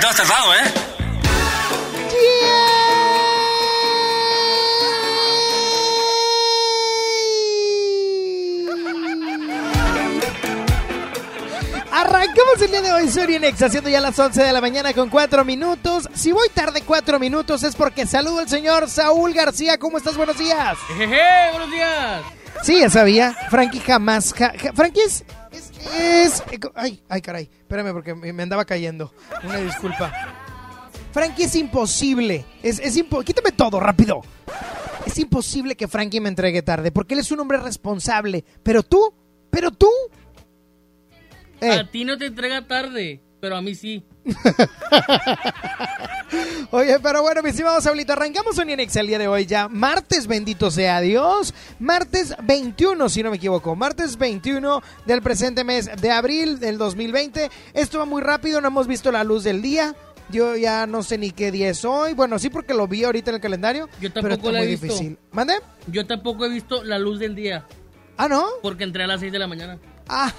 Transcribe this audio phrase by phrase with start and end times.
[0.00, 0.72] Te has tardado, ¿eh?
[11.92, 15.08] Arrancamos el día de hoy, Sonia Nex, haciendo ya las 11 de la mañana con
[15.10, 16.08] 4 minutos.
[16.14, 19.76] Si voy tarde 4 minutos es porque saludo al señor Saúl García.
[19.76, 20.16] ¿Cómo estás?
[20.16, 20.78] Buenos días.
[20.96, 21.18] Jeje,
[21.50, 22.22] buenos días.
[22.62, 23.34] Sí, ya sabía.
[23.50, 24.32] Frankie jamás.
[24.34, 25.24] ja- ja- Frankie es,
[25.98, 26.42] es,
[26.74, 27.48] Ay, ay, caray.
[27.60, 29.12] Espérame porque me me andaba cayendo.
[29.44, 30.12] Una disculpa.
[31.12, 32.44] Frankie es imposible.
[32.62, 34.20] Es, es impo- Quítame todo, rápido.
[35.06, 38.44] Es imposible que Frankie me entregue tarde porque él es un hombre responsable.
[38.62, 39.12] Pero tú,
[39.50, 39.88] pero tú.
[41.60, 44.04] Eh, A ti no te entrega tarde, pero a mí sí.
[46.70, 49.68] Oye, pero bueno, mis estimados Saulito, arrancamos un INEX el día de hoy ya.
[49.68, 51.54] Martes, bendito sea Dios.
[51.78, 53.74] Martes 21, si no me equivoco.
[53.74, 57.50] Martes 21 del presente mes de abril del 2020.
[57.74, 59.94] Esto va muy rápido, no hemos visto la luz del día.
[60.30, 62.14] Yo ya no sé ni qué día es hoy.
[62.14, 63.88] Bueno, sí porque lo vi ahorita en el calendario.
[64.00, 64.86] Yo pero tampoco está la he muy visto.
[64.86, 65.18] difícil.
[65.32, 65.54] ¿Mande?
[65.88, 67.66] Yo tampoco he visto la luz del día,
[68.16, 68.44] Ah, ¿no?
[68.62, 69.78] porque entré a las 6 de la mañana.
[70.12, 70.32] Ah.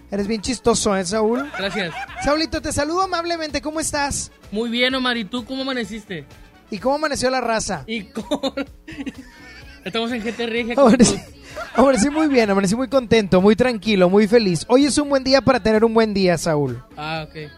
[0.10, 1.48] Eres bien chistoso, ¿eh, Saúl?
[1.56, 1.94] Gracias.
[2.24, 3.60] Saulito, te saludo amablemente.
[3.62, 4.30] ¿Cómo estás?
[4.50, 5.16] Muy bien, Omar.
[5.16, 6.26] ¿Y tú cómo amaneciste?
[6.70, 7.84] ¿Y cómo amaneció la raza?
[7.86, 8.24] Y con...
[9.84, 10.74] Estamos en GT Regia.
[10.76, 14.64] Amanecí, tu- amanecí muy bien, amanecí muy contento, muy tranquilo, muy feliz.
[14.68, 16.82] Hoy es un buen día para tener un buen día, Saúl.
[16.96, 17.50] Ah, ok.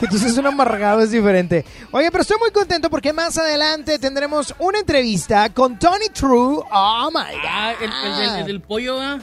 [0.00, 1.64] Que tú seas un amargado es diferente.
[1.92, 6.64] Oye, pero estoy muy contento porque más adelante tendremos una entrevista con Tony True.
[6.72, 7.46] Oh my God.
[7.46, 9.18] Ah, el, el del, el del pollo, ¿ah?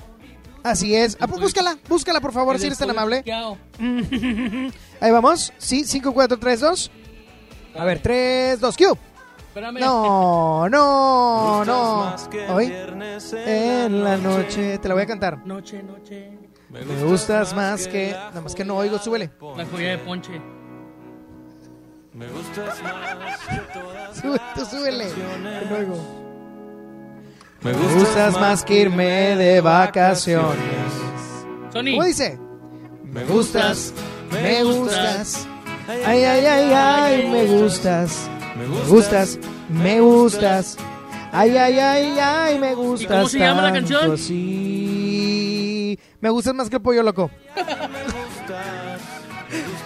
[0.63, 1.17] Así es.
[1.19, 3.23] Ah, pues búscala, búscala por favor, El si eres tan amable.
[4.99, 5.51] Ahí vamos.
[5.57, 6.91] Sí, 5, 4, 3, 2.
[7.77, 8.97] A ver, 3, 2, Q.
[9.47, 9.79] Espérame.
[9.79, 12.15] No, no, no.
[12.49, 12.73] Hoy
[13.33, 14.77] en la noche.
[14.77, 15.45] Te la voy a cantar.
[15.45, 16.37] Noche, noche.
[16.69, 18.11] Me gustas más que.
[18.11, 19.31] Nada más que no oigo, súbele.
[19.55, 20.41] La joya de ponche.
[24.19, 25.05] Sube, tú súbele.
[25.05, 26.27] que no oigo.
[27.61, 30.57] Me gustas más que irme de vacaciones.
[31.71, 31.91] Sony.
[31.91, 32.39] ¿Cómo dice?
[33.03, 33.93] Me gustas,
[34.31, 35.47] me gustas.
[35.87, 38.29] Ay, ay, ay, ay, me gustas.
[38.55, 39.39] Me gustas,
[39.69, 40.77] me gustas.
[41.31, 43.11] Ay, ay, ay, ay, me gustas.
[43.15, 44.17] cómo se llama la tanto, canción?
[44.17, 45.99] Sí.
[46.19, 47.29] Me gustas más que el pollo loco.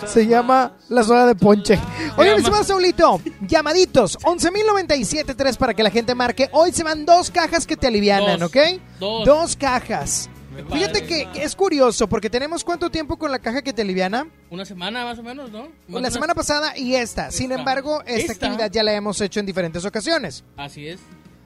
[0.08, 1.80] Se llama La Soda de Ponche.
[2.18, 6.50] Oye, mis estimados Saulito, llamaditos, 11.097.3 para que la gente marque.
[6.52, 8.50] Hoy se van dos cajas que te alivianan, Dos.
[8.50, 8.58] ¿ok?
[9.00, 9.26] Dos.
[9.26, 10.30] Dos cajas.
[10.72, 14.28] Fíjate que es curioso porque tenemos cuánto tiempo con la caja que te aliviana.
[14.50, 15.70] Una semana más o menos, ¿no?
[15.88, 17.32] Más La semana pasada y esta.
[17.32, 18.46] Sin embargo, esta Esta.
[18.48, 20.44] actividad ya la hemos hecho en diferentes ocasiones.
[20.58, 21.00] Así es.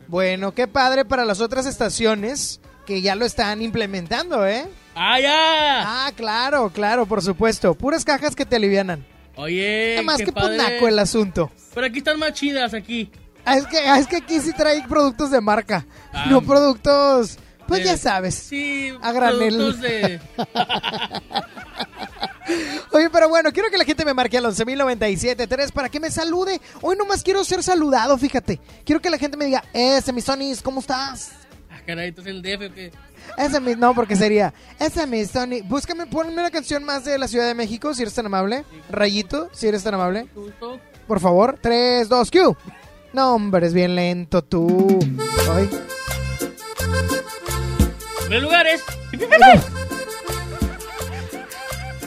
[0.08, 4.66] Bueno, qué padre para las otras estaciones que ya lo están implementando, ¿eh?
[4.95, 6.06] ¡Ah, ya!
[6.07, 7.75] Ah, claro, claro, por supuesto.
[7.75, 9.06] Puras cajas que te alivianan.
[9.35, 10.57] Oye, Además qué que padre.
[10.57, 11.51] ponaco el asunto.
[11.73, 13.11] Pero aquí están más chidas, aquí.
[13.44, 17.38] Ah, es, que, ah, es que aquí sí trae productos de marca, Ah, no productos,
[17.67, 18.33] pues de- ya sabes.
[18.35, 19.50] Sí, A granel.
[19.56, 20.19] productos de...
[22.91, 26.62] Oye, pero bueno, quiero que la gente me marque al 11.097.3 para que me salude.
[26.81, 28.59] Hoy nomás quiero ser saludado, fíjate.
[28.85, 31.31] Quiero que la gente me diga, ese mi Sonis, ¿cómo estás?
[31.85, 32.91] Caray, entonces el DF, ¿o qué?
[33.38, 35.62] Ese mi, no, porque sería, ese mi Sony.
[35.63, 38.66] Búscame, ponme una canción más de la Ciudad de México, si eres tan amable.
[38.90, 40.28] Rayito, si eres tan amable.
[41.07, 42.57] Por favor, 3, 2, Q.
[43.13, 45.00] No, hombre, es bien lento tú.
[45.51, 45.69] Ay.
[48.28, 48.84] Tres lugares.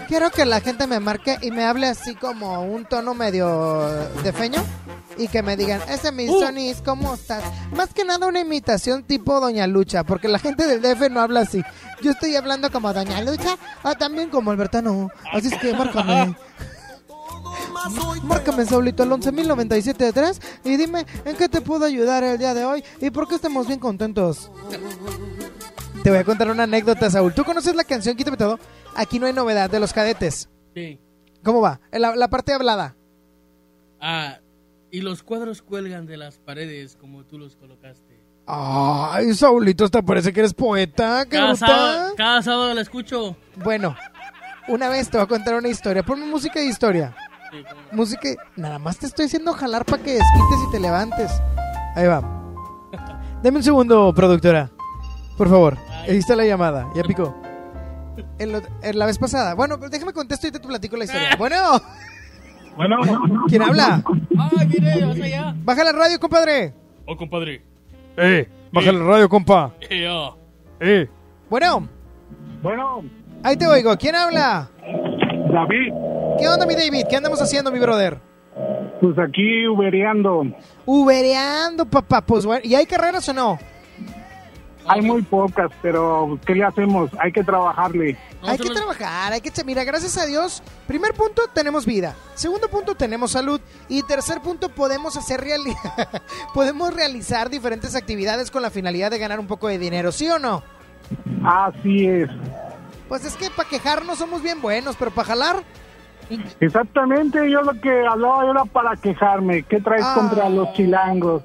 [0.09, 3.87] Quiero que la gente me marque y me hable así como un tono medio
[4.23, 4.65] de feño.
[5.19, 6.41] Y que me digan, ese mi Uh.
[6.41, 7.43] Sonis, ¿cómo estás?
[7.77, 11.41] Más que nada una imitación tipo Doña Lucha, porque la gente del DF no habla
[11.41, 11.63] así.
[12.01, 15.11] Yo estoy hablando como Doña Lucha, o también como Albertano.
[15.33, 16.37] Así es que márcame.
[18.23, 22.55] Márcame, Saulito, al 11.097 de 3 y dime en qué te puedo ayudar el día
[22.55, 24.51] de hoy y por qué estamos bien contentos.
[26.03, 27.35] Te voy a contar una anécdota, Saúl.
[27.35, 28.59] ¿Tú conoces la canción Quítame todo?
[28.95, 30.49] Aquí no hay novedad de los cadetes.
[30.75, 30.99] Sí.
[31.45, 31.81] ¿Cómo va?
[31.93, 32.97] La, la parte hablada.
[34.01, 34.39] Ah,
[34.91, 38.19] y los cuadros cuelgan de las paredes como tú los colocaste.
[38.47, 41.25] Ay, Saulito, hasta parece que eres poeta.
[41.25, 43.37] ¡Qué Cada sábado, cada sábado la escucho.
[43.57, 43.95] Bueno,
[44.69, 46.03] Una vez te voy a contar una historia.
[46.03, 47.15] Ponme música de historia.
[47.51, 47.59] Sí.
[47.93, 48.29] Música.
[48.57, 51.31] Nada más te estoy haciendo jalar para que desquites y te levantes.
[51.95, 52.21] Ahí va.
[53.43, 54.71] Dame un segundo, productora.
[55.39, 55.79] Por favor.
[56.07, 56.87] Ahí está la llamada.
[56.95, 57.35] Ya picó.
[58.39, 59.55] En, lo- en la vez pasada.
[59.55, 61.31] Bueno, pues déjame contesto y te platico la historia.
[61.39, 61.57] Bueno,
[62.77, 62.97] Bueno,
[63.49, 64.03] ¿quién habla?
[64.39, 65.55] Ay, mire, vas allá.
[65.65, 66.73] Baja la radio, compadre.
[67.07, 67.63] Oh, compadre.
[68.17, 69.73] Eh, baja la radio, compa.
[69.89, 70.37] Eh, oh.
[70.81, 71.09] Eh.
[71.51, 71.89] Bueno,
[72.63, 73.03] bueno,
[73.43, 73.97] ahí te oigo.
[73.97, 74.69] ¿Quién habla?
[75.53, 75.93] David,
[76.39, 77.05] ¿Qué onda, mi David?
[77.09, 78.19] ¿Qué andamos haciendo, mi brother?
[79.01, 80.43] pues aquí ubereando.
[80.85, 82.21] Ubereando, papá.
[82.21, 83.59] Pues bueno, ¿y hay carreras o no?
[84.89, 87.11] Hay muy pocas, pero ¿qué le hacemos?
[87.21, 88.17] Hay que trabajarle.
[88.43, 89.51] No, hay que trabajar, hay que...
[89.65, 92.15] Mira, gracias a Dios, primer punto, tenemos vida.
[92.35, 93.61] Segundo punto, tenemos salud.
[93.89, 95.77] Y tercer punto, podemos hacer reali-
[96.55, 100.39] podemos realizar diferentes actividades con la finalidad de ganar un poco de dinero, ¿sí o
[100.39, 100.63] no?
[101.45, 102.29] Así es.
[103.09, 105.57] Pues es que para quejarnos somos bien buenos, pero para jalar...
[106.61, 109.63] Exactamente, yo lo que hablaba era para quejarme.
[109.63, 110.15] ¿Qué traes Ah.
[110.15, 111.43] contra los chilangos?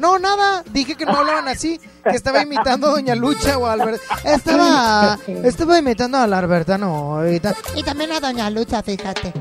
[0.00, 3.72] No, nada, dije que no hablaban así, que estaba imitando a Doña Lucha o a
[3.74, 4.02] Alberta.
[4.24, 7.20] Estaba, estaba imitando a la Alberta, no.
[7.30, 9.32] Y, ta- y también a Doña Lucha, fíjate.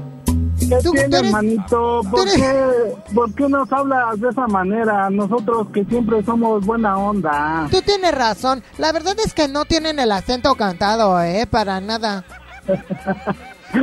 [0.60, 2.02] ¿Qué Tú- tú tiene, eres- manito?
[2.12, 5.10] ¿Por eres- qué, ¿Por qué nos hablas de esa manera?
[5.10, 7.68] Nosotros que siempre somos buena onda.
[7.72, 8.62] Tú tienes razón.
[8.78, 11.48] La verdad es que no tienen el acento cantado, ¿eh?
[11.50, 12.26] Para nada.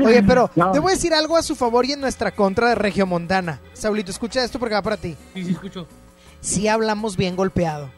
[0.04, 0.72] Oye, pero No.
[0.72, 3.60] te voy a decir algo a su favor y en nuestra contra de Regiomontana.
[3.72, 5.16] Saulito, escucha esto porque va para ti.
[5.34, 5.86] Sí, sí, escucho.
[6.40, 7.90] Sí hablamos bien golpeado.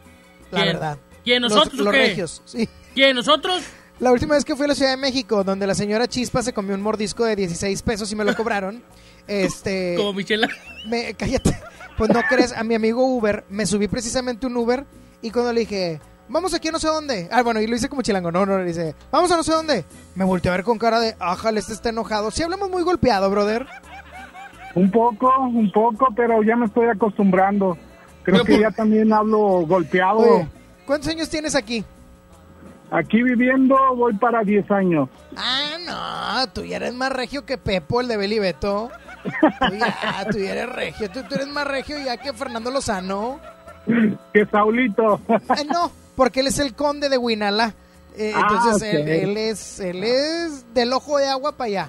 [0.51, 0.73] La ¿Quién?
[0.73, 0.99] verdad.
[1.25, 1.99] ¿Quién, Los- nosotros o Los, qué?
[2.01, 2.69] regios, sí.
[2.95, 3.63] ¿Quién, nosotros?
[4.01, 6.53] La última vez que fui a la Ciudad de México, donde la señora Chispa se
[6.53, 8.83] comió un mordisco de 16 pesos y me lo cobraron.
[9.29, 9.95] Este.
[9.99, 10.49] Como Michela.
[10.87, 11.55] me, cállate.
[11.99, 14.87] Pues no crees, a mi amigo Uber, me subí precisamente un Uber
[15.21, 16.01] y cuando le dije,
[16.31, 17.29] vamos aquí a no sé dónde.
[17.31, 19.53] Ah, bueno, y lo hice como chilango, no, no, le dice, vamos a no sé
[19.53, 19.85] dónde.
[20.15, 22.31] Me volteó a ver con cara de, ájale, este está enojado.
[22.31, 23.67] Sí, hablamos muy golpeado, brother.
[24.75, 27.77] Un poco, un poco, pero ya me estoy acostumbrando.
[28.33, 30.19] Creo que por- ya también hablo golpeado.
[30.19, 30.49] Oye,
[30.87, 31.85] ¿cuántos años tienes aquí?
[32.91, 35.09] Aquí viviendo voy para 10 años.
[35.37, 35.77] Ah,
[36.45, 38.91] no, tú ya eres más regio que Pepo, el de Beli Beto.
[39.69, 43.41] Tú ya, tú ya eres regio, tú, tú eres más regio ya que Fernando Lozano.
[44.35, 45.21] Que Saulito.
[45.29, 47.75] Eh, no, porque él es el conde de Huinala.
[48.17, 51.87] Eh, Ah, entonces él, él es él es del ojo de agua para allá.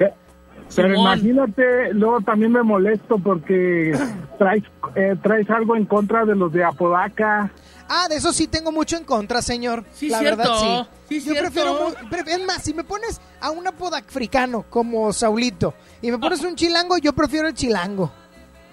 [0.75, 1.17] Pero Simón.
[1.19, 3.91] imagínate, luego también me molesto porque
[4.37, 4.63] traes,
[4.95, 7.51] eh, traes algo en contra de los de Apodaca.
[7.91, 9.83] Ah, de eso sí tengo mucho en contra, señor.
[9.93, 10.37] Sí, La cierto.
[10.37, 11.19] verdad, sí.
[11.19, 11.51] Sí, Yo cierto.
[11.51, 11.89] prefiero...
[12.11, 16.55] pref- Es más, si me pones a un africano como Saulito y me pones un
[16.55, 18.11] chilango, yo prefiero el chilango.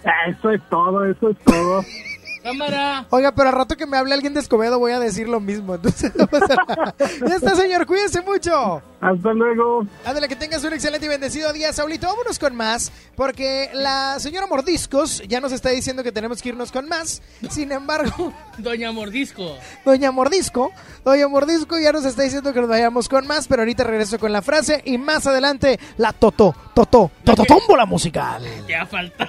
[0.04, 1.82] Ah, Eso es todo, eso es todo.
[2.46, 3.06] Cámara.
[3.10, 5.74] Oiga, pero al rato que me hable alguien de Escobedo voy a decir lo mismo.
[5.74, 6.94] Entonces no pasa nada.
[7.26, 7.86] Ya está, señor.
[7.86, 8.82] Cuídense mucho.
[9.00, 9.84] Hasta luego.
[10.04, 12.06] Ándale, que tengas un excelente y bendecido día, Saulito.
[12.06, 16.70] Vámonos con más, porque la señora Mordiscos ya nos está diciendo que tenemos que irnos
[16.70, 17.20] con más.
[17.50, 19.56] Sin embargo, Doña Mordisco.
[19.84, 20.72] Doña Mordisco,
[21.04, 24.32] Doña Mordisco ya nos está diciendo que nos vayamos con más, pero ahorita regreso con
[24.32, 28.44] la frase y más adelante la Toto, Toto, Tototómbola musical.
[28.68, 29.28] Ya falta.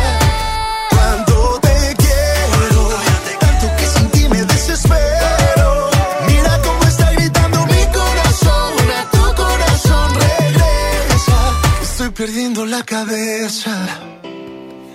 [12.21, 13.99] Perdiendo la cabeza.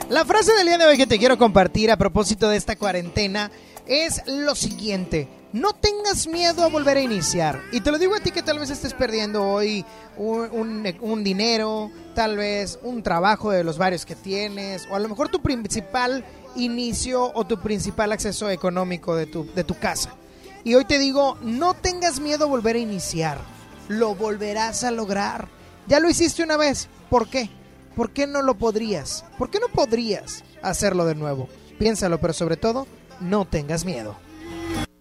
[0.08, 3.50] La frase del día de hoy que te quiero compartir a propósito de esta cuarentena
[3.84, 5.26] es lo siguiente.
[5.52, 7.60] No tengas miedo a volver a iniciar.
[7.72, 9.84] Y te lo digo a ti que tal vez estés perdiendo hoy
[10.16, 15.28] un, dinero, tal vez un trabajo de los varios que tienes, o a lo mejor
[15.28, 20.14] tu principal inicio o tu principal acceso económico de tu, de tu casa.
[20.62, 23.40] Y hoy te digo, no tengas miedo a volver a iniciar.
[23.88, 25.48] Lo volverás a lograr.
[25.88, 26.88] Ya lo hiciste una vez.
[27.10, 27.48] ¿Por qué?
[27.94, 29.24] ¿Por qué no lo podrías?
[29.38, 31.48] ¿Por qué no podrías hacerlo de nuevo?
[31.78, 32.86] Piénsalo, pero sobre todo,
[33.20, 34.16] no tengas miedo.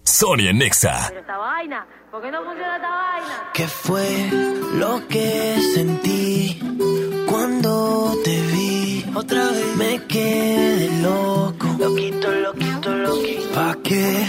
[0.04, 1.08] Sonia Nexa.
[1.08, 1.86] esta vaina?
[2.12, 3.52] ¿Por qué no funciona esta vaina?
[3.54, 4.30] ¿Qué fue
[4.76, 6.60] lo que sentí
[7.30, 9.06] cuando te vi?
[9.16, 11.68] Otra vez me quedé loco.
[11.80, 13.54] Loquito, loquito, loquito.
[13.54, 14.28] ¿Pa' qué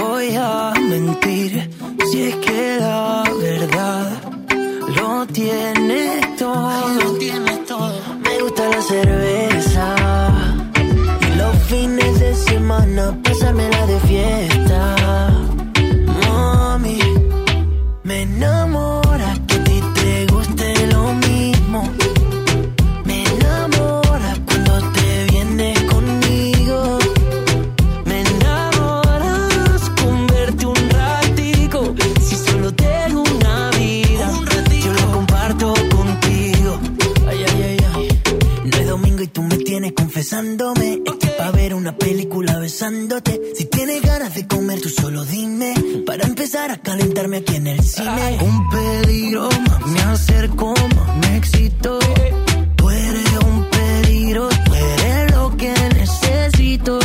[0.00, 1.70] voy a mentir?
[2.10, 4.23] Si es que la verdad
[5.04, 6.70] lo tiene todo.
[7.00, 8.00] Lo todo.
[8.24, 9.86] Me gusta la cerveza.
[11.26, 14.80] Y los fines de semana pasármela de fiesta.
[16.20, 16.98] Mami,
[18.02, 18.93] me enamora
[40.14, 41.00] confesándome.
[41.04, 43.40] Estoy pa' ver una película besándote.
[43.56, 45.74] Si tienes ganas de comer, tú solo dime.
[46.06, 48.38] Para empezar a calentarme aquí en el cine.
[48.40, 51.98] Un peligro, más me acerco, más me excito.
[52.76, 57.00] Tú eres un peligro, tú eres lo que necesito.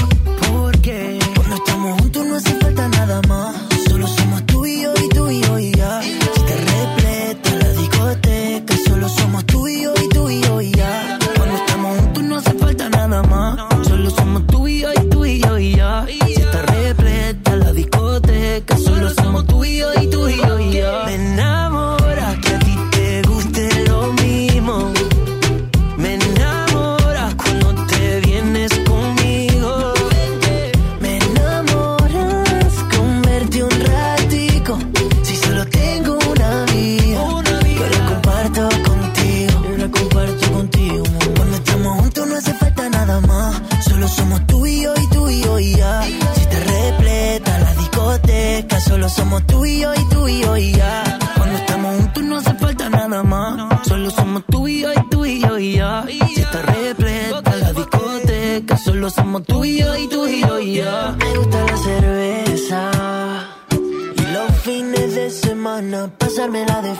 [59.09, 61.15] Somos tú y yo y tú y yo y ya.
[61.17, 62.91] Me gusta la cerveza.
[64.15, 66.95] Y los fines de semana pasármela de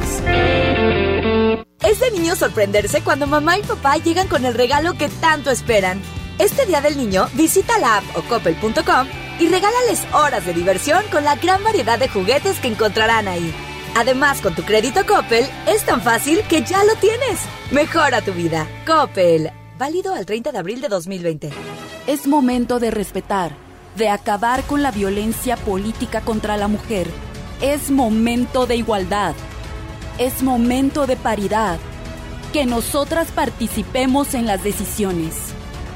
[1.81, 6.01] Es de niño sorprenderse cuando mamá y papá llegan con el regalo que tanto esperan.
[6.39, 11.23] Este Día del Niño, visita la app o coppel.com y regálales horas de diversión con
[11.23, 13.53] la gran variedad de juguetes que encontrarán ahí.
[13.95, 17.39] Además, con tu crédito Coppel, es tan fácil que ya lo tienes.
[17.71, 18.67] Mejora tu vida.
[18.85, 19.51] Coppel.
[19.77, 21.49] Válido al 30 de abril de 2020.
[22.05, 23.51] Es momento de respetar,
[23.95, 27.07] de acabar con la violencia política contra la mujer.
[27.61, 29.35] Es momento de igualdad.
[30.17, 31.79] Es momento de paridad.
[32.51, 35.35] Que nosotras participemos en las decisiones.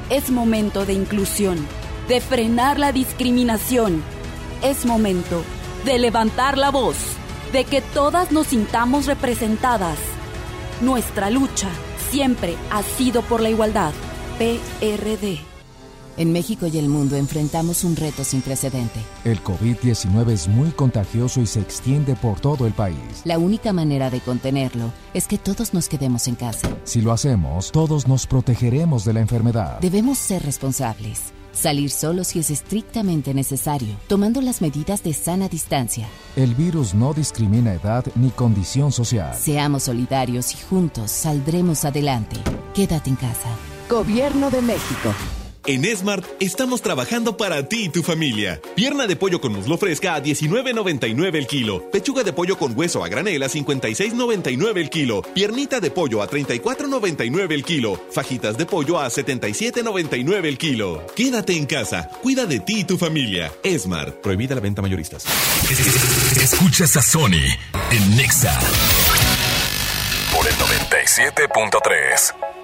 [0.08, 1.66] Es momento de inclusión,
[2.08, 4.02] de frenar la discriminación.
[4.62, 5.42] Es momento
[5.84, 6.96] de levantar la voz,
[7.52, 9.98] de que todas nos sintamos representadas.
[10.80, 11.68] Nuestra lucha
[12.10, 13.92] siempre ha sido por la igualdad.
[14.38, 15.38] PRD.
[16.16, 19.00] En México y el mundo enfrentamos un reto sin precedente.
[19.24, 23.22] El COVID-19 es muy contagioso y se extiende por todo el país.
[23.24, 26.68] La única manera de contenerlo es que todos nos quedemos en casa.
[26.84, 29.80] Si lo hacemos, todos nos protegeremos de la enfermedad.
[29.80, 31.33] Debemos ser responsables.
[31.54, 36.08] Salir solo si es estrictamente necesario, tomando las medidas de sana distancia.
[36.36, 39.34] El virus no discrimina edad ni condición social.
[39.34, 42.36] Seamos solidarios y juntos saldremos adelante.
[42.74, 43.48] Quédate en casa.
[43.88, 45.14] Gobierno de México.
[45.66, 48.60] En Smart estamos trabajando para ti y tu familia.
[48.76, 51.90] Pierna de pollo con muslo fresca a 19.99 el kilo.
[51.90, 55.22] Pechuga de pollo con hueso a granel a 56.99 el kilo.
[55.22, 57.98] Piernita de pollo a 34.99 el kilo.
[58.10, 61.06] Fajitas de pollo a 77.99 el kilo.
[61.16, 62.10] Quédate en casa.
[62.22, 63.50] Cuida de ti y tu familia.
[63.78, 64.20] Smart.
[64.20, 65.24] Prohibida la venta mayoristas.
[66.36, 67.40] Escuchas a Sony
[67.90, 68.60] en Nexa
[70.30, 72.63] por el 97.3.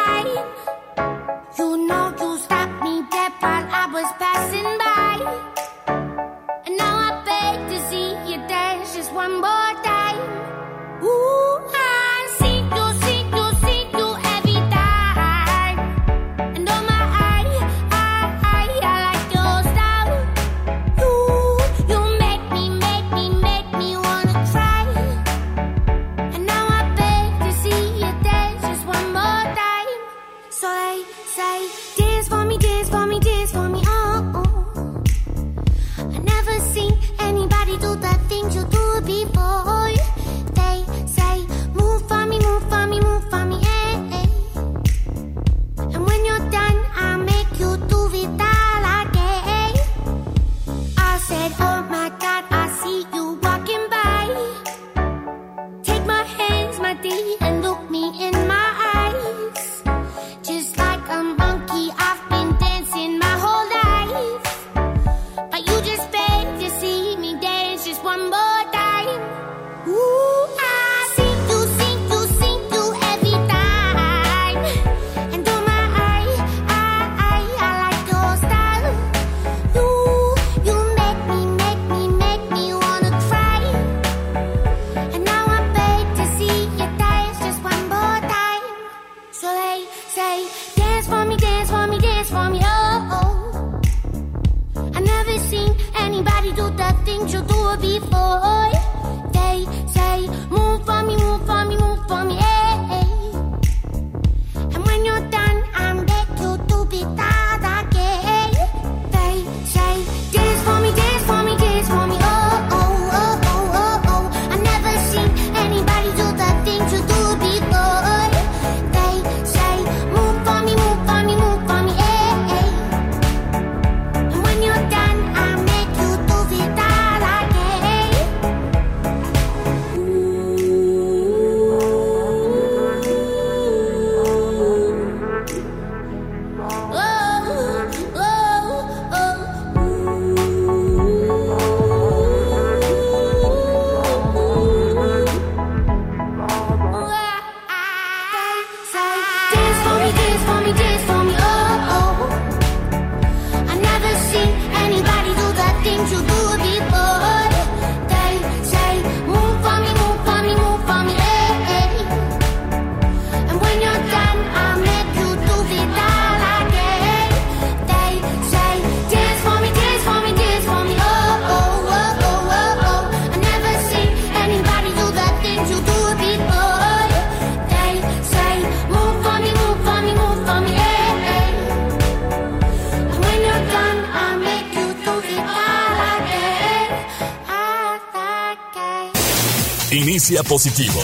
[190.21, 191.01] Inicia positivo.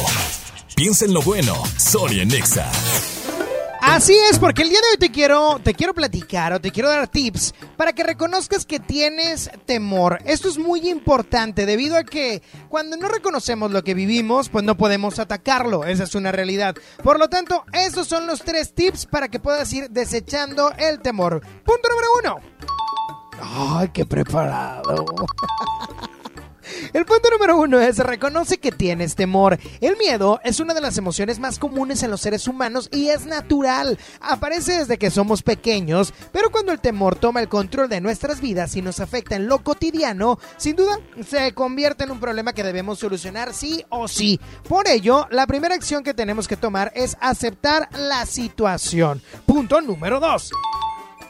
[0.75, 1.56] Piensa en lo bueno.
[1.75, 2.69] Sonia Nexa.
[3.82, 6.88] Así es, porque el día de hoy te quiero, te quiero platicar o te quiero
[6.89, 10.19] dar tips para que reconozcas que tienes temor.
[10.23, 14.77] Esto es muy importante debido a que cuando no reconocemos lo que vivimos, pues no
[14.77, 15.84] podemos atacarlo.
[15.84, 16.75] Esa es una realidad.
[17.03, 21.41] Por lo tanto, esos son los tres tips para que puedas ir desechando el temor.
[21.65, 23.80] Punto número uno.
[23.80, 25.06] Ay, qué preparado.
[26.97, 29.60] El punto número uno es reconoce que tienes temor.
[29.81, 33.27] El miedo es una de las emociones más comunes en los seres humanos y es
[33.27, 33.99] natural.
[34.19, 38.75] Aparece desde que somos pequeños, pero cuando el temor toma el control de nuestras vidas
[38.75, 42.97] y nos afecta en lo cotidiano, sin duda se convierte en un problema que debemos
[42.97, 44.39] solucionar sí o sí.
[44.67, 49.21] Por ello, la primera acción que tenemos que tomar es aceptar la situación.
[49.45, 50.51] Punto número dos.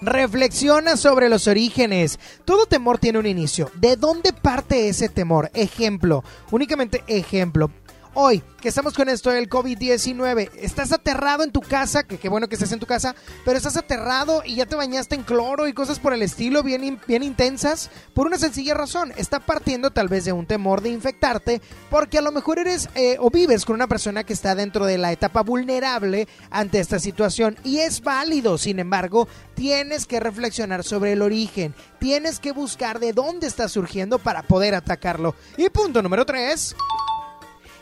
[0.01, 2.19] Reflexiona sobre los orígenes.
[2.45, 3.71] Todo temor tiene un inicio.
[3.75, 5.49] ¿De dónde parte ese temor?
[5.53, 7.71] Ejemplo, únicamente ejemplo.
[8.19, 12.49] Hoy, que estamos con esto del COVID-19, estás aterrado en tu casa, que qué bueno
[12.49, 13.13] que estés en tu casa,
[13.45, 16.99] pero estás aterrado y ya te bañaste en cloro y cosas por el estilo bien,
[17.05, 21.61] bien intensas, por una sencilla razón, está partiendo tal vez de un temor de infectarte,
[21.91, 24.97] porque a lo mejor eres eh, o vives con una persona que está dentro de
[24.97, 31.11] la etapa vulnerable ante esta situación y es válido, sin embargo, tienes que reflexionar sobre
[31.11, 35.35] el origen, tienes que buscar de dónde está surgiendo para poder atacarlo.
[35.55, 36.75] Y punto número 3.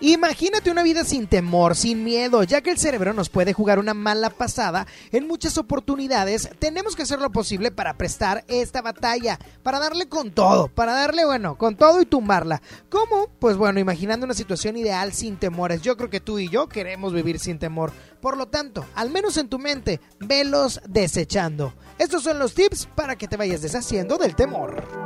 [0.01, 3.93] Imagínate una vida sin temor, sin miedo, ya que el cerebro nos puede jugar una
[3.93, 6.49] mala pasada en muchas oportunidades.
[6.59, 11.25] Tenemos que hacer lo posible para prestar esta batalla, para darle con todo, para darle,
[11.25, 12.61] bueno, con todo y tumbarla.
[12.89, 13.29] ¿Cómo?
[13.39, 15.81] Pues bueno, imaginando una situación ideal sin temores.
[15.81, 17.93] Yo creo que tú y yo queremos vivir sin temor.
[18.19, 21.73] Por lo tanto, al menos en tu mente, velos desechando.
[21.97, 25.04] Estos son los tips para que te vayas deshaciendo del temor.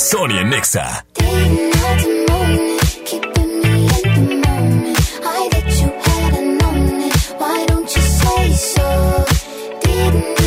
[0.00, 1.04] Sony and Nixa.
[9.82, 10.39] Didn't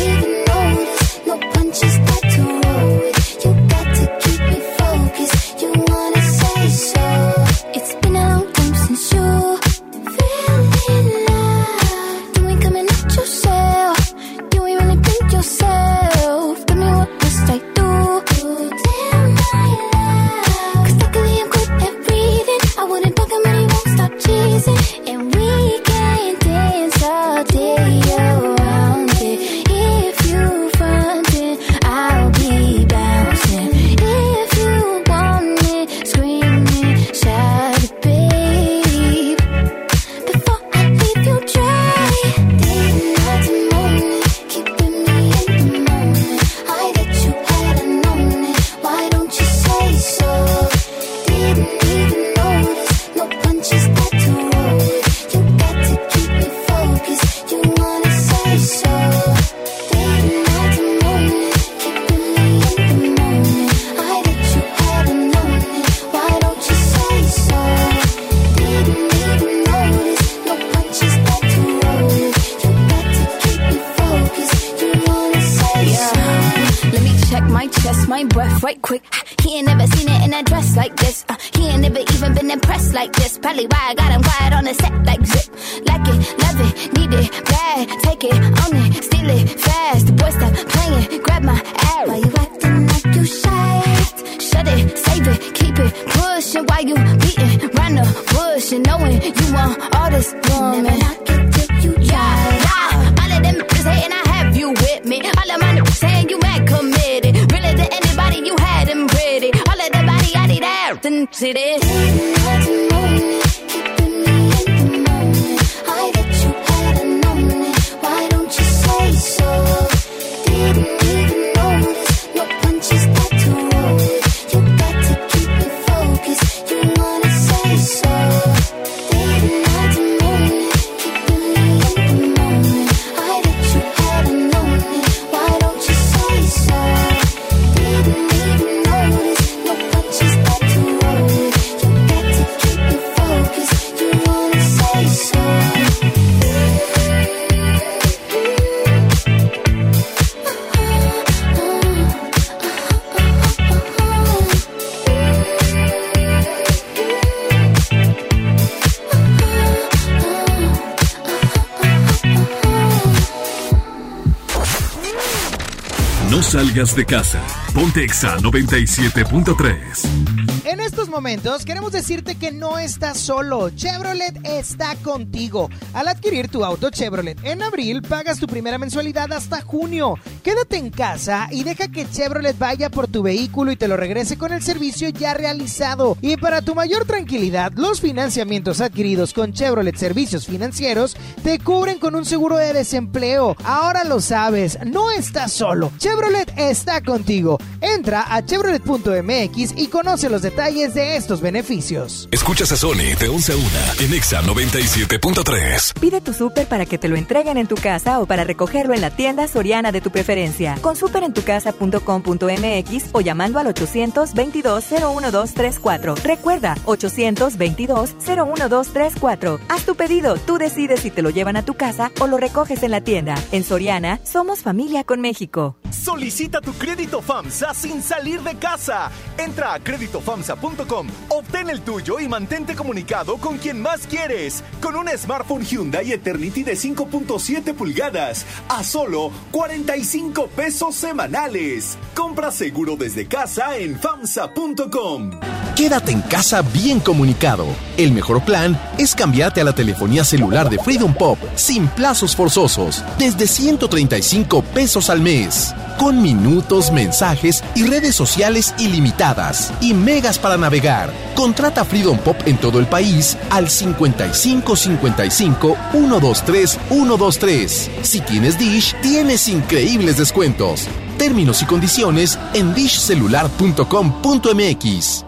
[166.92, 167.40] de casa.
[167.72, 170.66] Ponte Exa 97.3.
[170.66, 173.70] En estos momentos queremos decirte que no estás solo.
[173.70, 175.70] Chevrolet está contigo.
[175.94, 180.18] Al adquirir tu auto Chevrolet en abril, pagas tu primera mensualidad hasta junio.
[180.42, 184.36] Quédate en casa y deja que Chevrolet vaya por tu vehículo y te lo regrese
[184.36, 186.18] con el servicio ya realizado.
[186.20, 192.14] Y para tu mayor tranquilidad, los financiamientos adquiridos con Chevrolet Servicios Financieros te cubren con
[192.14, 193.54] un seguro de desempleo.
[193.64, 195.92] Ahora lo sabes, no estás solo.
[195.98, 197.58] Chevrolet está contigo.
[198.04, 202.28] Entra a chevrolet.mx y conoce los detalles de estos beneficios.
[202.30, 203.66] Escuchas a Sony de 11 a 1
[204.00, 205.98] en Exa 97.3.
[205.98, 209.00] Pide tu súper para que te lo entreguen en tu casa o para recogerlo en
[209.00, 210.76] la tienda soriana de tu preferencia.
[210.82, 216.22] Con superentucasa.com.mx o llamando al 822-01234.
[216.22, 219.60] Recuerda, 822-01234.
[219.70, 222.82] Haz tu pedido, tú decides si te lo llevan a tu casa o lo recoges
[222.82, 223.34] en la tienda.
[223.50, 225.78] En Soriana, somos familia con México.
[225.90, 229.10] Solicita tu crédito FAMSA sin salir de casa.
[229.38, 234.62] Entra a créditofamsa.com, obtén el tuyo y mantente comunicado con quien más quieres.
[234.80, 241.98] Con un smartphone Hyundai Eternity de 5.7 pulgadas a solo 45 pesos semanales.
[242.14, 245.32] Compra seguro desde casa en famsa.com.
[245.76, 247.66] Quédate en casa bien comunicado.
[247.96, 253.02] El mejor plan es cambiarte a la telefonía celular de Freedom Pop sin plazos forzosos,
[253.18, 260.56] desde 135 pesos al mes, con minutos, mensajes y redes sociales ilimitadas y megas para
[260.56, 261.10] navegar.
[261.34, 267.90] Contrata Freedom Pop en todo el país al 55 55 123 123.
[268.02, 270.86] Si tienes Dish, tienes increíbles descuentos.
[271.18, 275.24] Términos y condiciones en dishcelular.com.mx.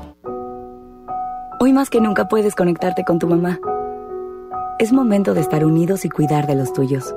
[1.59, 3.59] Hoy más que nunca puedes conectarte con tu mamá.
[4.79, 7.15] Es momento de estar unidos y cuidar de los tuyos.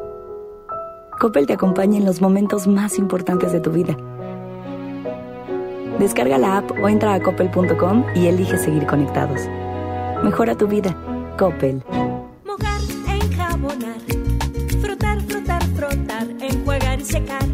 [1.19, 3.97] Coppel te acompaña en los momentos más importantes de tu vida.
[5.99, 9.41] Descarga la app o entra a coppel.com y elige seguir conectados.
[10.23, 10.95] Mejora tu vida.
[11.37, 11.83] Coppel.
[12.45, 13.99] Mojar, enjabonar,
[14.81, 17.45] frotar, frotar, frotar, enjuagar y secar.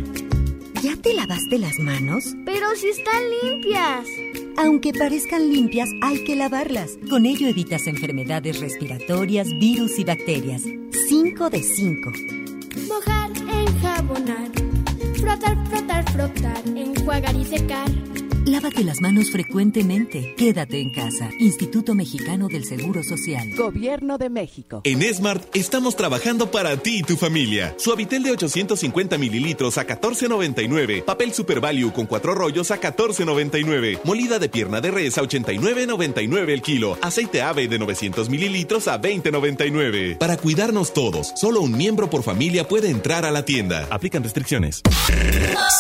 [0.84, 2.36] ¿Ya te lavaste las manos?
[2.46, 4.06] Pero si están limpias.
[4.58, 7.00] Aunque parezcan limpias, hay que lavarlas.
[7.10, 10.62] Con ello evitas enfermedades respiratorias, virus y bacterias.
[11.10, 12.12] 5 de 5.
[12.88, 14.52] Mojar, enjabonar,
[15.16, 17.90] frotar, frotar, frotar, enjuagar y secar.
[18.46, 20.36] Lávate las manos frecuentemente.
[20.38, 21.32] Quédate en casa.
[21.40, 23.50] Instituto Mexicano del Seguro Social.
[23.56, 24.82] Gobierno de México.
[24.84, 27.74] En Smart estamos trabajando para ti y tu familia.
[27.80, 31.04] Suavitel de 850 mililitros a 14.99.
[31.04, 34.02] Papel Super Value con cuatro rollos a 14.99.
[34.04, 37.00] Molida de pierna de res a 89.99 el kilo.
[37.02, 40.20] Aceite ave de 900 mililitros a 20.99.
[40.20, 43.88] Para cuidarnos todos, solo un miembro por familia puede entrar a la tienda.
[43.90, 44.84] Aplican restricciones.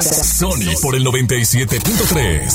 [0.01, 2.54] Sony por el 97.3.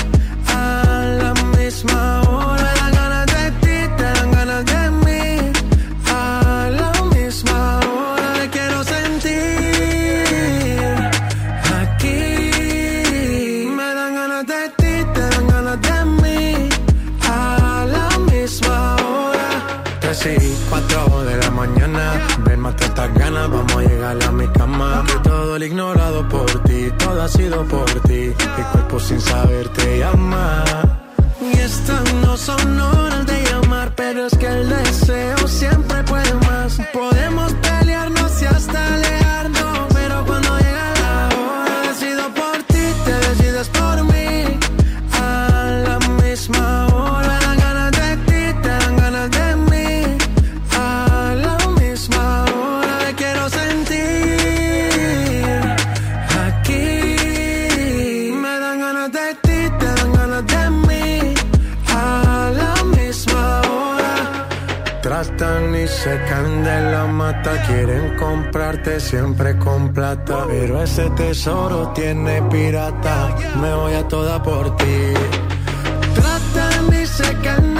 [22.71, 25.03] Mate estas ganas, vamos a llegar a mi cama.
[25.05, 28.33] Que todo el ignorado por ti, todo ha sido por ti.
[28.57, 30.63] Mi cuerpo sin saber te llama.
[31.41, 36.79] Y estas no son horas de llamar, pero es que el deseo siempre puede más.
[36.93, 37.53] Podemos
[66.41, 70.45] caen de la mata, quieren comprarte siempre con plata.
[70.47, 75.13] Pero ese tesoro tiene pirata, me voy a toda por ti.
[76.15, 77.70] Tratan y se caen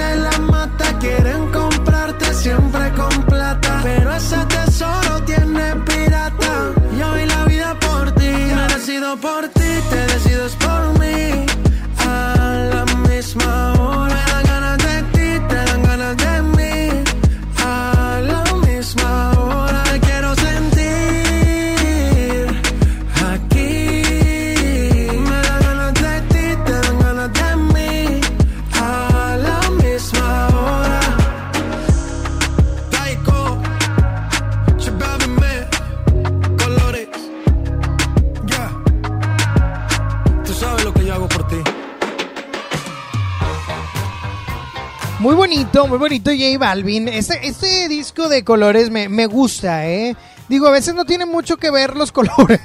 [45.54, 47.08] bonito, muy bonito J Balvin.
[47.08, 50.16] Este, este disco de colores me, me gusta, ¿eh?
[50.48, 52.60] Digo, a veces no tiene mucho que ver los colores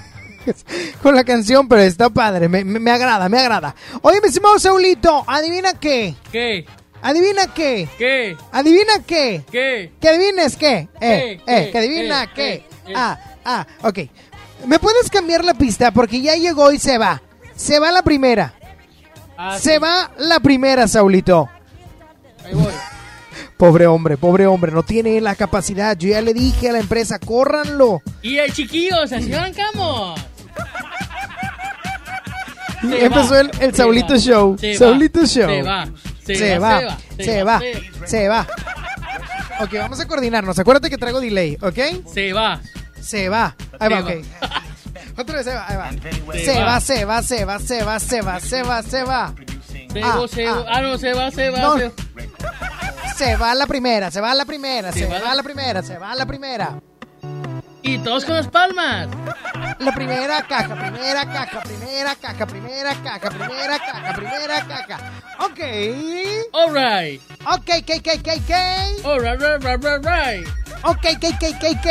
[1.01, 3.75] con la canción, pero está padre, me, me- me agrada, me agrada.
[4.01, 6.15] Oye, mi estimado Saulito, ¿adivina qué?
[6.31, 6.65] ¿Qué?
[7.01, 7.87] ¿Adivina qué?
[7.97, 8.37] ¿Qué?
[8.51, 9.43] ¿Adivina qué?
[9.51, 9.91] ¿Qué?
[9.99, 10.77] ¿Que adivines qué?
[10.77, 11.31] Eh, ¿Qué?
[11.33, 11.71] eh, ¿Qué?
[11.71, 12.53] que adivina Eh, qué.
[12.53, 12.93] eh, eh.
[12.95, 13.99] Ah, ah, ok.
[14.65, 15.91] ¿Me puedes cambiar la pista?
[15.91, 17.21] Porque ya llegó y se va.
[17.55, 18.53] Se va la primera.
[19.37, 19.79] Ah, se sí.
[19.79, 21.47] va la primera, Saulito.
[22.47, 22.73] Ahí voy.
[23.57, 25.97] Pobre hombre, pobre hombre, no tiene la capacidad.
[25.97, 28.03] Yo ya le dije a la empresa, córranlo.
[28.21, 30.19] Y el chiquillos, así arrancamos.
[32.83, 34.57] Y Se empezó va, el, el Saulito va, Show.
[34.59, 35.49] se va, Saulito Show.
[35.49, 35.87] Se va.
[36.23, 37.61] Se, Se va, va, se va,
[38.05, 38.47] se va.
[39.61, 40.59] Ok, vamos a coordinarnos.
[40.59, 41.79] Acuérdate que traigo delay, ¿ok?
[42.13, 42.61] Se va.
[43.01, 43.55] Se va.
[43.79, 44.11] Ahí va, ok.
[45.17, 46.33] Otra vez, se va, ahí va.
[46.33, 49.33] Se va, se va, se va, se va, se va, se va, se va.
[49.91, 50.53] Se Ah, va, se ah.
[50.53, 50.65] va.
[50.67, 51.59] Ah, no, se va, se va.
[51.59, 51.77] No.
[51.77, 51.91] se-
[53.17, 55.97] Se va la primera, se va la primera, se, Se va, va la primera, se
[55.97, 56.79] va la primera.
[57.81, 59.07] Y todos con las palmas.
[59.79, 65.11] La primera caja, primera caja, primera caja, primera caja, primera caja, primera caja.
[65.39, 65.59] Ok.
[66.53, 67.21] Alright.
[67.45, 69.05] Ok, ok, ok, ok, ok.
[69.05, 70.47] Alright, right, right, right, right.
[70.83, 71.85] Ok, ok, ok, ok, ok.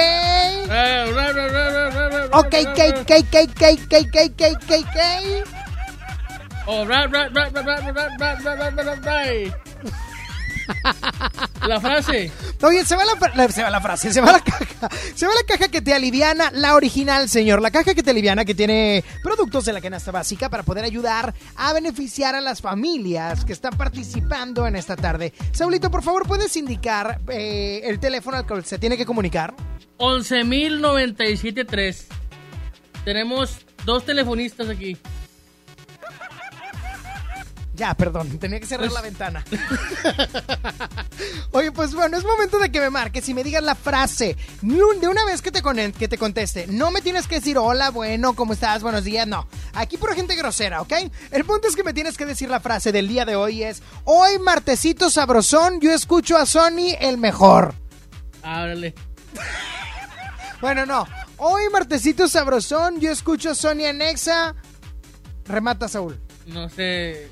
[0.69, 3.13] Right, right, right, right, right, right, Ok, ok, ok,
[4.71, 5.66] ok,
[6.67, 9.53] Alright, right, right, right, right, right, right, right, right, right, right.
[11.69, 12.33] La frase.
[12.63, 14.89] Oye, se va la, la- se va la frase, se va la caja.
[15.15, 17.63] Se va la caja que te aliviana, la original, señor.
[17.63, 21.35] La caja que te aliviana, que tiene productos de la canasta básica para poder ayudar
[21.57, 25.33] a beneficiar a las familias que están participando en esta tarde.
[25.53, 29.55] Saulito, por favor, ¿puedes indicar eh, el teléfono al que se tiene que comunicar?
[29.99, 32.05] 11.097.3.
[33.05, 34.97] Tenemos dos telefonistas aquí.
[37.77, 39.45] Ya, perdón, tenía que cerrar Pues- la ventana.
[41.53, 44.37] Oye, pues bueno, es momento de que me marques y me digas la frase.
[44.63, 47.91] De una vez que te, con- que te conteste, no me tienes que decir hola,
[47.91, 48.83] bueno, ¿cómo estás?
[48.83, 49.47] Buenos días, no.
[49.75, 50.93] Aquí pura gente grosera, ¿ok?
[51.31, 53.83] El punto es que me tienes que decir la frase del día de hoy es,
[54.05, 57.75] hoy martesito sabrosón, yo escucho a Sony el mejor.
[58.43, 58.95] Ábrale.
[60.59, 61.07] Bueno, no.
[61.37, 64.55] Hoy martesito sabrosón, yo escucho a Sony Anexa.
[65.45, 66.19] Remata, Saúl.
[66.47, 67.31] No sé.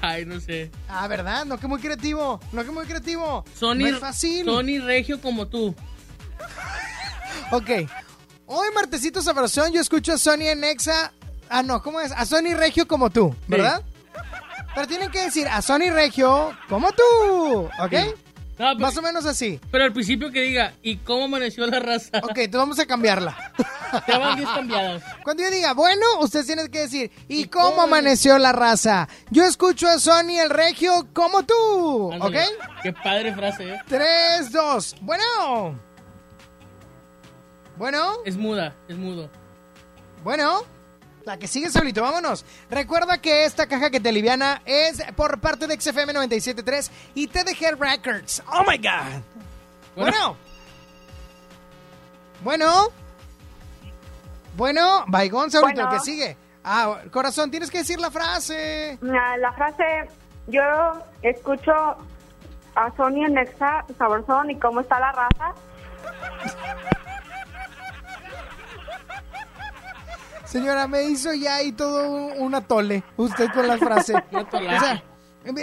[0.00, 0.70] Ay, no sé.
[0.88, 1.44] Ah, ¿verdad?
[1.44, 2.40] No, que muy creativo.
[2.52, 3.44] No, que muy creativo.
[3.58, 4.44] Sony, No es fácil.
[4.44, 5.74] Sony Regio como tú.
[7.50, 7.70] Ok.
[8.46, 11.12] Hoy, martesito sabrosón, yo escucho a Sony en Exa.
[11.48, 12.12] Ah, no, ¿cómo es?
[12.12, 13.82] A Sony Regio como tú, ¿verdad?
[14.74, 17.90] Pero tienen que decir a Sony Regio como tú, ¿ok?
[17.92, 18.14] Sí.
[18.58, 19.60] No, pero- Más o menos así.
[19.70, 22.10] Pero al principio que diga, ¿y cómo amaneció la raza?
[22.22, 23.52] Ok, entonces vamos a cambiarla.
[24.04, 25.02] Te van 10 cambiadas.
[25.24, 29.08] Cuando yo diga, bueno, ustedes tienen que decir, ¿y cómo amaneció la raza?
[29.30, 32.12] Yo escucho a Sony el Regio como tú, ¿ok?
[32.14, 32.44] Ándale.
[32.82, 33.78] Qué padre frase, ¿eh?
[33.88, 35.78] 3, 2, bueno.
[37.76, 38.14] Bueno.
[38.24, 39.30] Es muda, es mudo.
[40.24, 40.62] Bueno,
[41.24, 42.44] la que sigue solito, vámonos.
[42.70, 47.78] Recuerda que esta caja que te liviana es por parte de XFM 97.3 y TDG
[47.78, 48.42] Records.
[48.52, 49.22] ¡Oh, my God!
[49.96, 50.36] Bueno.
[52.42, 52.88] Bueno.
[54.56, 55.96] Bueno, Baigón, Saulito, Bueno.
[55.98, 56.36] que sigue.
[56.64, 58.98] Ah, corazón, tienes que decir la frase.
[59.02, 60.08] Ah, La frase,
[60.48, 60.60] yo
[61.22, 61.72] escucho
[62.74, 65.54] a Sony en Nexa, Saborzón, ¿y cómo está la raza?
[70.50, 73.02] Señora, me hizo ya ahí todo un, un atole.
[73.16, 74.14] Usted con la frase.
[74.32, 75.02] O sea,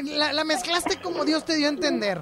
[0.03, 2.21] la, la mezclaste como Dios te dio a entender.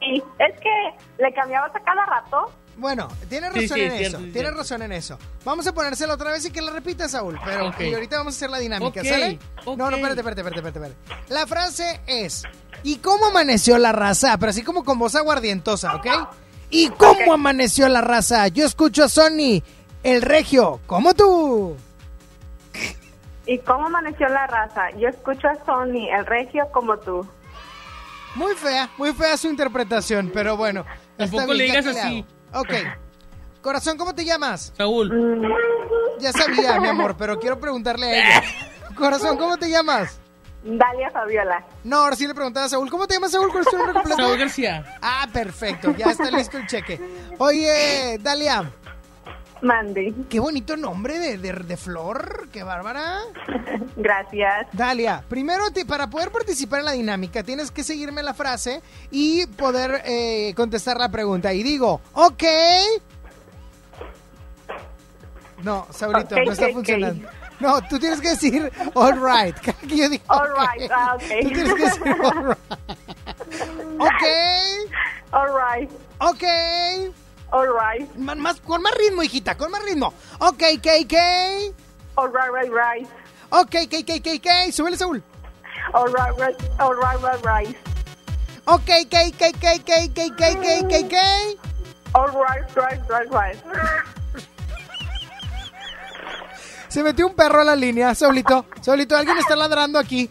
[0.00, 2.52] Y es que le cambiabas a cada rato.
[2.76, 4.18] Bueno, tienes Sí, razón sí, en es eso.
[4.32, 4.50] cierto.
[4.58, 5.18] razón en eso.
[5.44, 7.38] Vamos a ponérsela otra vez y que la repita, Saúl.
[7.44, 9.38] Pero y ahorita vamos a hacer la dinámica, Ok, ¿sale?
[9.64, 10.94] No, no, espérate, espérate, espérate, espérate.
[11.28, 12.42] La frase es:
[12.82, 14.36] ¿Y cómo amaneció la raza?
[14.38, 16.06] Pero así como con voz aguardientosa, ¿ok?
[16.70, 18.48] ¿Y cómo amaneció la raza?
[18.48, 19.62] Yo escucho a Sony,
[20.04, 21.76] el regio, como tú.
[23.46, 24.90] ¿Y cómo amaneció la raza?
[24.96, 27.26] Yo escucho a Sony, el regio, como tú.
[28.36, 30.84] Muy fea, muy fea su interpretación, pero bueno.
[31.18, 32.24] está Tampoco le bien, ¿qué digas así.
[32.52, 32.72] Ok.
[33.60, 34.72] Corazón, ¿cómo te llamas?
[34.76, 35.10] Saúl.
[36.20, 38.48] Ya sabía, mi amor, pero quiero preguntarle a ella.
[38.96, 40.20] Corazón, ¿cómo te llamas?
[40.62, 41.64] Dalia Fabiola.
[41.82, 42.90] No, ahora sí le preguntaba a Saúl.
[42.90, 43.50] ¿Cómo te llamas, Saúl?
[43.50, 44.22] ¿Cuál es tu nombre completo?
[44.22, 44.98] Saúl García.
[45.02, 45.94] Ah, perfecto.
[45.96, 47.00] Ya está listo el cheque.
[47.38, 48.70] Oye, Dalia.
[49.64, 50.12] Mandy.
[50.28, 52.48] Qué bonito nombre de, de, de flor.
[52.52, 53.20] Qué bárbara.
[53.96, 54.66] Gracias.
[54.72, 59.46] Dalia, primero te- para poder participar en la dinámica tienes que seguirme la frase y
[59.46, 61.52] poder eh, contestar la pregunta.
[61.52, 62.44] Y digo, ok.
[65.62, 67.28] No, Saurito, no está funcionando.
[67.60, 69.56] No, tú tienes que decir all right.
[69.88, 71.22] Que yo digo All right, ah, ok.
[71.42, 72.58] Tú tienes que decir all right.
[74.00, 74.24] Ok.
[75.32, 75.90] All right.
[76.18, 76.44] Ok.
[77.54, 78.12] All right.
[78.16, 80.12] Man- más, con más ritmo, hijita, con más ritmo.
[80.40, 81.14] Ok, KK.
[82.16, 83.08] All right, right, right.
[83.50, 84.72] Ok, KK, KK.
[84.72, 85.22] Súbele, Saúl.
[85.92, 86.56] All right, right.
[86.80, 87.76] All right, right, right.
[88.64, 91.16] Ok, KK, KK, KK, KK.
[92.14, 93.56] All right, right, right, right.
[96.88, 98.66] Se metió un perro a la línea, Saulito.
[98.80, 100.28] Saulito, alguien está ladrando aquí.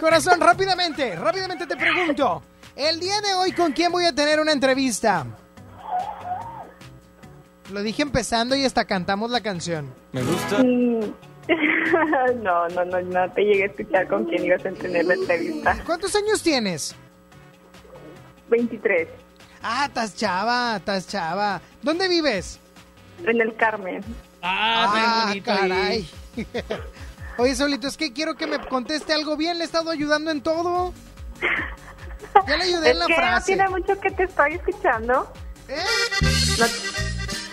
[0.00, 2.42] Corazón, rápidamente, rápidamente te pregunto.
[2.74, 5.24] El día de hoy, ¿con quién voy a tener una entrevista?
[7.72, 9.92] Lo dije empezando y hasta cantamos la canción.
[10.12, 10.58] Me gusta.
[10.62, 11.14] Mm.
[12.42, 15.76] no, no, no, no te llegué a escuchar con quién ibas a tener la entrevista.
[15.84, 16.94] ¿Cuántos años tienes?
[18.50, 19.08] 23.
[19.62, 21.60] Ah, estás chava, estás chava.
[21.82, 22.60] ¿Dónde vives?
[23.26, 24.02] En el Carmen.
[24.42, 26.08] Ah, Ah, caray.
[27.38, 29.56] Oye, Saulito, es que quiero que me conteste algo bien.
[29.58, 30.92] Le he estado ayudando en todo.
[32.46, 33.46] Ya le ayudé Es en la que no frase.
[33.54, 35.32] tiene mucho que te estoy escuchando.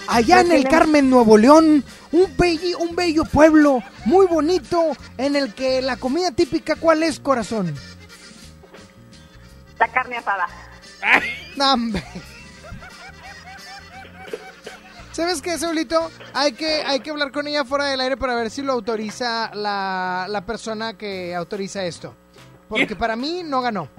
[0.08, 5.54] Allá en el Carmen, Nuevo León, un, belli- un bello pueblo muy bonito en el
[5.54, 7.74] que la comida típica, ¿cuál es, corazón?
[9.80, 10.48] La carne asada.
[11.56, 12.04] No, hombre.
[15.14, 16.10] ¿Sabes qué, Saulito?
[16.34, 19.52] Hay que, hay que hablar con ella fuera del aire para ver si lo autoriza
[19.54, 22.16] la, la persona que autoriza esto.
[22.70, 23.90] Porque para mí no ganó.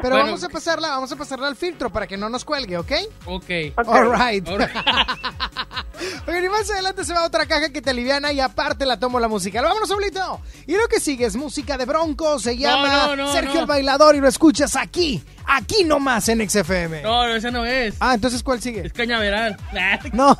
[0.00, 0.26] Pero Bueno.
[0.26, 2.92] vamos a pasarla, vamos a pasarla al filtro para que no nos cuelgue, ¿ok?
[3.26, 3.50] Ok.
[3.86, 4.46] All right.
[4.48, 4.70] All right.
[6.28, 9.18] Oigan, y más adelante se va otra caja que te aliviana y aparte la tomo
[9.18, 9.60] la música.
[9.60, 10.40] Vámonos, Saulito.
[10.66, 13.60] Y lo que sigue es música de Bronco, se llama no, no, Sergio no.
[13.60, 17.02] el Bailador y lo escuchas aquí, aquí nomás en XFM.
[17.02, 17.96] No, no, esa no es.
[17.98, 18.86] Ah, entonces ¿cuál sigue?
[18.86, 19.56] Es cañaveral.
[20.12, 20.36] No.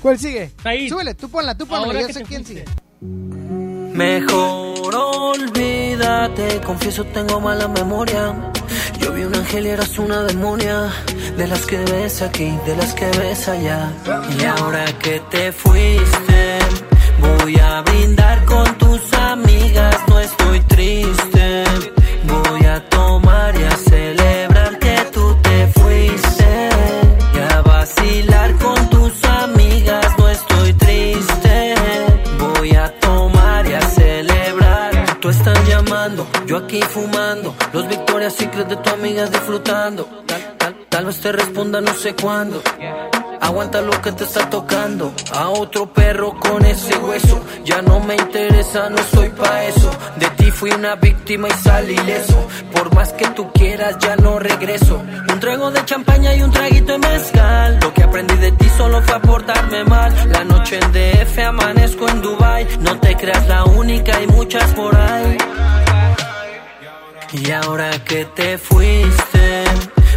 [0.00, 0.52] ¿Cuál sigue?
[0.64, 0.88] Ahí.
[0.88, 2.64] Súbele, tú ponla, tú ponla, Ahora yo sé quién fuiste.
[2.64, 2.78] sigue.
[3.94, 8.47] Mejor olvídate, confieso tengo mala memoria.
[9.08, 10.92] Yo vi un ángel y eras una demonia,
[11.38, 13.90] de las que ves aquí, de las que ves allá.
[14.38, 16.58] Y ahora que te fuiste,
[17.18, 21.27] voy a brindar con tus amigas, no estoy triste.
[38.28, 40.06] Los Victoria's Secret de tu amiga disfrutando.
[40.90, 42.60] Tal, vez te responda no sé cuándo.
[43.40, 45.14] Aguanta lo que te está tocando.
[45.32, 47.40] A otro perro con ese hueso.
[47.64, 49.90] Ya no me interesa, no soy pa' eso.
[50.16, 52.46] De ti fui una víctima y salí ileso.
[52.72, 55.02] Por más que tú quieras, ya no regreso.
[55.32, 57.78] Un trago de champaña y un traguito de mezcal.
[57.80, 60.12] Lo que aprendí de ti solo fue a portarme mal.
[60.30, 62.66] La noche en DF amanezco en Dubai.
[62.80, 65.38] No te creas la única, hay muchas por ahí.
[67.30, 69.64] Y ahora que te fuiste,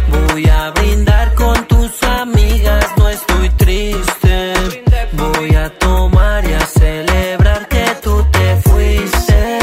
[0.08, 4.54] voy a brindar con tus amigas, no estoy triste.
[5.12, 9.58] Voy a tomar y a celebrar que tú te fuiste.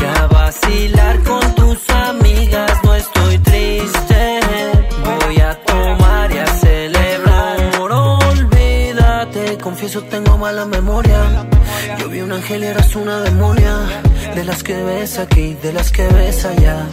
[0.00, 4.40] Y a vacilar con tus amigas, no estoy triste.
[5.04, 7.70] Voy a tomar y a celebrar.
[7.76, 11.46] Por olvídate, confieso tengo mala memoria.
[11.98, 14.07] Yo vi un ángel y eras una demonia.
[14.38, 16.86] De las que ves aquí, de las que ves allá.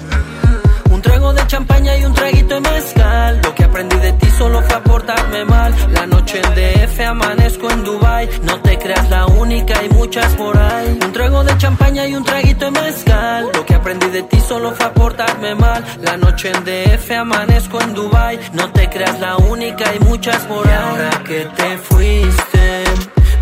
[0.90, 3.40] Un trago de champaña y un traguito de mezcal.
[3.44, 5.72] Lo que aprendí de ti solo fue a portarme mal.
[5.92, 8.28] La noche en DF amanezco en Dubai.
[8.42, 10.98] No te creas la única, hay muchas por ahí.
[11.06, 13.52] Un trago de champaña y un traguito de mezcal.
[13.54, 15.86] Lo que aprendí de ti solo fue a portarme mal.
[16.02, 18.40] La noche en DF amanezco en Dubai.
[18.54, 20.74] No te creas la única, hay muchas por ahí.
[20.74, 22.84] Y ahora que te fuiste,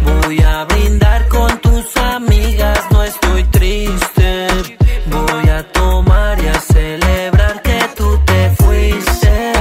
[0.03, 2.79] voy a brindar con tus amigas.
[2.91, 4.47] No estoy triste.
[5.07, 9.53] Voy a tomar y a celebrar que tú te fuiste.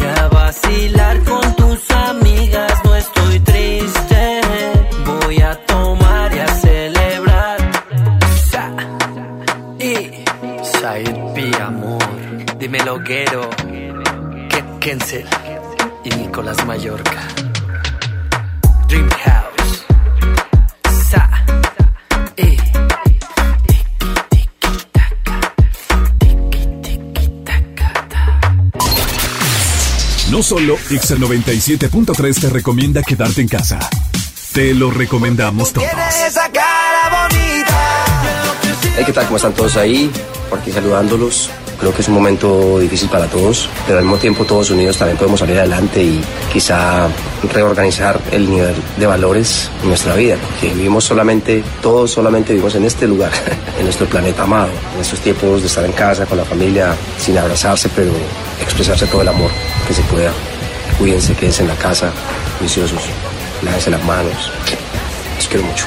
[0.00, 2.72] Y a vacilar con tus amigas.
[2.84, 4.40] No estoy triste.
[5.04, 7.58] Voy a tomar y a celebrar.
[8.50, 8.70] Sa
[9.78, 10.24] y
[10.80, 12.02] Said Pi, amor.
[12.58, 13.50] Dímelo, Guero.
[14.50, 15.26] Ke- Kensel
[16.04, 17.15] y Nicolás Mallorca.
[30.36, 33.78] No solo Exa 97.3 te recomienda quedarte en casa.
[34.52, 35.88] Te lo recomendamos todos.
[36.28, 38.04] esa cara bonita.
[38.98, 39.24] Hey, ¿qué tal?
[39.24, 40.10] ¿Cómo están todos ahí?
[40.50, 41.48] Por aquí saludándolos.
[41.78, 45.18] Creo que es un momento difícil para todos, pero al mismo tiempo todos unidos también
[45.18, 46.20] podemos salir adelante y
[46.52, 47.06] quizá
[47.52, 52.84] reorganizar el nivel de valores en nuestra vida, porque vivimos solamente, todos solamente vivimos en
[52.86, 53.30] este lugar,
[53.78, 57.36] en nuestro planeta amado, en estos tiempos de estar en casa con la familia, sin
[57.36, 58.12] abrazarse, pero
[58.62, 59.50] expresarse todo el amor
[59.86, 60.32] que se pueda.
[60.98, 62.10] Cuídense, quédense en la casa,
[62.60, 63.02] viciosos,
[63.62, 64.50] lávense las manos.
[65.36, 65.84] Los quiero mucho.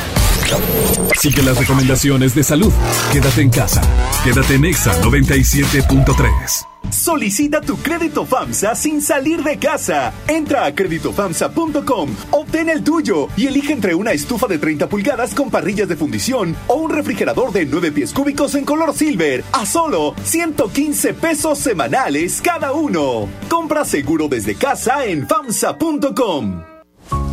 [1.20, 2.72] Sigue las recomendaciones de salud.
[3.12, 3.82] Quédate en casa.
[4.24, 6.70] Quédate en Exa 97.3.
[6.92, 10.14] Solicita tu crédito FAMSA sin salir de casa.
[10.28, 15.52] Entra a créditofamsa.com, obtén el tuyo y elige entre una estufa de 30 pulgadas con
[15.52, 20.16] parrillas de fundición o un refrigerador de 9 pies cúbicos en color silver a solo
[20.24, 23.28] 115 pesos semanales cada uno.
[23.50, 26.79] Compra seguro desde casa en FAMSA.com.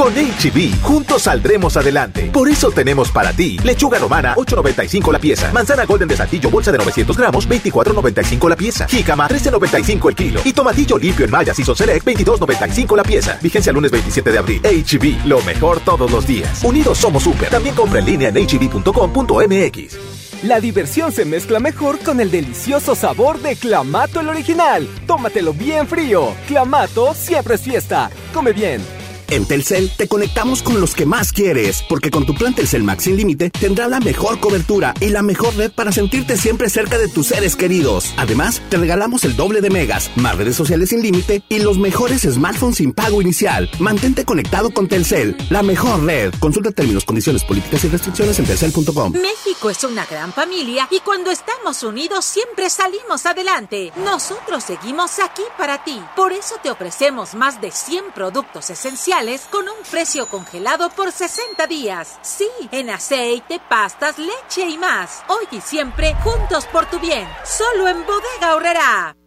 [0.00, 2.30] Con HB, juntos saldremos adelante.
[2.32, 5.52] Por eso tenemos para ti lechuga romana, 8.95 la pieza.
[5.52, 8.88] Manzana golden de saltillo, bolsa de 900 gramos, 24.95 la pieza.
[8.88, 10.40] Jícama, 13.95 el kilo.
[10.42, 13.38] Y tomatillo limpio en Maya Season Select, 22.95 la pieza.
[13.42, 14.62] Vigencia lunes 27 de abril.
[14.62, 16.64] HB, lo mejor todos los días.
[16.64, 17.50] Unidos somos super.
[17.50, 19.98] También compra en línea en hb.com.mx.
[20.44, 24.88] La diversión se mezcla mejor con el delicioso sabor de Clamato el original.
[25.06, 26.32] Tómatelo bien frío.
[26.48, 28.10] Clamato siempre es fiesta.
[28.32, 28.99] Come bien.
[29.30, 33.04] En Telcel te conectamos con los que más quieres, porque con tu plan Telcel Max
[33.04, 37.06] sin límite tendrás la mejor cobertura y la mejor red para sentirte siempre cerca de
[37.06, 38.12] tus seres queridos.
[38.16, 42.22] Además, te regalamos el doble de megas, más redes sociales sin límite y los mejores
[42.22, 43.70] smartphones sin pago inicial.
[43.78, 46.34] Mantente conectado con Telcel, la mejor red.
[46.40, 49.12] Consulta términos, condiciones, políticas y restricciones en telcel.com.
[49.12, 53.92] México es una gran familia y cuando estamos unidos siempre salimos adelante.
[54.04, 56.02] Nosotros seguimos aquí para ti.
[56.16, 59.19] Por eso te ofrecemos más de 100 productos esenciales
[59.50, 62.18] con un precio congelado por 60 días.
[62.22, 65.22] Sí, en aceite, pastas, leche y más.
[65.28, 67.28] Hoy y siempre, juntos por tu bien.
[67.44, 69.19] Solo en Bodega Horrera.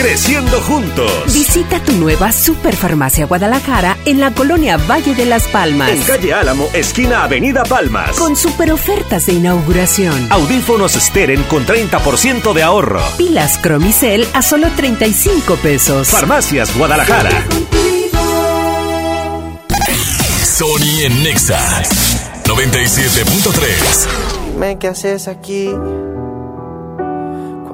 [0.00, 1.10] Creciendo juntos.
[1.34, 5.90] Visita tu nueva Superfarmacia Guadalajara en la colonia Valle de las Palmas.
[5.90, 8.16] En calle Álamo, esquina Avenida Palmas.
[8.16, 10.28] Con super ofertas de inauguración.
[10.30, 13.02] Audífonos Steren con 30% de ahorro.
[13.16, 16.06] Pilas Cromicel a solo 35 pesos.
[16.06, 17.32] Farmacias Guadalajara.
[20.44, 21.82] Sony en Nexa
[22.44, 24.06] 97.3.
[24.52, 25.72] Dime qué haces aquí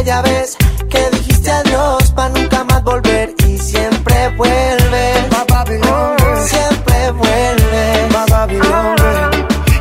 [0.00, 0.56] Aquella vez
[0.88, 5.28] que dijiste adiós para nunca más volver y siempre vuelves.
[6.46, 8.14] Siempre vuelves.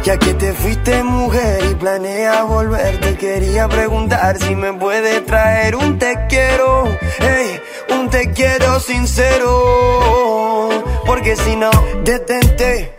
[0.04, 5.76] Ya que te fuiste mujer y planeas volver, te quería preguntar si me puedes traer
[5.76, 6.86] un te quiero,
[7.20, 7.62] ey,
[7.96, 10.70] un te quiero sincero,
[11.06, 11.70] porque si no,
[12.04, 12.99] detente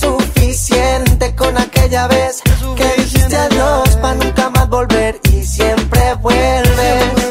[0.00, 2.42] Suficiente con aquella vez
[2.76, 7.23] que dijiste adiós para nunca más volver y siempre vuelves.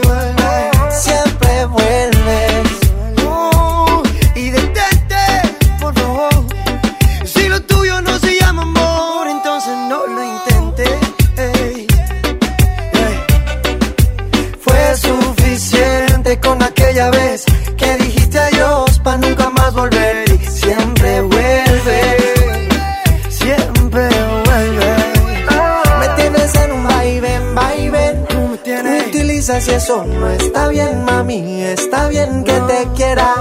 [29.76, 31.64] Eso no está bien, mami.
[31.64, 33.34] Está bien que te quiera,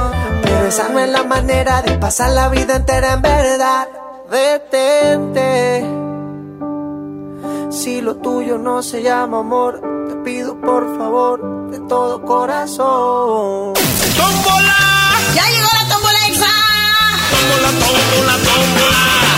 [0.42, 3.88] pero esa no es la manera de pasar la vida entera en verdad.
[4.30, 5.84] Detente.
[7.70, 13.74] Si lo tuyo no se llama amor, te pido por favor de todo corazón.
[14.16, 14.76] ¡Tómbola!
[15.34, 16.52] ¡Ya llegó la tómbola exa!
[17.30, 19.31] ¡Tómbola, tómbola, tómbola!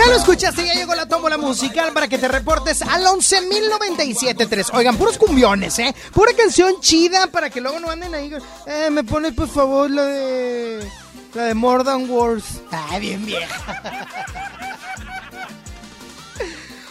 [0.00, 4.70] Ya lo escuchaste, ya llegó la tómbola musical para que te reportes al 11.097.3.
[4.72, 5.94] Oigan, puros cumbiones, ¿eh?
[6.14, 8.32] Pura canción chida para que luego no anden ahí.
[8.66, 10.90] Eh, me pones por favor la de.
[11.34, 12.62] La de More Than Words.
[12.72, 13.82] Ah, bien vieja.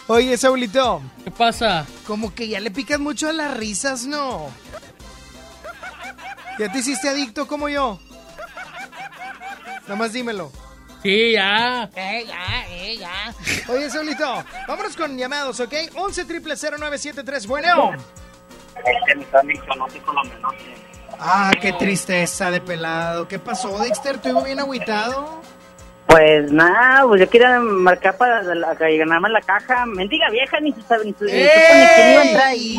[0.06, 1.02] Oye, Saulito.
[1.24, 1.86] ¿Qué pasa?
[2.06, 4.50] Como que ya le picas mucho a las risas, ¿no?
[6.60, 7.98] ¿Ya te hiciste adicto como yo?
[9.82, 10.52] Nada más dímelo.
[11.02, 11.88] Sí, ya.
[11.94, 13.34] Eh, ya, eh, ya.
[13.72, 15.72] Oye, Saulito, vámonos con llamados, ¿ok?
[15.94, 17.92] 11 triple 0973, bueno.
[18.76, 20.54] Este no.
[21.18, 23.28] Ah, qué tristeza de pelado.
[23.28, 24.18] ¿Qué pasó, Dexter?
[24.18, 25.42] ¿Te iba bien agüitado?
[26.06, 29.86] Pues nada, pues yo quería marcar para la, que ganarme la caja.
[29.86, 32.76] Mendiga vieja, ni se sabe ni quién iba a entrar ahí.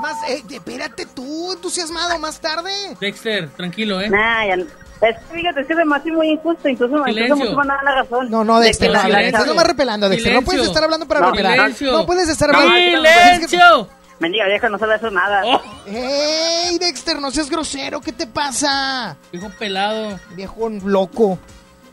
[0.00, 2.70] Más, eh, espérate tú, entusiasmado, más tarde.
[3.00, 4.08] Dexter, tranquilo, ¿eh?
[4.08, 4.56] Nah, ya.
[5.00, 7.36] Es que fíjate, es que se me hace muy injusto, incluso, incluso Silencio.
[7.36, 8.30] muchos van a dar la razón.
[8.30, 10.34] No, no, De Dexter, no, la- estás nomás repelando, Dexter.
[10.34, 11.54] No puedes estar hablando para No, repelar.
[11.54, 11.92] silencio.
[11.92, 12.74] No puedes estar hablando.
[12.76, 13.88] ¡Silencio!
[14.18, 15.42] Mendiga vieja, no sabe hacer nada.
[15.86, 18.02] ¡Ey, Dexter, no seas grosero!
[18.02, 19.16] ¿Qué te pasa?
[19.32, 20.20] Viejo pelado.
[20.34, 21.38] Viejo loco.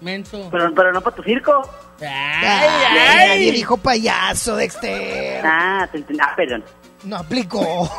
[0.02, 0.50] Menso.
[0.52, 1.62] Pero, pero no para tu circo.
[2.02, 5.42] Ay, Nadie dijo payaso, Dexter.
[5.46, 6.04] Ah, te.
[6.22, 6.64] Ah, perdón.
[7.04, 7.90] No aplicó.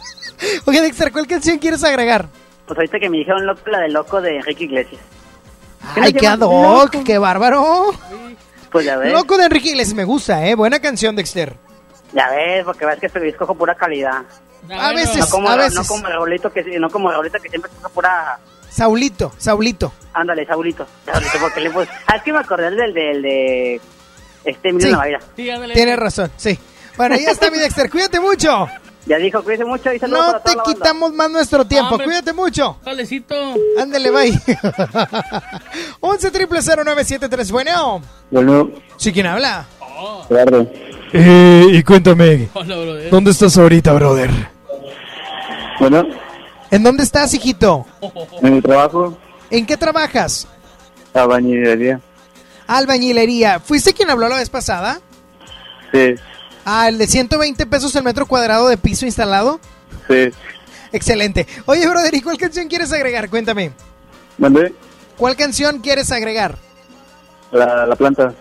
[0.66, 2.28] Oye, Dexter, ¿cuál canción quieres agregar?
[2.66, 5.00] Pues ahorita que me dijeron loco, la de loco de Enrique Iglesias.
[5.96, 7.90] Ay, qué ad hoc, qué bárbaro.
[8.70, 9.12] Pues ya ves.
[9.12, 10.54] Loco de Enrique Iglesias, me gusta, ¿eh?
[10.54, 11.54] Buena canción, Dexter.
[12.12, 14.22] Ya ves, porque ves que este escojo pura calidad.
[14.70, 15.88] A veces, no como, a No veces.
[15.88, 18.38] como Raulito que, no como Raulito que siempre escoge pura...
[18.70, 19.92] Saulito, Saulito.
[20.14, 20.86] Ándale, Saulito.
[21.04, 21.88] Saulito, porque le puse...
[22.06, 23.80] Ah, es que me acordé del, del de...
[24.44, 24.92] Este, Emilio Sí.
[24.92, 25.20] Navaira.
[25.34, 26.58] Tienes razón, sí.
[26.96, 28.68] Bueno, ya está mi Dexter, cuídate mucho.
[29.06, 30.78] Ya dijo, cuídese mucho y saludos No para te toda la banda.
[30.80, 32.04] quitamos más nuestro tiempo, Hombre.
[32.06, 32.76] cuídate mucho.
[32.84, 33.34] Valecito.
[33.80, 34.32] Ándale, bye.
[36.00, 38.00] 11 triple 0973, bueno.
[38.30, 39.64] Bueno, ¿Sí quién habla?
[40.30, 40.66] Eduardo.
[41.12, 43.10] Eh, y cuéntame, Hola, brother.
[43.10, 44.30] ¿dónde estás ahorita, brother?
[45.80, 46.06] Bueno,
[46.70, 47.84] ¿En dónde estás, hijito?
[48.40, 49.18] en el trabajo,
[49.50, 50.46] ¿En qué trabajas?
[51.12, 52.00] la bañilería.
[52.66, 53.60] Albañilería.
[53.60, 55.00] ¿Fuiste quien habló la vez pasada?
[55.92, 56.14] Sí,
[56.64, 59.60] Ah, el de 120 pesos el metro cuadrado de piso instalado.
[60.08, 60.30] sí.
[60.94, 61.46] Excelente.
[61.64, 63.30] Oye, brother, ¿y cuál canción quieres agregar?
[63.30, 63.72] Cuéntame.
[64.36, 64.74] ¿Mandé?
[65.16, 66.58] ¿Cuál canción quieres agregar?
[67.50, 68.34] La, la planta.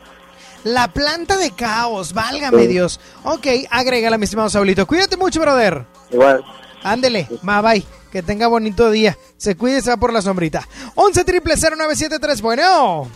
[0.66, 2.68] La planta de caos, válgame Sí.
[2.68, 3.00] Dios.
[3.24, 4.86] Ok, agrégala, mi estimado Saulito.
[4.86, 5.86] Cuídate mucho, brother.
[6.12, 6.44] Igual.
[6.84, 7.86] Ándele, ma, bye.
[8.12, 9.18] Que tenga bonito día.
[9.38, 10.68] Se cuide y se va por la sombrita.
[10.96, 13.10] 11 triple 0973, bueno.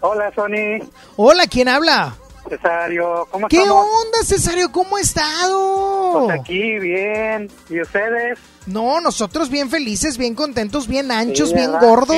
[0.00, 0.88] Hola, Sony.
[1.16, 2.14] Hola, ¿quién habla?
[2.48, 3.86] Cesario, ¿cómo ¿Qué estamos?
[4.04, 4.70] onda, Cesario?
[4.70, 6.26] ¿Cómo ha estado?
[6.26, 7.50] Pues aquí, bien.
[7.70, 8.38] ¿Y ustedes?
[8.66, 12.16] No, nosotros bien felices, bien contentos, bien anchos, Sí, bien gordos.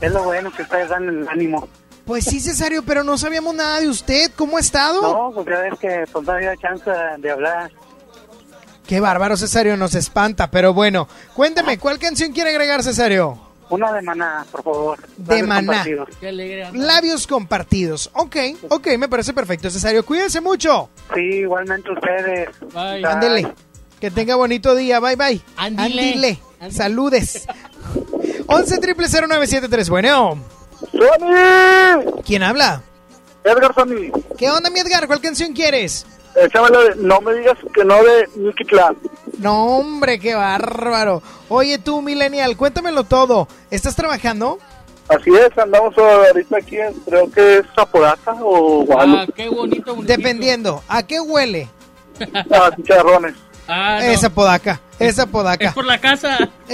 [0.00, 1.68] Es lo bueno que ustedes dan el ánimo.
[2.04, 4.30] Pues sí, Cesario, pero no sabíamos nada de usted.
[4.36, 5.02] ¿Cómo ha estado?
[5.02, 7.72] No, pues ya ves que pues, no había chance de hablar.
[8.86, 10.48] Qué bárbaro, Cesario, nos espanta.
[10.50, 13.45] Pero bueno, cuénteme, ¿cuál canción quiere agregar, Cesario?
[13.68, 14.98] Una de maná, por favor.
[15.16, 15.66] De Labios Maná.
[15.66, 16.08] compartidos.
[16.20, 16.70] Qué alegre.
[16.72, 18.10] Labios compartidos.
[18.14, 18.36] Ok,
[18.68, 20.04] ok, me parece perfecto, Cesario.
[20.04, 20.88] Cuídense mucho.
[21.14, 22.48] Sí, igualmente ustedes.
[22.72, 23.04] Bye.
[23.04, 23.52] Ándele.
[24.00, 25.00] Que tenga bonito día.
[25.00, 25.40] Bye, bye.
[25.56, 26.02] Ándile.
[26.02, 26.38] Ándile.
[26.70, 27.46] Saludes.
[28.46, 29.88] 11 triple 0973.
[29.90, 30.38] Bueno.
[30.92, 32.22] ¡Sony!
[32.24, 32.82] ¿Quién habla?
[33.44, 34.12] Edgar Sony.
[34.38, 35.06] ¿Qué onda, mi Edgar?
[35.06, 36.06] ¿Cuál canción quieres?
[36.34, 38.96] Échamelo de No me digas que no de Nicky Clan.
[39.38, 41.22] No, hombre, qué bárbaro.
[41.48, 43.48] Oye, tú, Millennial, cuéntamelo todo.
[43.70, 44.58] ¿Estás trabajando?
[45.08, 49.32] Así es, andamos ahorita aquí, en- creo que es Zapodaca o Ah, Guadalupe.
[49.34, 50.16] qué bonito municipio.
[50.16, 50.82] Dependiendo.
[50.88, 51.68] ¿A qué huele?
[52.50, 53.34] Ah, chicharrones.
[53.68, 54.06] Ah, no.
[54.06, 55.66] Esa podaca, esa podaca.
[55.68, 56.38] Es por la casa.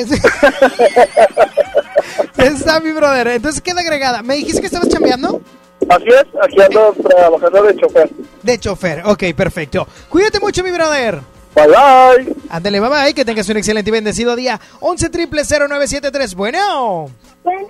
[2.37, 3.29] Está mi brother.
[3.29, 4.23] Entonces queda agregada.
[4.23, 5.41] ¿Me dijiste que estabas chambeando?
[5.89, 8.11] Así es, aquí ando trabajando de chofer.
[8.43, 9.03] De chofer.
[9.07, 9.87] Ok, perfecto.
[10.09, 11.21] Cuídate mucho, mi brother.
[11.55, 12.37] Bye bye.
[12.49, 13.15] Ándale, bye bye.
[13.15, 14.61] Que tengas un excelente y bendecido día.
[14.81, 16.35] 11 triple 0973.
[16.35, 17.11] Bueno.
[17.45, 17.69] Bueno.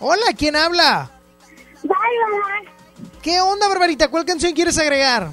[0.00, 1.10] Hola, ¿quién habla?
[1.82, 2.72] Bárbara.
[3.22, 4.08] ¿Qué onda, Barbarita?
[4.08, 5.28] ¿Cuál canción quieres agregar?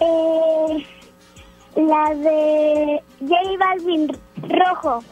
[0.00, 0.86] Eh,
[1.76, 5.04] la de J Balvin Rojo.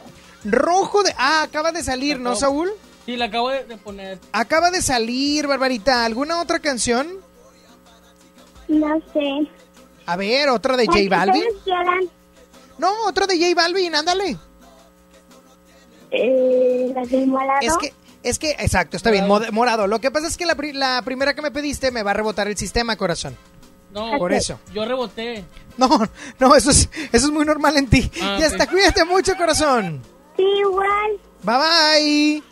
[0.45, 1.13] Rojo de...
[1.17, 2.69] Ah, acaba de salir, ¿no, Saúl?
[3.05, 4.19] Sí, la acabo de, de poner.
[4.31, 6.05] Acaba de salir, Barbarita.
[6.05, 7.07] ¿Alguna otra canción?
[8.67, 9.47] No sé.
[10.07, 11.43] A ver, otra de J Balvin.
[12.79, 14.37] No, otra de J Balvin, ándale.
[16.11, 17.59] Eh, la del morado.
[17.61, 17.93] Es que,
[18.23, 19.87] es que, exacto, está bien, morado.
[19.87, 22.13] Lo que pasa es que la, pri- la primera que me pediste me va a
[22.15, 23.35] rebotar el sistema, corazón.
[23.91, 24.59] No, Por eso.
[24.73, 25.43] Yo reboté.
[25.77, 25.87] No,
[26.39, 28.09] no, eso es, eso es muy normal en ti.
[28.19, 30.01] Ah, ya está, cuídate mucho, corazón.
[30.35, 31.19] Sí, igual.
[31.43, 32.43] Bye bye.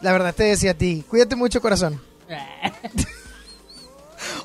[0.00, 2.00] La verdad te decía a ti, cuídate mucho, corazón.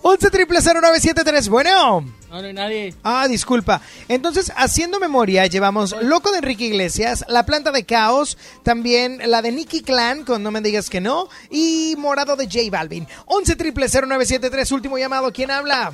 [0.02, 2.02] 11 triple 0973, bueno.
[2.02, 2.96] No, no hay nadie.
[3.04, 3.82] Ah, disculpa.
[4.08, 9.52] Entonces, haciendo memoria, llevamos Loco de Enrique Iglesias, La Planta de Caos, también la de
[9.52, 13.08] Nicky Clan, con No Me Digas Que No, y Morado de J Balvin.
[13.26, 15.32] 11 triple 0973, último llamado.
[15.32, 15.94] ¿Quién habla?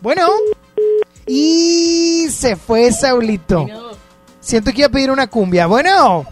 [0.00, 0.28] Bueno.
[1.26, 3.66] Y se fue Saulito.
[4.40, 5.66] Siento que iba a pedir una cumbia.
[5.66, 6.26] Bueno.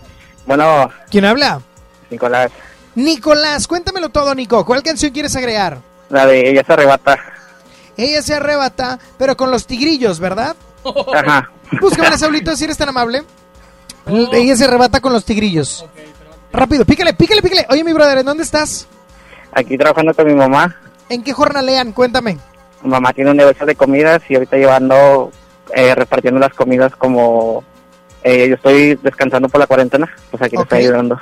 [0.47, 1.63] Bueno, ¿Quién habla?
[2.11, 2.51] Nicolás,
[2.95, 4.65] Nicolás, cuéntamelo todo, Nico.
[4.65, 5.79] ¿Cuál canción quieres agregar?
[6.13, 7.19] la de ella se arrebata.
[7.97, 10.55] Ella se arrebata, pero con los tigrillos, ¿verdad?
[11.15, 11.51] Ajá.
[11.81, 13.23] Búscame, Saulito, si eres tan amable.
[14.07, 15.87] Ella se arrebata con los tigrillos.
[16.53, 17.67] Rápido, pícale, pícale, pícale.
[17.71, 18.87] Oye, mi brother, ¿en dónde estás?
[19.53, 20.77] Aquí trabajando con mi mamá.
[21.09, 21.93] ¿En qué jornalean?
[21.93, 22.39] Cuéntame.
[22.83, 25.31] Mi mamá tiene un negocio de comidas y ahorita llevando,
[25.75, 27.65] eh, repartiendo las comidas como
[28.23, 30.11] eh, yo estoy descansando por la cuarentena.
[30.31, 31.19] Pues aquí le estoy ayudando.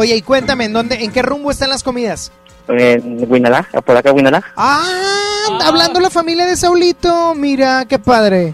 [0.00, 2.30] Oye, y cuéntame, ¿en dónde, en qué rumbo están las comidas?
[2.68, 4.44] En Guinalá, por acá Guinalá.
[4.56, 7.34] Ah, hablando la familia de Saulito.
[7.34, 8.52] Mira, qué padre.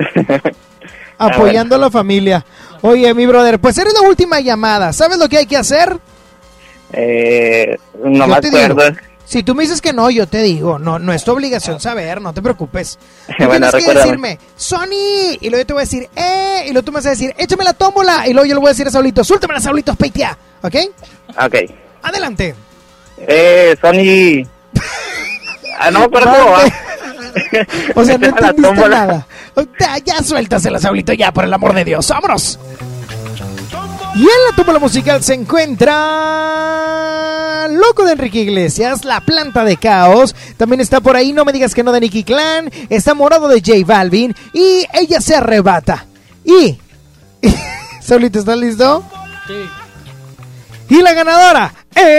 [1.19, 2.43] Apoyando a la familia.
[2.81, 4.95] Oye, mi brother, pues eres la última llamada.
[4.95, 5.99] ¿Sabes lo que hay que hacer?
[6.95, 8.83] Eh, no Yo me acuerdo.
[8.91, 8.99] digo.
[9.27, 10.79] Si tú me dices que no, yo te digo.
[10.79, 12.99] No, no es tu obligación saber, no te preocupes.
[13.39, 16.73] Tú Bueno, tienes que decirme, Sony, y luego yo te voy a decir, eh, y
[16.73, 18.71] luego tú me vas a decir, échame la tómbola, y luego yo le voy a
[18.73, 20.77] decir a Saulito, suéltame la Saulito, peitea, ¿ok?
[21.43, 21.55] Ok.
[22.03, 22.55] Adelante.
[23.17, 24.47] Eh, Sony.
[25.79, 26.65] ah, no, pero ¿cómo va?
[27.95, 29.27] O sea, no entendiste nada.
[29.81, 32.09] Ya, ya suéltasela, Saulito, ya, por el amor de Dios.
[32.09, 32.59] ¡Vámonos!
[34.17, 35.93] Y en la tómbola musical se encuentra
[37.69, 40.37] Loco de Enrique Iglesias, La Planta de Caos.
[40.57, 42.71] También está por ahí No Me Digas Que No de Nicky Clan.
[42.89, 44.33] Está Morado de J Balvin.
[44.53, 46.07] Y Ella Se Arrebata.
[46.45, 46.79] Y...
[48.01, 49.03] Saulito, ¿estás listo?
[49.49, 49.55] Sí.
[50.91, 52.15] Y la ganadora es...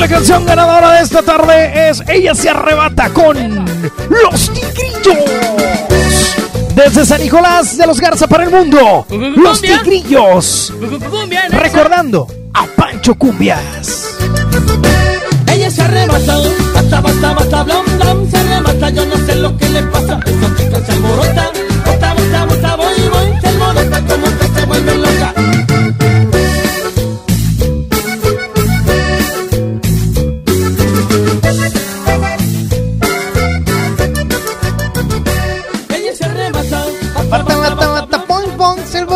[0.00, 3.66] la canción ganadora de esta tarde es Ella se arrebata con
[4.08, 6.36] Los Tigrillos.
[6.74, 9.06] Desde San Nicolás de los Garza para el mundo.
[9.10, 10.72] Los Tigrillos.
[11.50, 14.16] Recordando a Pancho Cumbias.
[15.52, 16.38] Ella se arrebata,
[16.72, 20.18] bata, bata, bata, blam, blam, se arrebata, yo no sé lo que le pasa.
[20.24, 21.52] Esta chica se alborota,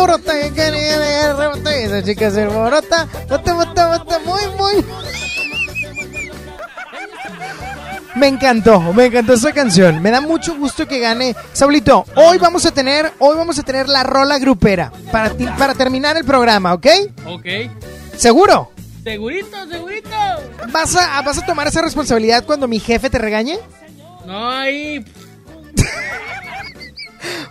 [0.09, 3.07] y Esa chica se alborota.
[3.29, 4.85] Bata, bata, bata, muy, muy.
[8.15, 10.01] Me encantó, me encantó esa canción.
[10.01, 11.35] Me da mucho gusto que gane.
[11.53, 15.73] Saulito, hoy vamos a tener, hoy vamos a tener la rola grupera para, ti- para
[15.73, 16.85] terminar el programa, ¿ok?
[17.27, 17.45] Ok.
[18.15, 18.71] ¿Seguro?
[19.03, 20.09] Segurito, segurito.
[20.71, 23.59] ¿Vas a, ¿Vas a tomar esa responsabilidad cuando mi jefe te regañe?
[24.25, 25.03] No, ahí.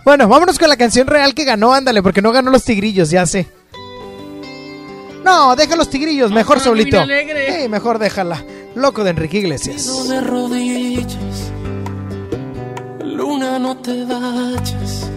[0.03, 3.25] Bueno, vámonos con la canción real que ganó, ándale, porque no ganó los tigrillos, ya
[3.25, 3.47] sé.
[5.23, 7.63] No, deja los tigrillos, mejor no, bien alegre.
[7.63, 8.43] Sí, mejor déjala.
[8.75, 10.07] Loco de Enrique Iglesias.
[10.07, 11.17] De rodillas,
[13.03, 15.09] luna no te vayas,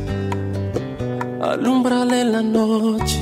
[1.43, 3.21] alumbrale la noche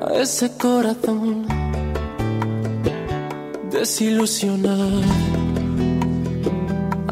[0.00, 1.46] a ese corazón
[3.70, 5.02] desilusionado,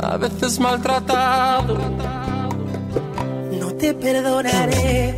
[0.05, 1.79] a veces maltratado.
[3.59, 5.17] No te perdonaré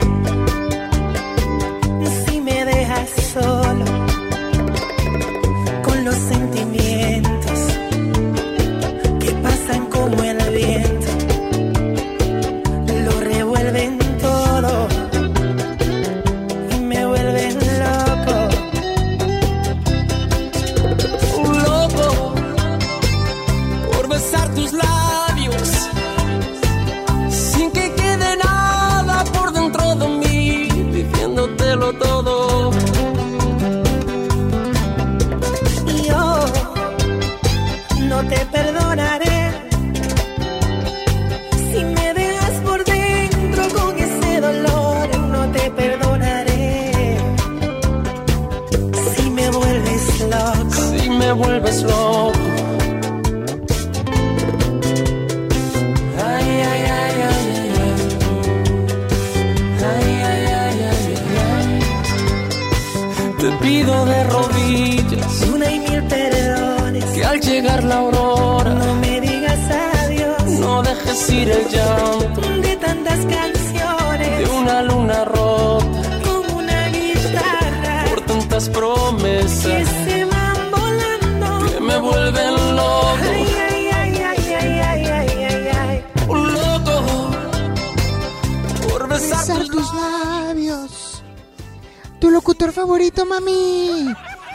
[2.27, 3.85] si me dejas solo
[5.85, 7.61] con los sentimientos
[9.21, 10.46] que pasan como el
[63.67, 65.43] pido de rodillas.
[65.53, 67.05] Una y mil perdones.
[67.05, 69.61] que al llegar la aurora No me digas
[70.05, 70.45] adiós.
[70.61, 72.41] no dejes ir el llanto.
[72.67, 74.39] De tantas canciones.
[74.39, 76.01] de una luna rota.
[76.27, 78.05] Como una guitarra.
[78.09, 80.06] Por tantas promesas
[92.47, 94.15] locutor favorito, mami.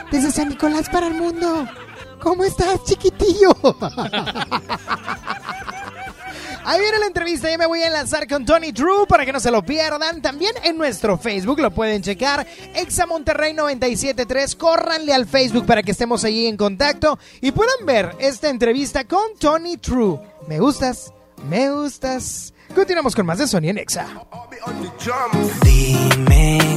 [0.09, 1.67] Desde San Nicolás para el mundo.
[2.21, 3.53] ¿Cómo estás, chiquitillo?
[6.63, 9.41] Ahí viene la entrevista, ya me voy a enlazar con Tony Drew para que no
[9.41, 10.21] se lo pierdan.
[10.21, 12.47] También en nuestro Facebook lo pueden checar.
[12.73, 14.55] Exa Monterrey 973.
[14.55, 19.35] Córranle al Facebook para que estemos allí en contacto y puedan ver esta entrevista con
[19.37, 20.17] Tony Drew.
[20.47, 21.11] Me gustas,
[21.49, 22.53] me gustas.
[22.73, 24.07] Continuamos con más de Sony en Exa.
[25.61, 26.60] Dime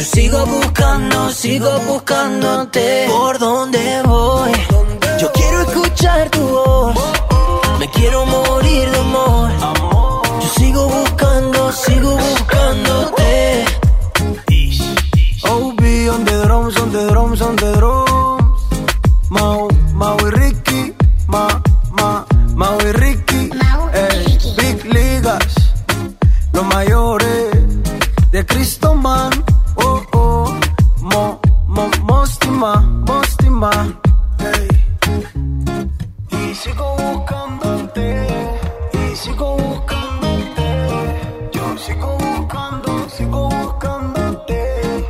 [0.00, 3.06] Yo sigo buscando, sigo buscándote.
[3.06, 4.50] ¿Por dónde voy?
[5.20, 6.94] Yo quiero escuchar tu voz.
[7.78, 9.50] Me quiero morir de amor.
[10.40, 13.64] Yo sigo buscando, sigo buscándote.
[15.42, 15.82] OB
[16.14, 17.99] on the drums, on the drums, on the drums.
[32.60, 33.70] Mostima, Mostima.
[34.38, 34.68] Ey.
[36.50, 38.26] Y sigo buscándote,
[38.92, 41.50] y sigo buscándote.
[41.52, 45.06] Yo sigo buscando, sigo buscándote.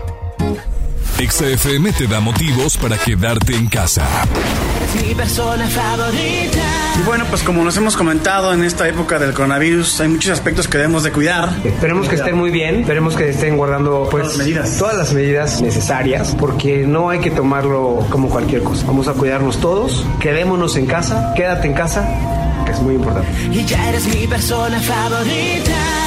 [1.18, 4.06] XFM te da motivos para quedarte en casa.
[4.94, 6.58] Mi persona favorita.
[6.98, 10.66] Y bueno, pues como nos hemos comentado en esta época del coronavirus, hay muchos aspectos
[10.66, 11.50] que debemos de cuidar.
[11.64, 14.36] Esperemos que estén muy bien, esperemos que estén guardando pues
[14.78, 18.84] todas las medidas necesarias, porque no hay que tomarlo como cualquier cosa.
[18.86, 22.06] Vamos a cuidarnos todos, quedémonos en casa, quédate en casa,
[22.66, 23.30] que es muy importante.
[23.52, 25.99] Y ya eres mi persona favorita.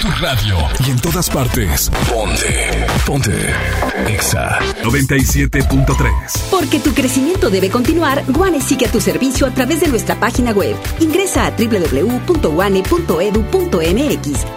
[0.00, 1.90] Tu radio y en todas partes.
[2.08, 2.86] Ponte.
[3.04, 3.54] Ponte.
[4.08, 6.50] Exa 97.3.
[6.50, 10.52] Porque tu crecimiento debe continuar, Guane sigue a tu servicio a través de nuestra página
[10.52, 10.74] web.
[11.00, 12.26] Ingresa a www.guane.edu.mx.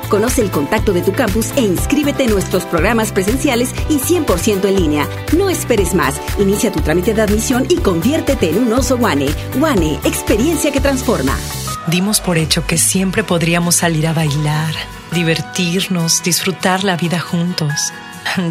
[0.09, 4.75] Conoce el contacto de tu campus e inscríbete en nuestros programas presenciales y 100% en
[4.75, 5.09] línea.
[5.37, 6.21] No esperes más.
[6.39, 9.27] Inicia tu trámite de admisión y conviértete en un oso Guane.
[9.57, 11.35] Guane, experiencia que transforma.
[11.87, 14.73] Dimos por hecho que siempre podríamos salir a bailar,
[15.11, 17.91] divertirnos, disfrutar la vida juntos.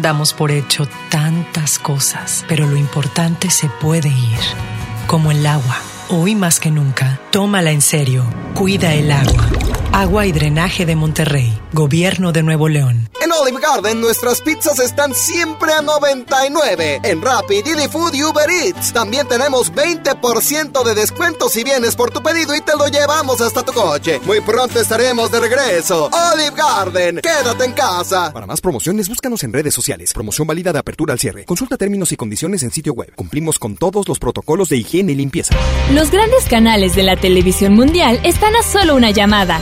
[0.01, 4.39] Damos por hecho tantas cosas, pero lo importante se puede ir,
[5.07, 5.77] como el agua.
[6.09, 8.23] Hoy más que nunca, tómala en serio.
[8.53, 9.62] Cuida el agua.
[9.93, 11.53] Agua y Drenaje de Monterrey.
[11.71, 13.09] Gobierno de Nuevo León.
[13.21, 17.01] En Olive Garden nuestras pizzas están siempre a 99.
[17.03, 22.09] En Rappi, Didi Food y Uber Eats también tenemos 20% de descuento si vienes por
[22.09, 24.19] tu pedido y te lo llevamos hasta tu coche.
[24.25, 26.09] Muy pronto estaremos de regreso.
[26.33, 28.33] Olive Garden, quédate en casa.
[28.33, 30.11] Para más promociones, búscanos en redes sociales.
[30.11, 31.45] Promoción válida de apertura al cierre.
[31.45, 33.13] Consulta términos y condiciones en sitio web.
[33.15, 35.55] Cumplimos con todos los protocolos de higiene y limpieza.
[35.93, 39.61] Los grandes canales de la televisión mundial están a solo una llamada.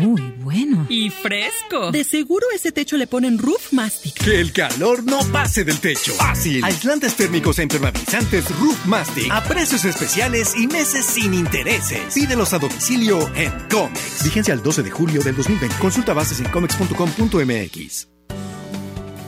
[0.00, 0.86] muy bueno.
[0.88, 1.90] Y fresco.
[1.90, 4.14] De seguro ese techo le ponen Roof Mastic.
[4.14, 6.12] Que el calor no pase del techo.
[6.14, 6.64] Fácil.
[6.64, 12.14] Aislantes térmicos e impermeabilizantes Roof Mastic a precios especiales y meses sin intereses.
[12.14, 14.24] Pídelos a domicilio en Comex.
[14.24, 15.76] Vigencia al 12 de julio del 2020.
[15.76, 18.08] Consulta bases en comex.com.mx.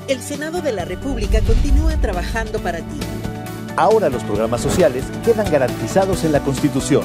[0.06, 3.00] El Senado de la República continúa trabajando para ti.
[3.76, 7.04] Ahora los programas sociales quedan garantizados en la Constitución.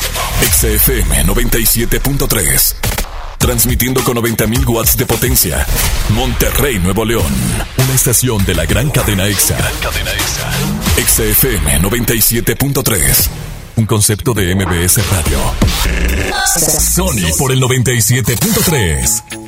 [0.41, 2.75] XFM 97.3.
[3.37, 5.65] Transmitiendo con 90.000 watts de potencia.
[6.09, 7.33] Monterrey, Nuevo León.
[7.77, 9.25] Una estación de la gran cadena.
[10.95, 13.29] XFM 97.3.
[13.77, 15.39] Un concepto de MBS Radio.
[16.79, 19.40] Sony por el 97.3.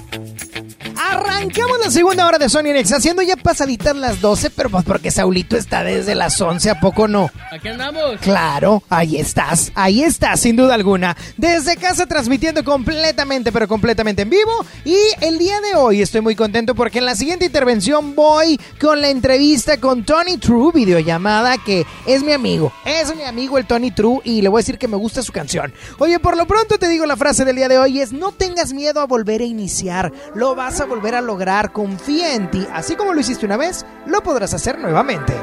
[1.44, 5.12] Arrancamos la segunda hora de Sony Next, haciendo ya pasaditas las 12, pero pues porque
[5.12, 7.30] Saulito está desde las 11, ¿a poco no?
[7.52, 8.18] Aquí andamos.
[8.22, 11.18] Claro, ahí estás, ahí estás, sin duda alguna.
[11.36, 14.66] Desde casa transmitiendo completamente, pero completamente en vivo.
[14.86, 19.02] Y el día de hoy estoy muy contento porque en la siguiente intervención voy con
[19.02, 22.72] la entrevista con Tony True, videollamada, que es mi amigo.
[22.86, 25.34] Es mi amigo el Tony True y le voy a decir que me gusta su
[25.34, 25.74] canción.
[26.00, 28.72] Oye, por lo pronto te digo la frase del día de hoy es, no tengas
[28.72, 31.33] miedo a volver a iniciar, lo vas a volver a lograr,
[31.72, 35.34] confía en ti, así como lo hiciste una vez, lo podrás hacer nuevamente.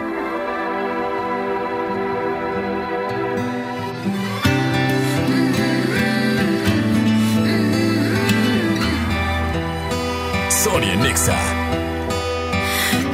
[10.48, 11.36] Sony Nexa.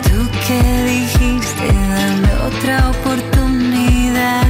[0.02, 4.46] Tú que dijiste dame otra oportunidad.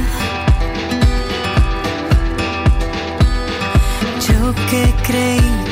[4.27, 5.66] Yo que creí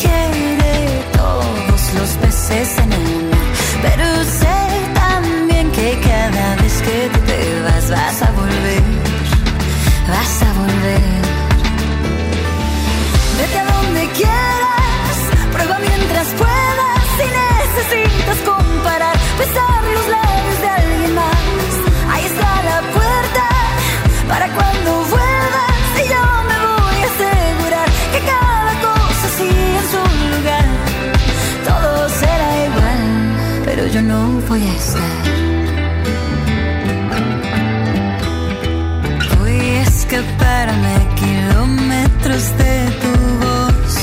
[0.00, 3.38] quiere todos los peces en una.
[3.82, 4.58] Pero sé
[4.94, 8.82] también que cada vez que te vas, vas a volver,
[10.08, 11.22] vas a volver.
[13.38, 15.16] Vete a donde quieras,
[15.52, 17.02] prueba mientras puedas.
[17.18, 20.27] Si necesitas comparar, besar los labios.
[39.38, 43.12] Voy a escaparme kilómetros de tu
[43.44, 43.94] voz.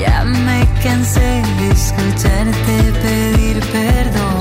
[0.00, 4.39] Ya me cansé de escucharte pedir perdón.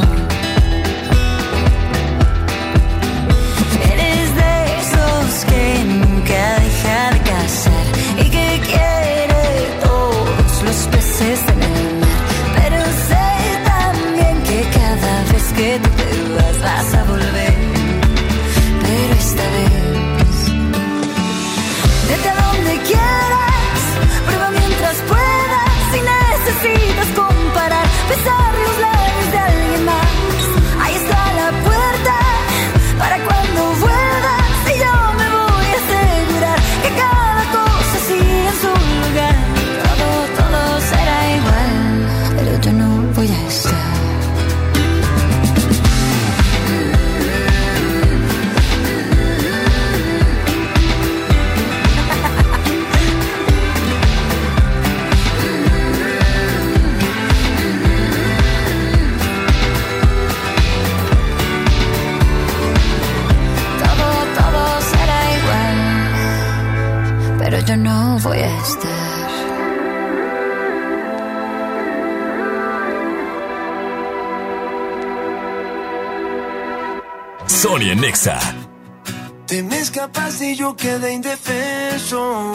[79.48, 82.52] Te me escapaste y yo quedé indefenso.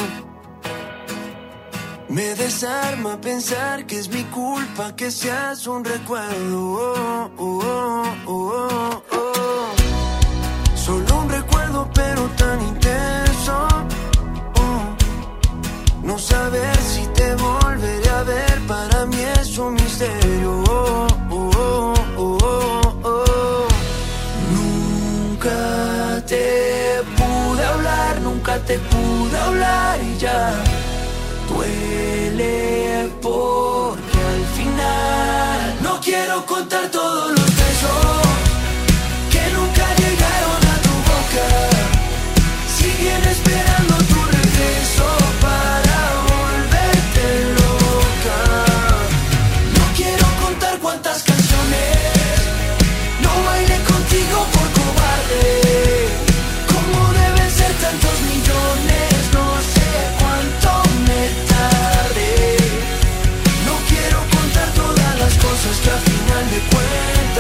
[2.11, 7.31] Me desarma pensar que es mi culpa que seas un recuerdo.
[7.39, 9.73] Oh, oh, oh.
[10.77, 13.66] Solo un recuerdo pero tan intenso.
[16.03, 21.14] No saber si te volveré a ver para mí es un misterio.
[28.44, 30.52] Nunca te pude hablar y ya
[31.48, 38.22] duele porque al final no quiero contar todos los besos
[39.32, 41.46] que nunca llegaron a tu boca.
[42.76, 45.06] Siguen esperando tu regreso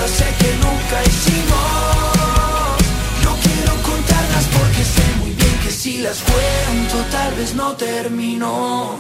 [0.02, 1.64] sé que nunca hicimos.
[3.24, 8.96] No quiero contarlas porque sé muy bien que si las cuento tal vez no termino.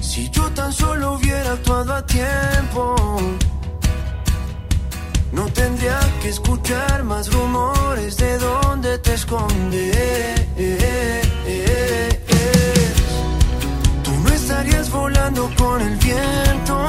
[0.00, 2.96] Si yo tan solo hubiera actuado a tiempo,
[6.20, 10.46] que escuchar más rumores de dónde te escondes.
[14.04, 16.86] Tú no estarías volando con el viento,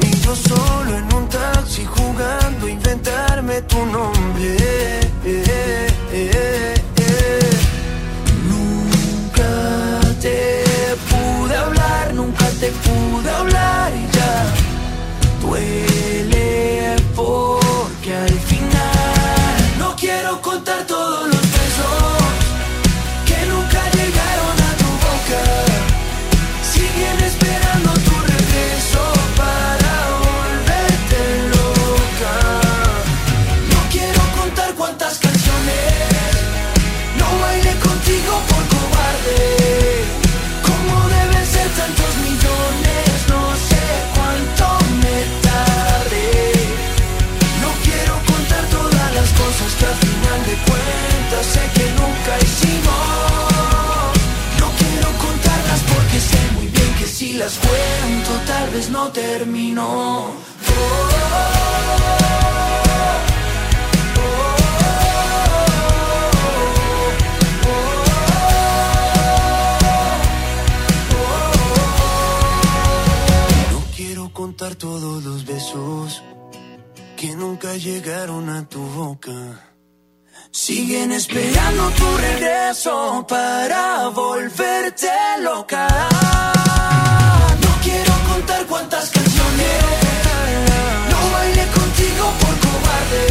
[0.00, 4.56] ni yo solo en un taxi jugando inventarme tu nombre.
[8.48, 10.64] Nunca te
[11.10, 14.44] pude hablar, nunca te pude hablar y ya
[15.42, 15.93] duele
[17.14, 21.33] porque al final no quiero contar todos los
[51.44, 54.12] sé que nunca hicimos.
[54.60, 59.84] No quiero contarlas porque sé muy bien que si las cuento tal vez no termino.
[73.72, 76.22] No quiero contar todos los besos
[77.16, 79.73] que nunca llegaron a tu boca.
[80.54, 85.10] Siguen esperando tu regreso para volverte
[85.42, 85.88] loca.
[88.68, 89.82] cuántas canciones.
[91.10, 93.24] No bailé contigo por cobarde.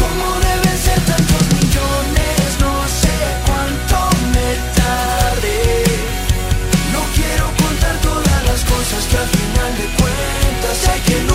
[0.00, 2.46] ¿Cómo deben ser tantos millones?
[2.64, 3.16] No sé
[3.46, 3.96] cuánto
[4.34, 4.48] me
[4.78, 5.84] tardé.
[6.92, 11.33] No quiero contar todas las cosas que al final de cuentas sé que nunca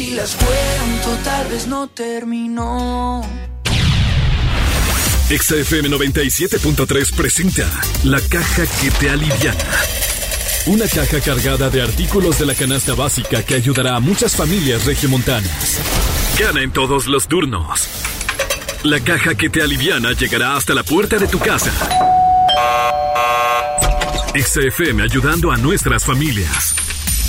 [0.00, 3.20] si las cuento tal vez no terminó.
[5.28, 7.68] XFM 97.3 presenta
[8.04, 9.64] La caja que te aliviana.
[10.66, 15.80] Una caja cargada de artículos de la canasta básica que ayudará a muchas familias regiomontanas.
[16.38, 17.86] Gana en todos los turnos.
[18.84, 21.70] La caja que te aliviana llegará hasta la puerta de tu casa.
[24.34, 26.79] XFM ayudando a nuestras familias.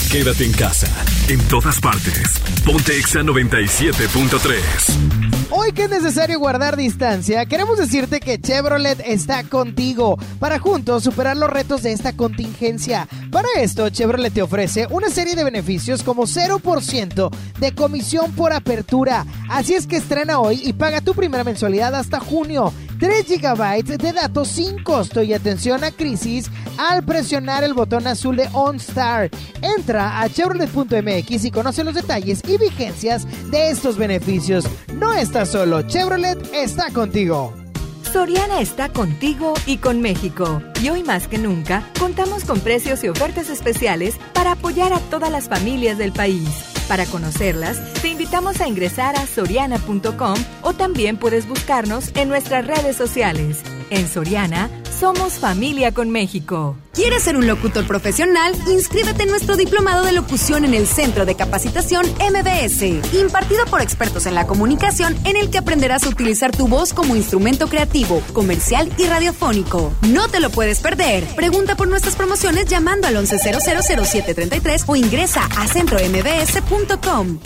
[0.09, 0.87] Quédate en casa,
[1.29, 2.41] en todas partes.
[2.65, 5.21] Ponte Exa 97.3.
[5.53, 11.35] Hoy que es necesario guardar distancia, queremos decirte que Chevrolet está contigo para juntos superar
[11.35, 13.05] los retos de esta contingencia.
[13.31, 17.29] Para esto, Chevrolet te ofrece una serie de beneficios como 0%
[17.59, 19.25] de comisión por apertura.
[19.49, 22.71] Así es que estrena hoy y paga tu primera mensualidad hasta junio.
[23.01, 28.35] 3 GB de datos sin costo y atención a crisis al presionar el botón azul
[28.35, 29.31] de OnStar.
[29.63, 34.65] Entra a chevrolet.mx y conoce los detalles y vigencias de estos beneficios.
[34.93, 37.55] No estás solo, Chevrolet está contigo.
[38.03, 40.61] Soriana está contigo y con México.
[40.83, 45.31] Y hoy más que nunca, contamos con precios y ofertas especiales para apoyar a todas
[45.31, 46.70] las familias del país.
[46.91, 52.97] Para conocerlas, te invitamos a ingresar a soriana.com o también puedes buscarnos en nuestras redes
[52.97, 53.63] sociales.
[53.91, 54.69] En Soriana,
[55.01, 56.77] somos familia con México.
[56.93, 58.55] ¿Quieres ser un locutor profesional?
[58.69, 64.27] Inscríbete en nuestro diplomado de locución en el Centro de Capacitación MBS, impartido por expertos
[64.27, 68.89] en la comunicación, en el que aprenderás a utilizar tu voz como instrumento creativo, comercial
[68.97, 69.91] y radiofónico.
[70.07, 71.25] No te lo puedes perder.
[71.35, 77.39] Pregunta por nuestras promociones llamando al 11000733 o ingresa a centrombs.com.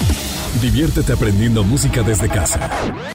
[0.62, 3.15] Diviértete aprendiendo música desde casa.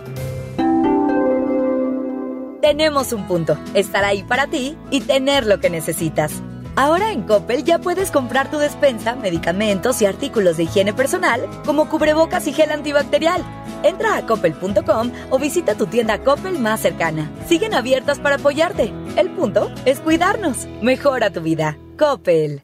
[2.61, 6.31] Tenemos un punto, estar ahí para ti y tener lo que necesitas.
[6.75, 11.89] Ahora en Coppel ya puedes comprar tu despensa, medicamentos y artículos de higiene personal como
[11.89, 13.43] cubrebocas y gel antibacterial.
[13.83, 17.31] Entra a coppel.com o visita tu tienda Coppel más cercana.
[17.47, 18.93] Siguen abiertas para apoyarte.
[19.17, 20.67] El punto es cuidarnos.
[20.83, 21.79] Mejora tu vida.
[21.97, 22.61] Coppel.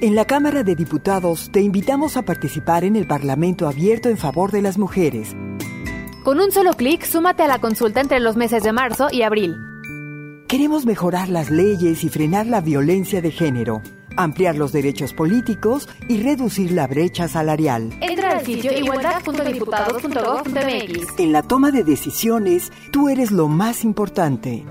[0.00, 4.52] En la Cámara de Diputados te invitamos a participar en el Parlamento abierto en favor
[4.52, 5.34] de las mujeres.
[6.28, 9.56] Con un solo clic, súmate a la consulta entre los meses de marzo y abril.
[10.46, 13.80] Queremos mejorar las leyes y frenar la violencia de género,
[14.14, 17.94] ampliar los derechos políticos y reducir la brecha salarial.
[18.02, 21.18] Entra al sitio igualdad.diputados.gov.mx.
[21.18, 24.66] En la toma de decisiones, tú eres lo más importante.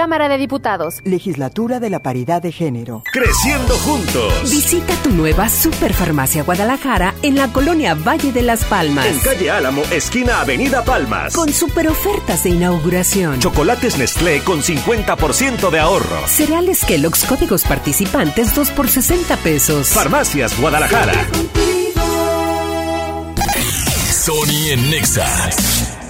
[0.00, 1.02] Cámara de Diputados.
[1.04, 3.02] Legislatura de la Paridad de Género.
[3.12, 4.50] Creciendo juntos.
[4.50, 9.04] Visita tu nueva Superfarmacia Guadalajara en la colonia Valle de las Palmas.
[9.04, 11.34] En calle Álamo, esquina Avenida Palmas.
[11.34, 13.40] Con super ofertas de inauguración.
[13.40, 16.26] Chocolates Nestlé con 50% de ahorro.
[16.28, 19.88] Cereales Kellogg's códigos participantes 2 por 60 pesos.
[19.88, 21.12] Farmacias Guadalajara.
[24.10, 25.26] Sony en Nexa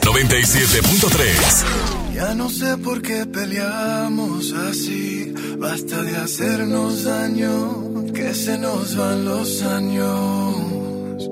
[0.02, 1.99] 97.3.
[2.20, 5.34] Ya no sé por qué peleamos así.
[5.56, 11.30] Basta de hacernos daño, que se nos van los años.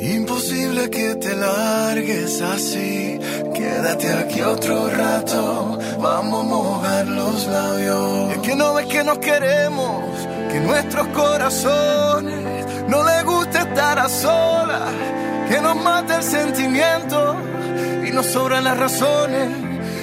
[0.00, 3.18] Imposible que te largues así.
[3.52, 5.76] Quédate aquí otro rato.
[6.00, 8.32] Vamos a mojar los labios.
[8.34, 10.04] Es que no ves que nos queremos,
[10.52, 14.92] que nuestros corazones no les gusta estar a solas.
[15.48, 17.34] Que nos mata el sentimiento
[18.06, 19.69] y nos sobran las razones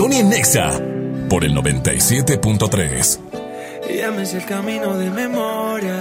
[0.00, 0.80] Sony Nexa
[1.28, 3.18] por el 97.3.
[3.98, 6.00] Ya me sé el camino de memoria.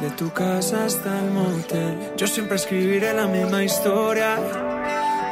[0.00, 1.98] De tu casa hasta el motel.
[2.16, 4.38] Yo siempre escribiré la misma historia.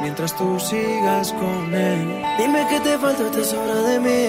[0.03, 2.21] Mientras tú sigas con él.
[2.37, 4.27] Dime que te falta, te de mí.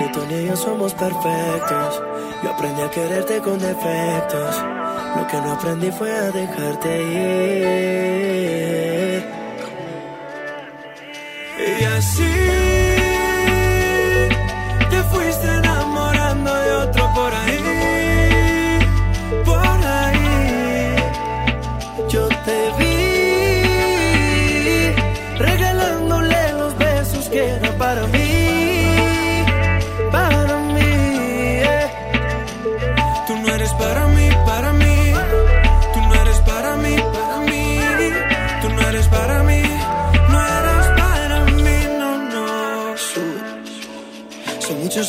[0.00, 2.02] Ni tú ni yo somos perfectos.
[2.42, 4.56] Yo aprendí a quererte con defectos.
[5.18, 8.08] Lo que no aprendí fue a dejarte ir.
[11.58, 12.22] Y así
[14.90, 15.67] te fuiste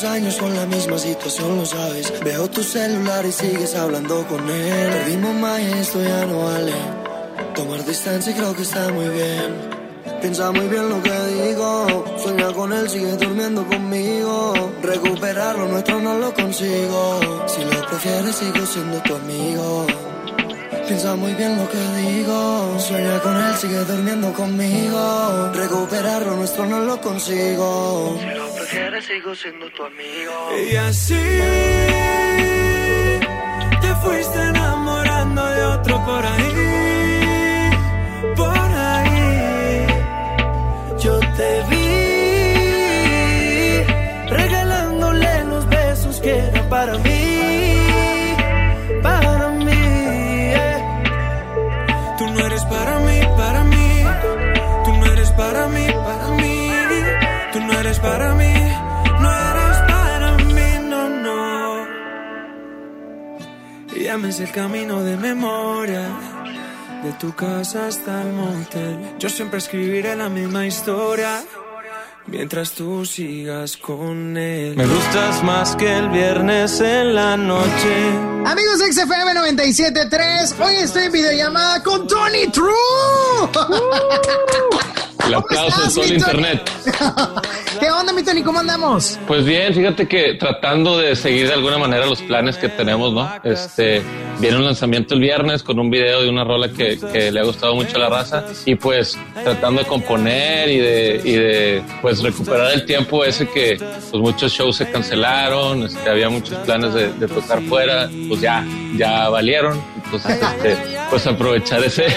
[0.04, 2.14] años con la misma situación, lo sabes.
[2.24, 4.90] Veo tu celular y sigues hablando con él.
[4.92, 6.74] Perdimos más y esto ya no vale.
[7.56, 9.80] Tomar distancia creo que está muy bien.
[10.22, 12.06] Piensa muy bien lo que digo.
[12.18, 14.54] Sueña con él, sigue durmiendo conmigo.
[14.82, 17.20] Recuperar lo nuestro no lo consigo.
[17.48, 19.88] Si lo prefieres, sigo siendo tu amigo.
[20.88, 22.80] Piensa muy bien lo que digo.
[22.80, 25.52] Sueña con él, sigue durmiendo conmigo.
[25.54, 28.18] Recuperar lo nuestro no lo consigo.
[28.70, 30.32] Prefieres, sigo siendo tu amigo.
[30.72, 31.16] Y así
[33.82, 36.54] te fuiste enamorando de otro por ahí,
[64.32, 66.08] Sé el camino de memoria.
[67.04, 69.16] De tu casa hasta el motel.
[69.18, 71.44] Yo siempre escribiré la misma historia.
[72.28, 74.76] Mientras tú sigas con él.
[74.76, 77.96] Me gustas más que el viernes en la noche.
[78.46, 82.70] Amigos de XFM 97.3, hoy estoy en videollamada con Tony True.
[83.52, 84.79] El
[85.36, 86.70] aplauso de todo el internet.
[87.80, 88.44] ¿Qué onda, mi Tony?
[88.44, 89.20] ¿Cómo andamos?
[89.28, 93.32] Pues bien, fíjate que tratando de seguir de alguna manera los planes que tenemos, ¿no?
[93.44, 94.02] Este,
[94.40, 97.44] viene un lanzamiento el viernes con un video de una rola que, que le ha
[97.44, 102.22] gustado mucho a la raza y pues tratando de componer y de, y de pues
[102.22, 107.12] recuperar el tiempo ese que pues muchos shows se cancelaron, este, había muchos planes de,
[107.14, 109.80] de tocar fuera, pues ya, ya valieron.
[110.06, 110.78] Entonces, este,
[111.12, 112.08] pues aprovechar ese.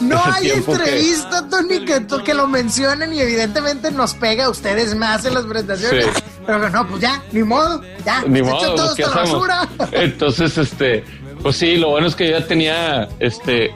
[0.00, 4.46] No ese hay tiempo que- entrevista, Tony, que, que lo mencionen y evidentemente nos pega
[4.46, 6.06] a ustedes más en las presentaciones.
[6.06, 6.22] Sí.
[6.44, 8.22] Pero no, pues ya, ni modo, ya.
[8.26, 9.48] Ni modo, pues, ¿qué hacemos?
[9.92, 11.04] Entonces, este,
[11.46, 13.72] pues sí, lo bueno es que yo ya tenía, este,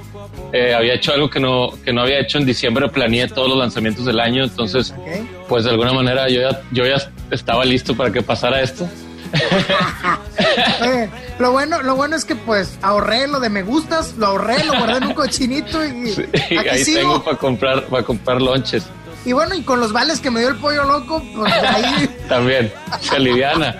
[0.52, 3.56] eh, había hecho algo que no, que no había hecho en diciembre, planeé todos los
[3.56, 4.92] lanzamientos del año, entonces,
[5.48, 6.96] pues de alguna manera yo ya, yo ya
[7.30, 8.88] estaba listo para que pasara esto.
[10.82, 14.64] Oye, lo bueno, lo bueno es que pues ahorré lo de me gustas, lo ahorré,
[14.64, 16.10] lo guardé en un cochinito y
[16.58, 16.98] aquí ahí sigo.
[16.98, 18.82] tengo para comprar, para comprar lonches
[19.24, 22.18] Y bueno, y con los vales que me dio el pollo loco, pues ahí.
[22.28, 23.76] también, se aliviana.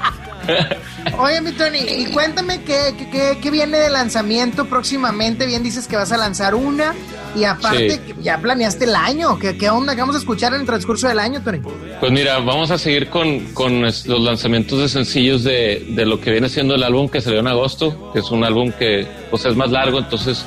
[1.18, 5.46] Oye, mi Tony, y cuéntame qué, qué, qué- qué viene de lanzamiento próximamente.
[5.46, 6.94] Bien dices que vas a lanzar una.
[7.36, 8.14] Y aparte, Sí.
[8.22, 9.38] ya planeaste el año.
[9.38, 9.94] ¿Qué, ¿Qué onda?
[9.94, 11.60] ¿Qué vamos a escuchar en el transcurso del año, Tony?
[12.00, 16.32] Pues mira, vamos a seguir con, con los lanzamientos de sencillos de, de lo que
[16.32, 19.54] viene siendo el álbum que salió en agosto, que es un álbum que pues es
[19.54, 20.44] más largo, entonces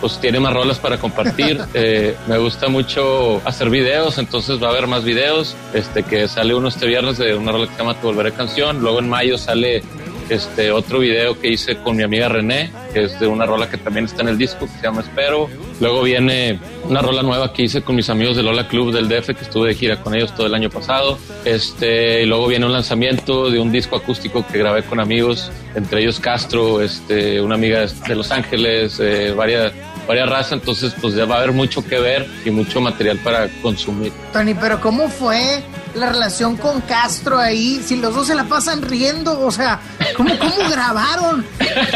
[0.00, 1.60] pues tiene más rolas para compartir.
[1.78, 5.54] Eh, me gusta mucho hacer videos, entonces va a haber más videos.
[5.74, 8.80] Este que sale uno este viernes de una rola que se llama Te Volveré Canción.
[8.80, 9.82] Luego en mayo sale
[10.28, 13.76] este otro video que hice con mi amiga René, que es de una rola que
[13.76, 15.48] también está en el disco, que se llama Espero.
[15.80, 19.26] Luego viene una rola nueva que hice con mis amigos del Lola Club del DF,
[19.26, 21.18] que estuve de gira con ellos todo el año pasado.
[21.44, 26.02] Este, y luego viene un lanzamiento de un disco acústico que grabé con amigos, entre
[26.02, 29.72] ellos Castro, este, una amiga de Los Ángeles, eh, varias,
[30.06, 30.52] varias razas.
[30.52, 34.12] Entonces, pues ya va a haber mucho que ver y mucho material para consumir.
[34.32, 35.62] Tony, pero ¿cómo fue
[35.94, 37.80] la relación con Castro ahí?
[37.84, 39.80] Si los dos se la pasan riendo, o sea,
[40.16, 41.44] ¿cómo, cómo grabaron?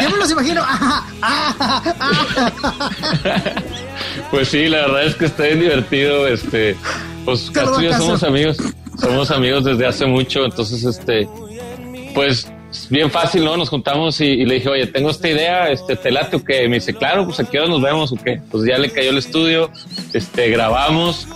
[0.00, 0.62] Yo me los imagino.
[0.64, 2.90] ah, ah, ah,
[4.30, 6.26] Pues sí, la verdad es que está bien divertido.
[6.26, 6.76] Este,
[7.24, 8.56] pues Castro y yo somos amigos,
[8.98, 11.28] somos amigos desde hace mucho, entonces este,
[12.14, 12.46] pues
[12.88, 13.56] bien fácil, ¿no?
[13.56, 16.68] Nos juntamos y, y le dije, oye, tengo esta idea, este, te late o qué?
[16.68, 18.40] Me dice, claro, pues aquí nos vemos o qué.
[18.50, 19.70] Pues ya le cayó el estudio,
[20.12, 21.26] este, grabamos,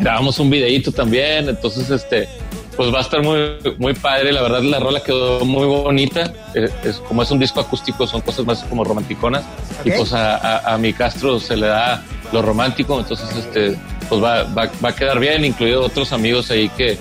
[0.00, 2.28] grabamos un videíto también, entonces este,
[2.76, 3.38] pues va a estar muy,
[3.78, 4.32] muy padre.
[4.32, 6.32] La verdad, la rola quedó muy bonita.
[6.54, 9.44] Eh, Es, como es un disco acústico, son cosas más como romanticonas.
[9.84, 12.02] Y pues a, a- a mi Castro se le da
[12.32, 13.76] lo romántico, entonces este,
[14.08, 16.98] pues va, va, va a quedar bien, incluido otros amigos ahí que,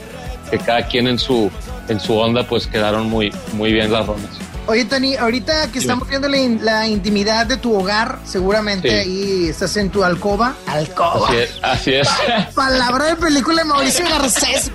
[0.50, 1.52] que cada quien en su,
[1.90, 4.26] en su onda, pues quedaron muy, muy bien las rolas.
[4.70, 8.96] Oye, Tony, ahorita que estamos viendo la, in- la intimidad de tu hogar, seguramente Sí.
[8.96, 10.56] ahí estás en tu alcoba.
[10.66, 11.30] Alcoba.
[11.30, 11.60] Así es.
[11.62, 12.08] Así es.
[12.54, 14.70] Palabra de película de Mauricio Garcés.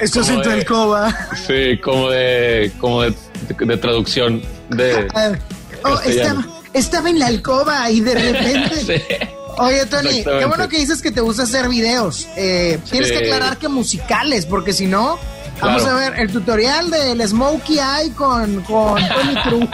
[0.00, 1.28] Estás en tu Como de- alcoba.
[1.46, 3.14] Sí, como de, como de,
[3.60, 5.06] de traducción de
[5.84, 8.74] oh, estaba, estaba en la alcoba y de repente.
[8.84, 9.26] Sí.
[9.56, 12.26] Oye, Tony, qué bueno que dices que te gusta hacer videos.
[12.36, 13.14] Eh, Tienes Sí.
[13.16, 15.16] que aclarar que musicales, porque si no,
[15.60, 19.68] vamos a ver el tutorial del Smokey Eye con, con Tony Cruz.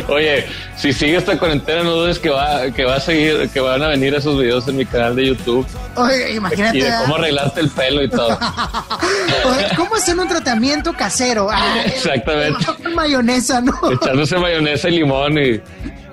[0.08, 0.46] Oye,
[0.76, 3.88] si sigue esta cuarentena, no dudes que va, que va a seguir, que van a
[3.88, 5.66] venir esos videos en mi canal de YouTube.
[5.96, 6.78] Oye, imagínate.
[6.78, 8.28] Y de cómo arreglarte el pelo y todo.
[9.46, 11.48] Oye, ¿Cómo hacer un tratamiento casero?
[11.50, 12.64] Ah, Exactamente.
[12.82, 13.72] con mayonesa, ¿no?
[13.90, 15.60] Echándose mayonesa y limón y,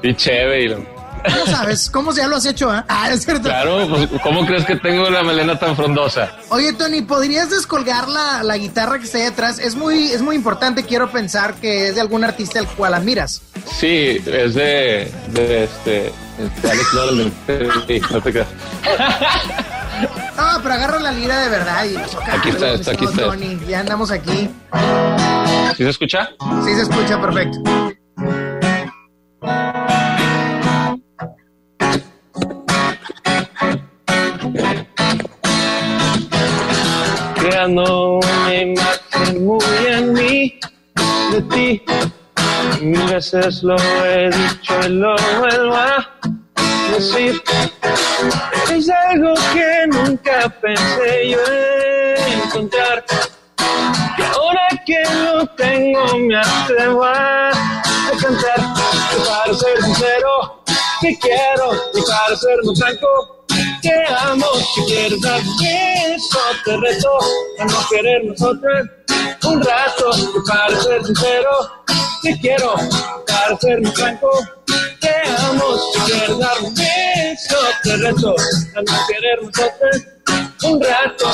[0.07, 0.97] y cheve y lo-
[1.34, 1.90] ¿Cómo sabes?
[1.90, 2.70] ¿Cómo ya lo has hecho?
[2.70, 2.86] ah?
[2.88, 3.44] Ah, es cierto.
[3.49, 6.32] Claro, pues, ¿cómo crees que tengo la melena tan frondosa?
[6.49, 9.60] Oye, Tony, ¿podrías descolgar la, la guitarra que está ahí atrás?
[9.60, 13.41] Es muy, es muy importante, quiero pensar que es de algún artista al cual admiras.
[13.80, 17.34] Sí, es de, de este, este Alex del-
[17.88, 18.48] sí, no te creas.
[20.38, 21.95] Ah, pero agarra la lira de verdad y
[22.30, 23.24] Aquí está, está, aquí está.
[23.24, 24.48] Tony, ya andamos aquí.
[25.76, 26.30] ¿Sí se escucha?
[26.64, 27.60] Sí se escucha perfecto.
[37.57, 40.59] Creando una imagen muy en mí
[41.31, 41.81] de ti.
[42.81, 43.75] Mil veces lo
[44.05, 46.07] he dicho y lo vuelvo a
[46.91, 47.41] decir.
[48.71, 51.39] Es algo que nunca pensé yo
[52.43, 53.03] encontrar.
[54.19, 58.59] Y ahora que lo tengo me atrevo a, a cantar.
[59.15, 60.63] Y para ser sincero,
[61.01, 63.47] que quiero y para ser muy franco,
[63.82, 64.45] te amo.
[64.76, 67.10] Si quieres dar eso, te reto
[67.60, 68.88] a no querer nosotros
[69.45, 70.10] un rato.
[70.18, 71.49] Y para ser sincero,
[72.22, 72.74] te quiero
[73.28, 74.30] para ser franco,
[74.99, 75.64] te amo.
[75.94, 78.36] Si quieres dar un beso, te reto
[78.76, 80.04] a no querer nosotros
[80.64, 81.32] un rato.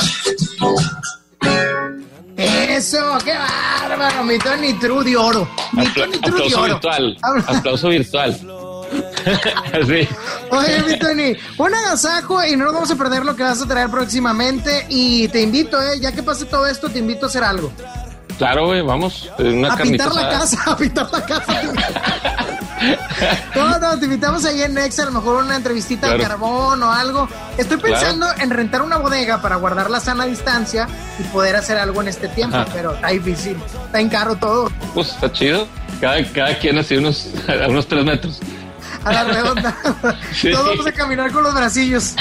[2.36, 5.48] Eso, qué bárbaro, mi Tony True de oro.
[5.72, 6.72] Mi Apla- Tony True de aplauso oro.
[6.72, 7.16] virtual.
[7.46, 8.40] Aplauso virtual.
[9.86, 10.08] sí.
[10.50, 13.66] Oye, mi Tony, un agasajo y no nos vamos a perder lo que vas a
[13.66, 14.86] traer próximamente.
[14.88, 17.72] Y te invito, eh, ya que pase todo esto, te invito a hacer algo.
[18.38, 19.30] Claro, güey, vamos.
[19.38, 21.60] Una a pintar la casa, a pintar la casa.
[23.54, 26.30] No, no, te invitamos ahí en Nexa, a lo mejor una entrevistita de Claro.
[26.32, 27.28] carbón o algo.
[27.56, 27.94] Estoy Claro.
[27.94, 30.86] pensando en rentar una bodega para guardar la sana distancia
[31.18, 32.66] y poder hacer algo en este tiempo, Ajá.
[32.74, 33.56] pero está difícil,
[33.86, 35.66] está en caro todo, Pues está chido.
[36.00, 38.40] Cada, cada quien así unos, a unos tres metros.
[39.04, 39.76] A la redonda.
[40.34, 40.50] Sí.
[40.50, 42.14] Todos vamos a caminar con los bracillos.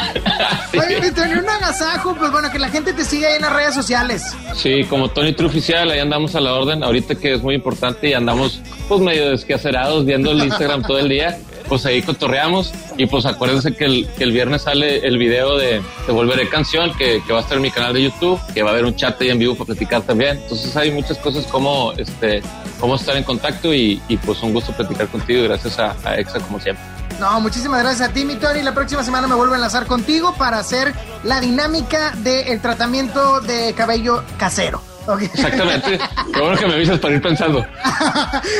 [0.73, 3.53] Oye, mi Tony, un agasajo, pues bueno, que la gente te siga ahí en las
[3.53, 4.23] redes sociales.
[4.53, 6.83] Sí, como Tony True Oficial, ahí andamos a la orden.
[6.83, 11.09] Ahorita que es muy importante y andamos pues medio desquacerados viendo el Instagram todo el
[11.09, 11.37] día.
[11.67, 16.11] Pues ahí cotorreamos y pues acuérdense que el, el viernes sale el video de Te
[16.11, 18.73] Volveré Canción que, que va a estar en mi canal de YouTube, que va a
[18.73, 20.37] haber un chat ahí en vivo para platicar también.
[20.37, 22.41] Entonces hay muchas cosas como este
[22.79, 26.17] cómo estar en contacto y, y, pues un gusto platicar contigo y gracias a, a
[26.17, 26.83] EXA como siempre.
[27.19, 28.61] No, muchísimas gracias a ti, mi Tony.
[28.61, 33.73] La próxima semana me vuelvo a enlazar contigo para hacer la dinámica del tratamiento de
[33.73, 34.81] cabello casero.
[35.05, 35.21] Ok.
[35.23, 35.99] Exactamente.
[36.33, 37.65] Qué bueno que me avisas para ir pensando.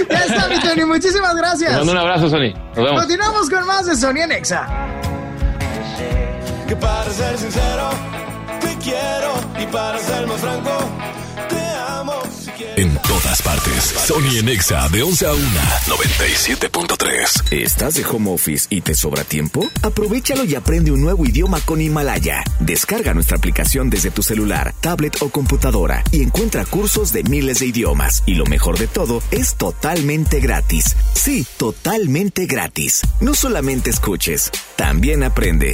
[0.10, 0.86] Ya está, mi Tony.
[0.86, 1.78] Muchísimas Te gracias.
[1.78, 2.54] mando un abrazo, Sony.
[2.76, 3.02] Nos vemos.
[3.02, 4.68] Continuamos con más de Sony en Exa.
[6.68, 7.90] Que para ser sincero,
[8.62, 9.34] te quiero.
[9.62, 10.72] Y para ser más franco,
[13.42, 13.94] partes.
[14.06, 15.44] Sony en Exa de 11 a 1.
[15.88, 17.52] 97.3.
[17.52, 19.68] ¿Estás de home office y te sobra tiempo?
[19.82, 22.44] Aprovechalo y aprende un nuevo idioma con Himalaya.
[22.60, 27.68] Descarga nuestra aplicación desde tu celular, tablet o computadora y encuentra cursos de miles de
[27.68, 28.24] idiomas.
[28.26, 30.96] Y lo mejor de todo, es totalmente gratis.
[31.14, 33.02] Sí, totalmente gratis.
[33.22, 35.74] No solamente escuches, también aprende.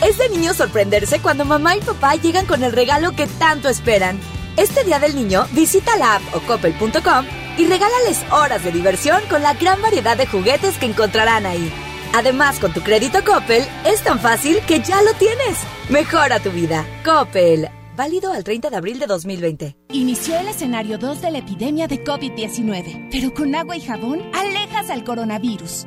[0.00, 4.20] Es de niño sorprenderse cuando mamá y papá llegan con el regalo que tanto esperan.
[4.56, 7.26] Este día del niño, visita la app o coppel.com
[7.58, 11.72] y regálales horas de diversión con la gran variedad de juguetes que encontrarán ahí.
[12.14, 15.58] Además, con tu crédito Coppel, es tan fácil que ya lo tienes.
[15.90, 16.86] Mejora tu vida.
[17.04, 17.68] Coppel.
[17.96, 19.76] Válido al 30 de abril de 2020.
[19.92, 24.88] Inició el escenario 2 de la epidemia de COVID-19, pero con agua y jabón alejas
[24.90, 25.86] al coronavirus.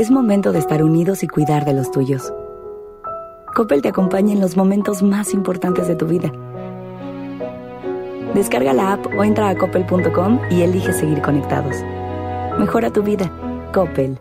[0.00, 2.32] Es momento de estar unidos y cuidar de los tuyos.
[3.54, 6.32] Coppel te acompaña en los momentos más importantes de tu vida.
[8.32, 11.76] Descarga la app o entra a coppel.com y elige seguir conectados.
[12.58, 13.30] Mejora tu vida.
[13.74, 14.18] Coppel.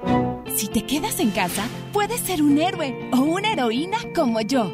[0.53, 4.73] Si te quedas en casa, puedes ser un héroe o una heroína como yo.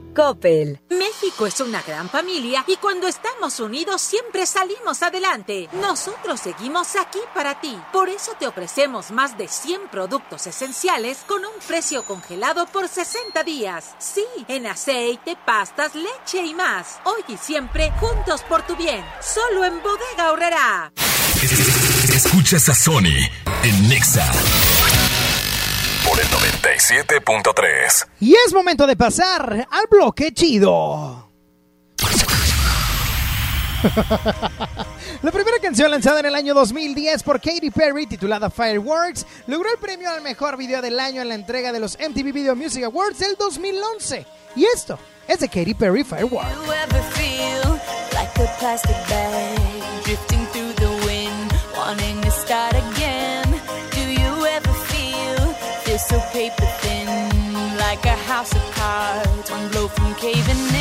[0.13, 0.79] Coppel.
[0.89, 5.69] México es una gran familia y cuando estamos unidos siempre salimos adelante.
[5.73, 7.77] Nosotros seguimos aquí para ti.
[7.91, 13.43] Por eso te ofrecemos más de 100 productos esenciales con un precio congelado por 60
[13.43, 13.95] días.
[13.99, 16.99] Sí, en aceite, pastas, leche y más.
[17.05, 19.03] Hoy y siempre juntos por tu bien.
[19.21, 20.91] Solo en Bodega Aurrera.
[22.13, 23.29] Escuchas a Sony
[23.63, 24.29] en Nexa
[26.81, 28.07] 97.3.
[28.21, 31.29] Y es momento de pasar al bloque chido.
[35.21, 39.77] La primera canción lanzada en el año 2010 por Katy Perry, titulada Fireworks, logró el
[39.77, 43.19] premio al mejor video del año en la entrega de los MTV Video Music Awards
[43.19, 44.25] del 2011.
[44.55, 44.97] Y esto
[45.27, 46.51] es de Katy Perry Fireworks.
[46.65, 47.79] you ever feel
[48.13, 49.59] like a plastic bag
[50.03, 53.45] drifting through the wind, wanting to start again?
[53.91, 55.01] Do you ever feel
[55.85, 56.70] this so paper
[58.03, 60.80] like a house of cards, one blow from caving in?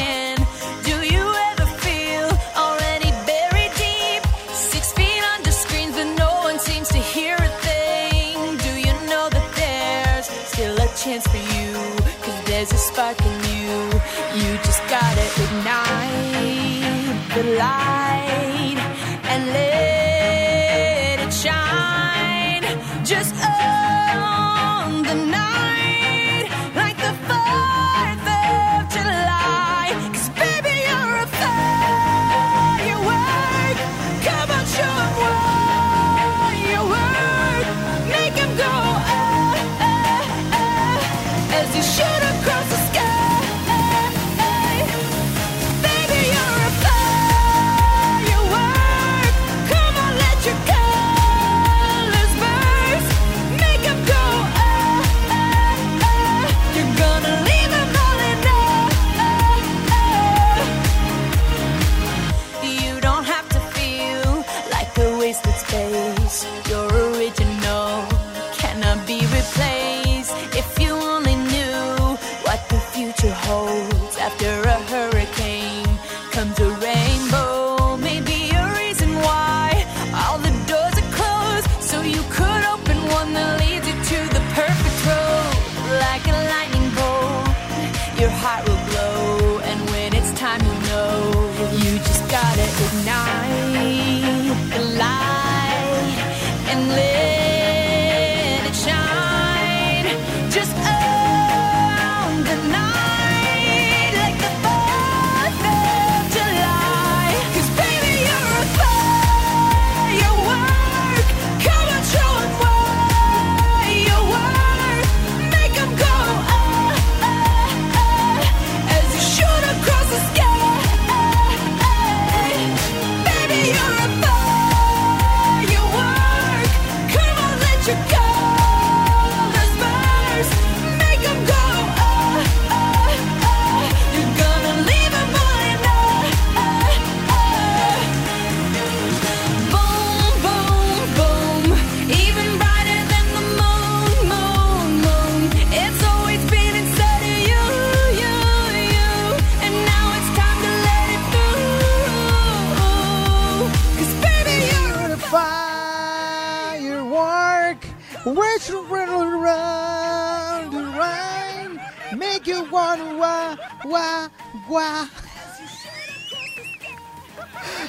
[163.90, 164.30] Wah,
[164.68, 165.08] wah.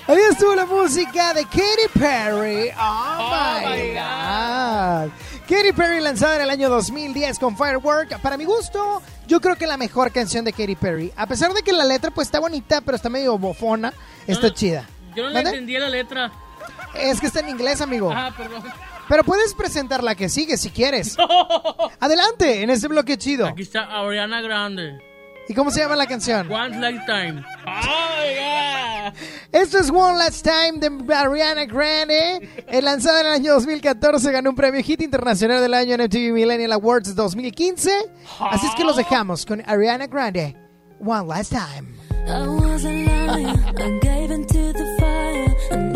[0.07, 2.71] Ahí estuvo la música de Katy Perry.
[2.77, 5.11] Oh, my God.
[5.47, 8.19] Katy Perry lanzada en el año 2010 con Firework.
[8.21, 11.13] Para mi gusto, yo creo que la mejor canción de Katy Perry.
[11.15, 13.93] A pesar de que la letra pues está bonita, pero está medio bofona,
[14.27, 14.87] está no- chida.
[15.15, 15.49] Yo no le ¿Mande?
[15.51, 16.31] entendía la letra.
[16.95, 18.11] Es que está en inglés, amigo.
[18.13, 18.63] Ah, perdón.
[19.07, 21.17] Pero puedes presentar la que sigue si quieres.
[21.99, 23.45] Adelante, en este bloque chido.
[23.47, 24.99] Aquí está Ariana Grande.
[25.51, 26.49] ¿Y cómo se llama la canción?
[26.49, 27.43] One Lifetime.
[27.67, 29.13] Oh, yeah.
[29.51, 32.49] Esto es One Last Time de Ariana Grande.
[32.67, 36.31] Eh, lanzada en el año 2014, ganó un premio Hit Internacional del Año en MTV
[36.31, 37.91] Millennial Awards 2015.
[38.49, 40.55] Así es que los dejamos con Ariana Grande.
[41.01, 41.97] One Last Time.
[45.67, 45.90] I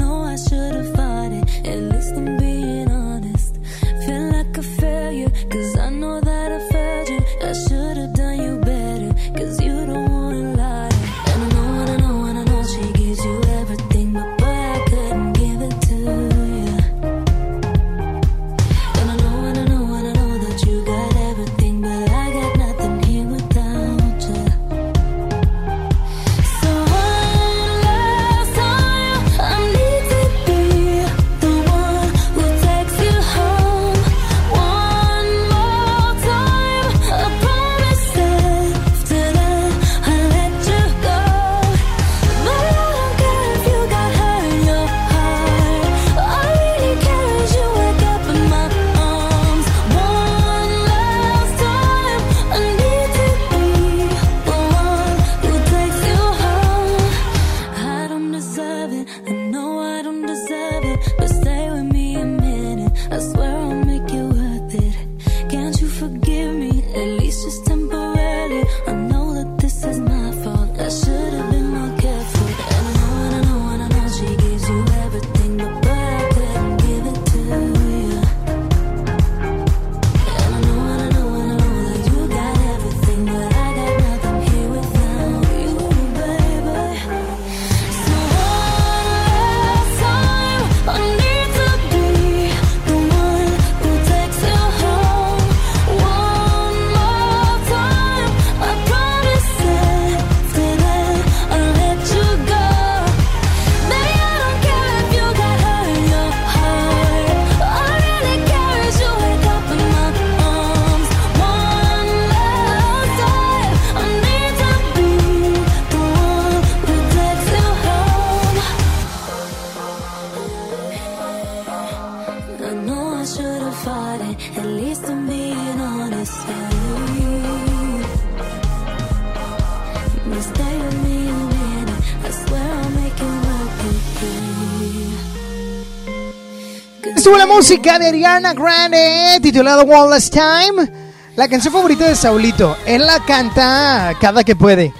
[137.25, 140.87] estuvo la música de Ariana Grande titulado One Last Time.
[141.35, 142.77] La canción favorita de Saulito.
[142.85, 144.93] Él la canta cada que puede.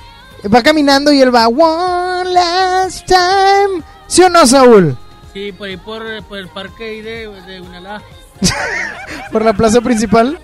[0.52, 3.84] Va caminando y él va One Last Time.
[4.08, 4.98] ¿Sí o no, Saúl?
[5.34, 8.02] Sí, por ahí por, por el parque ahí de, de Unalá.
[9.32, 10.40] Por la plaza principal.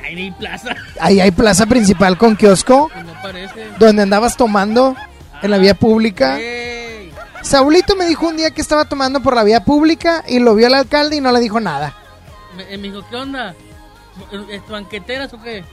[0.00, 0.76] Ahí ni plaza.
[1.00, 2.92] Ahí hay plaza principal con kiosco.
[2.94, 3.66] No parece.
[3.80, 4.94] Donde andabas tomando
[5.42, 6.38] en la vía pública.
[7.48, 10.66] Saulito me dijo un día que estaba tomando por la vía pública y lo vio
[10.66, 11.96] el alcalde y no le dijo nada.
[12.54, 13.54] Me, eh, me dijo, ¿qué onda?
[14.50, 15.64] ¿Es banqueteras o qué?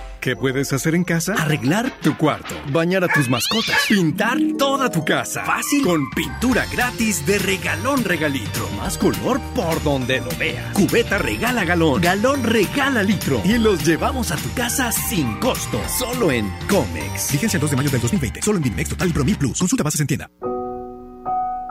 [0.21, 1.33] ¿Qué puedes hacer en casa?
[1.33, 5.43] Arreglar tu cuarto, bañar a tus mascotas, pintar toda tu casa.
[5.43, 5.83] Fácil.
[5.83, 8.69] Con pintura gratis de regalón regalitro.
[8.77, 10.73] Más color por donde lo veas.
[10.73, 13.41] Cubeta regala galón, galón regala litro.
[13.43, 15.81] Y los llevamos a tu casa sin costo.
[15.97, 17.31] Solo en Comex.
[17.31, 18.43] Vigencia el 2 de mayo del 2020.
[18.43, 19.57] Solo en Dimex Total y Pro 1000 Plus.
[19.57, 20.29] Consulta bases en tienda.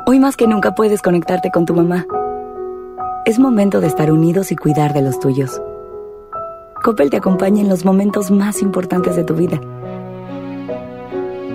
[0.07, 2.05] Hoy más que nunca puedes conectarte con tu mamá.
[3.27, 5.61] Es momento de estar unidos y cuidar de los tuyos.
[6.83, 9.61] Coppel te acompaña en los momentos más importantes de tu vida.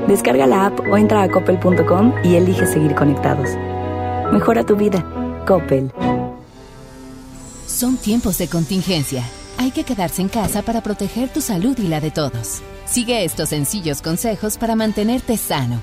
[0.07, 3.49] Descarga la app o entra a coppel.com y elige seguir conectados.
[4.31, 5.03] Mejora tu vida.
[5.47, 5.91] Coppel.
[7.65, 9.23] Son tiempos de contingencia.
[9.57, 12.61] Hay que quedarse en casa para proteger tu salud y la de todos.
[12.85, 15.81] Sigue estos sencillos consejos para mantenerte sano.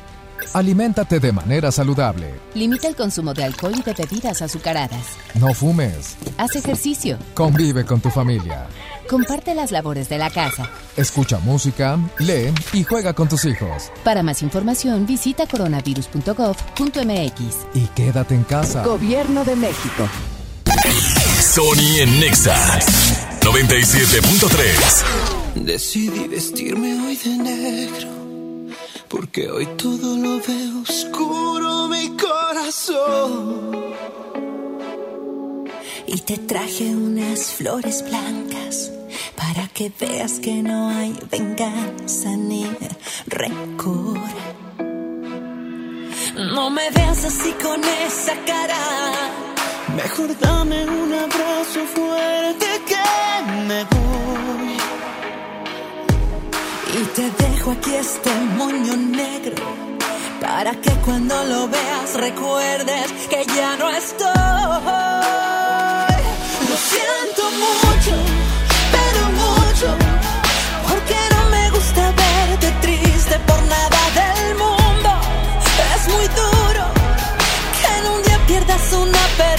[0.55, 2.35] Aliméntate de manera saludable.
[2.55, 5.17] Limita el consumo de alcohol y de bebidas azucaradas.
[5.35, 6.17] No fumes.
[6.37, 7.17] Haz ejercicio.
[7.35, 8.69] Convive con tu familia.
[9.13, 10.71] Comparte las labores de la casa.
[10.97, 13.93] Escucha música, lee y juega con tus hijos.
[14.05, 17.57] Para más información visita coronavirus.gov.mx.
[17.75, 18.83] Y quédate en casa.
[18.83, 20.09] Gobierno de México.
[21.43, 22.57] Sony en Nexa
[23.41, 25.57] 97.3.
[25.57, 28.09] Decidí vestirme hoy de negro,
[29.09, 33.93] porque hoy todo lo veo oscuro mi corazón.
[36.07, 38.91] Y te traje unas flores blancas
[39.37, 42.67] para que veas que no hay venganza ni
[43.27, 44.19] rencor.
[46.37, 48.79] No me veas así con esa cara.
[49.97, 54.77] Mejor dame un abrazo fuerte que me voy.
[57.01, 59.93] Y te dejo aquí este moño negro
[60.41, 64.29] para que cuando lo veas recuerdes que ya no estoy.
[66.69, 68.15] Lo siento mucho,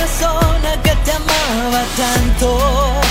[0.03, 3.02] persona que te amaba tanto,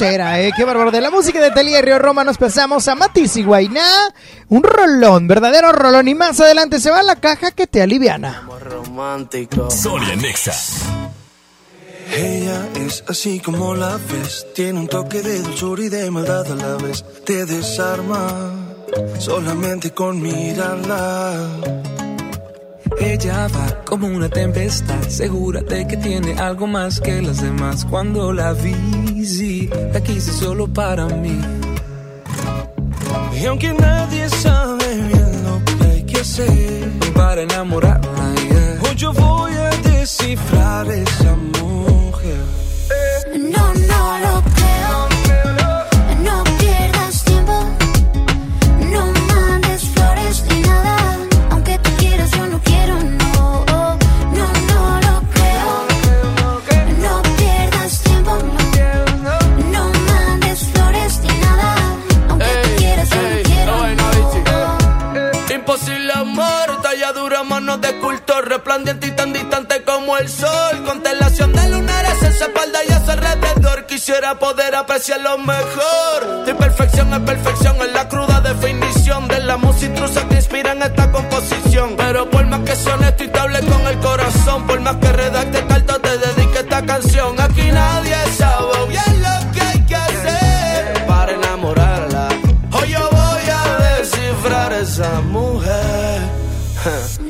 [0.00, 0.52] grosera, ¿eh?
[0.56, 0.90] Qué bárbaro.
[0.90, 3.84] De la música de Talía y Río Roma nos pasamos a Matiz y Guainá.
[4.48, 6.08] Un rolón, verdadero rolón.
[6.08, 8.48] Y más adelante se va a la caja que te aliviana.
[8.60, 9.70] Romántico.
[9.70, 10.52] Sonia Nexa.
[12.12, 16.54] Ella es así como la ves, tiene un toque de dulzura y de maldad a
[16.56, 17.04] la vez.
[17.24, 18.52] Te desarma
[19.18, 21.46] solamente con mirarla.
[22.98, 27.86] Ella va como una tempestad, segura de que tiene algo más que las demás.
[27.88, 28.74] Cuando la vi,
[29.24, 31.38] sí, la quise solo para mí.
[33.40, 38.80] Y aunque nadie sabe bien lo que hay que hacer Para enamorarla, yeah.
[38.82, 42.44] hoy yo voy a descifrar esa mujer.
[43.38, 43.69] No, no
[70.20, 70.84] el sol.
[70.84, 73.86] Constelación de lunares en su espalda y a su alrededor.
[73.86, 76.44] Quisiera poder apreciar lo mejor.
[76.46, 80.82] Tu perfección es perfección, es la cruda definición de la música intrusa que inspira en
[80.82, 81.96] esta composición.
[81.96, 85.66] Pero por más que sea honesto y te con el corazón, por más que redacte
[85.66, 87.40] carta, te dedique esta canción.
[87.40, 92.28] Aquí nadie sabe bien lo que hay que hacer para enamorarla.
[92.72, 96.20] Hoy yo voy a descifrar esa mujer.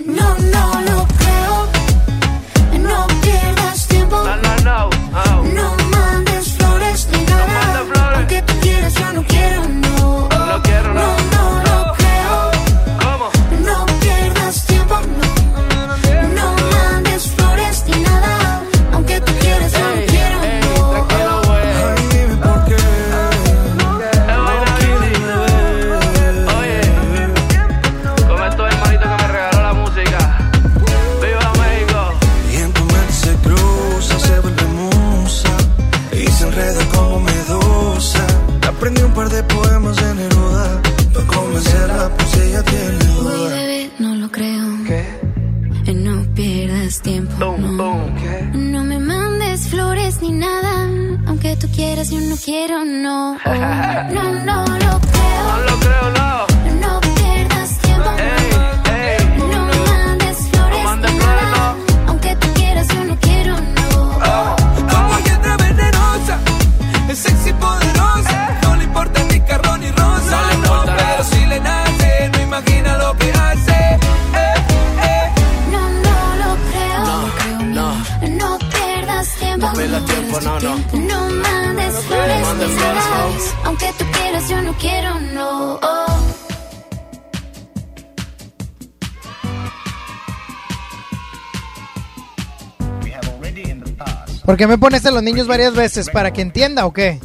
[94.61, 96.11] qué me pones a los niños varias veces?
[96.11, 97.19] ¿Para que entienda o qué?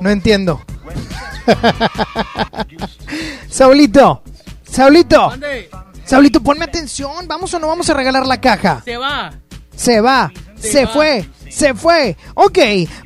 [0.00, 0.62] No entiendo.
[3.50, 4.22] Saulito,
[4.62, 5.32] Saulito,
[6.04, 7.26] Saulito, ponme atención.
[7.26, 8.80] ¿Vamos o no vamos a regalar la caja?
[8.84, 9.32] Se va.
[9.74, 10.32] Se va.
[10.54, 10.92] Se, va.
[10.92, 11.28] fue.
[11.50, 12.16] Se fue.
[12.34, 12.58] Ok.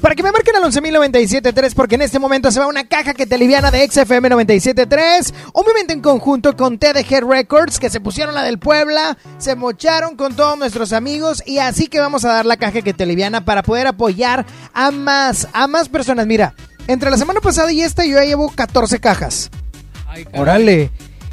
[0.03, 3.37] Para que me marquen 11.097.3 porque en este momento se va una caja que te
[3.37, 5.33] aliviana de XFM 97.3.
[5.53, 9.17] Obviamente en conjunto con TDG Records que se pusieron la del Puebla.
[9.39, 11.43] Se mocharon con todos nuestros amigos.
[11.47, 14.45] Y así que vamos a dar la caja que te aliviana para poder apoyar
[14.75, 16.27] a más, a más personas.
[16.27, 16.55] Mira,
[16.89, 19.51] entre la semana pasada y esta yo ya llevo 14 cajas.
[20.33, 20.91] Órale.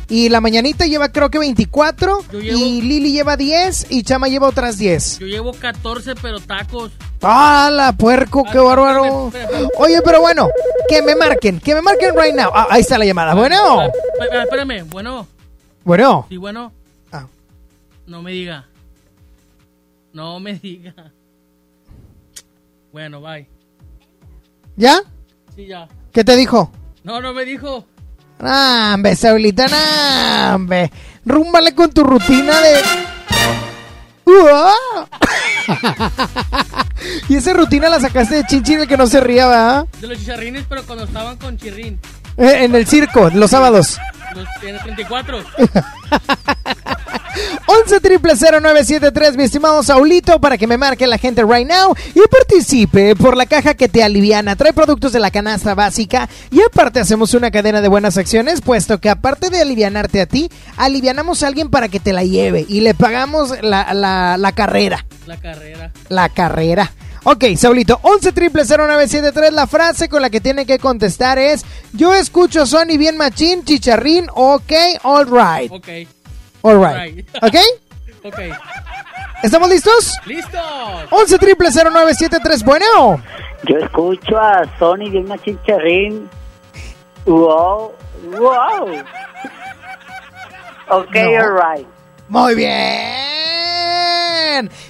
[0.10, 2.24] Y la mañanita lleva creo que 24.
[2.32, 3.88] Yo llevo- Y Lili lleva 10.
[3.90, 5.20] Y Chama lleva otras 10.
[5.20, 6.92] Yo llevo 14, pero tacos.
[7.22, 8.44] ¡Hala, puerco!
[8.44, 9.32] ¡Qué bárbaro!
[9.78, 10.50] Oye, pero bueno,
[10.90, 12.52] que me marquen, que me marquen right now.
[12.54, 13.34] Ah, ahí está la llamada.
[13.34, 13.84] Bueno,
[14.20, 15.26] Espera, Espérame, bueno.
[15.86, 16.26] bueno.
[16.30, 16.74] Sí, bueno.
[17.14, 17.26] Ah.
[18.06, 18.66] No me diga.
[20.12, 20.94] No me diga.
[22.92, 23.48] Bueno, bye.
[24.76, 25.02] ¿Ya?
[25.56, 25.88] Sí, ya.
[26.12, 26.72] ¿Qué te dijo?
[27.04, 27.86] No, no me dijo.
[28.45, 30.91] Ah, hombre, Saulita, nah, hombre.
[31.26, 32.82] Rúmbale con tu rutina de...
[34.26, 35.07] ¡Uah!
[37.30, 39.88] y esa rutina la sacaste de Chinchín el que no se ría, ¿verdad?
[40.02, 41.99] De los chicharrines, pero cuando estaban con chirrín.
[42.38, 43.98] Eh, en el circo, los sábados.
[44.36, 45.44] Los, en el 34.
[47.65, 52.22] 11 triple 0973, mi estimado Saulito, para que me marque la gente right now y
[52.30, 54.55] participe por la caja que te aliviana.
[54.55, 58.99] Trae productos de la canasta básica y aparte hacemos una cadena de buenas acciones, puesto
[58.99, 62.81] que aparte de alivianarte a ti, alivianamos a alguien para que te la lleve y
[62.81, 65.05] le pagamos la, la, la carrera.
[65.26, 65.91] La carrera.
[66.10, 66.91] La carrera.
[67.26, 72.14] Ok, Saulito, 11 triple 0973, la frase con la que tiene que contestar es, yo
[72.14, 74.73] escucho Sony bien machín, chicharrín, ok,
[75.03, 75.72] all right.
[75.72, 75.88] Ok.
[76.64, 77.27] All right.
[77.41, 77.56] ¿Ok?
[78.23, 78.40] Ok.
[79.44, 80.18] ¿Estamos listos?
[80.26, 80.57] ¡Listo!
[81.11, 83.22] 11 triple 0973, bueno.
[83.68, 86.30] Yo escucho a Sony bien machín charrín.
[87.26, 87.91] Wow,
[88.38, 89.03] wow.
[90.90, 91.40] Ok, No.
[91.41, 91.88] alright.
[92.30, 92.72] Muy bien.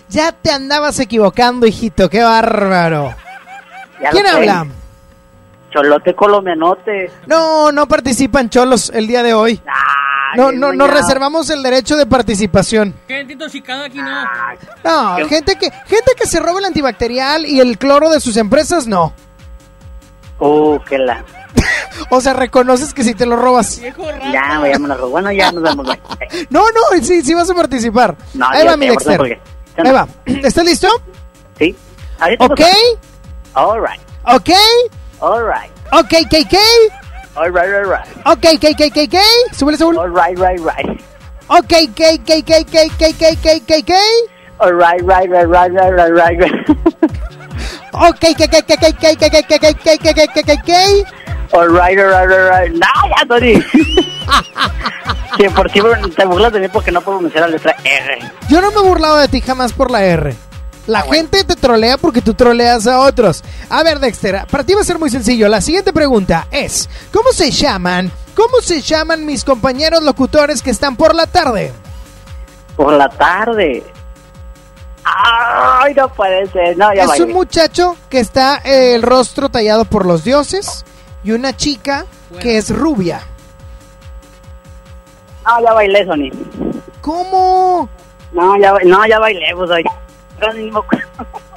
[0.09, 3.15] Ya te andabas equivocando, hijito, qué bárbaro.
[4.01, 4.67] Ya ¿Quién habla?
[5.71, 7.11] Cholote colombianote.
[7.25, 9.59] No, no participan cholos el día de hoy.
[10.35, 10.99] No, no, nos mañado.
[11.01, 12.93] reservamos el derecho de participación.
[13.07, 14.23] Gente intoxicada aquí no.
[14.83, 18.87] No, gente que, gente que se roba el antibacterial y el cloro de sus empresas,
[18.87, 19.13] no.
[20.39, 21.23] Uh, que la.
[22.09, 23.79] O sea, reconoces que si te lo robas.
[23.79, 25.09] Ya, ya me la robó.
[25.11, 25.85] Bueno, ya nos vemos.
[25.87, 26.47] bye.
[26.49, 28.15] No, no, sí, sí vas a participar.
[28.33, 29.17] No, Ahí ya va mi Dexter.
[29.17, 29.41] porque-
[29.77, 30.07] Ahí va.
[30.25, 30.87] ¿Estás listo?
[31.57, 31.75] Sí.
[32.19, 32.59] Ahorita ¿Ok?
[32.59, 32.97] nos-
[33.55, 34.49] Alright, ¿Ok?
[35.21, 35.71] alright.
[35.91, 36.57] ¿Ok, KK?
[37.35, 38.05] Alright, alright.
[38.25, 39.17] ¿Ok, KKKK?
[39.53, 39.97] Súbele, Saúl.
[39.97, 41.01] Alright, right, right.
[41.47, 43.91] ¿Ok, KKKKKKKKK?
[44.59, 46.69] Alright, right, right, right, right, right, right, right.
[47.93, 50.71] ¿Ok, KKKKKKKKKKKKK?
[51.53, 52.71] Alright, alright, alright.
[52.71, 53.61] No, ya, Tony.
[55.37, 55.81] Sí, por si
[56.15, 58.19] te burlas de mí porque no puedo pronunciar la letra R.
[58.49, 60.35] Yo no me he burlado de ti jamás por la R.
[60.87, 63.43] La gente te trolea porque tú troleas a otros.
[63.69, 65.47] A ver, Dexter, para ti va a ser muy sencillo.
[65.47, 68.11] La siguiente pregunta es, ¿cómo se llaman?
[68.35, 71.71] ¿Cómo se llaman mis compañeros locutores que están por la tarde?
[72.75, 73.83] Por la tarde.
[75.05, 76.77] Ay, no puede ser.
[76.77, 80.83] No, ya es un muchacho que está eh, el rostro tallado por los dioses
[81.23, 82.05] y una chica
[82.41, 83.21] que es rubia.
[85.45, 86.29] No, ya bailé, Sony.
[87.01, 87.89] ¿Cómo?
[88.31, 89.83] No, ya, no, ya bailé, pues hoy.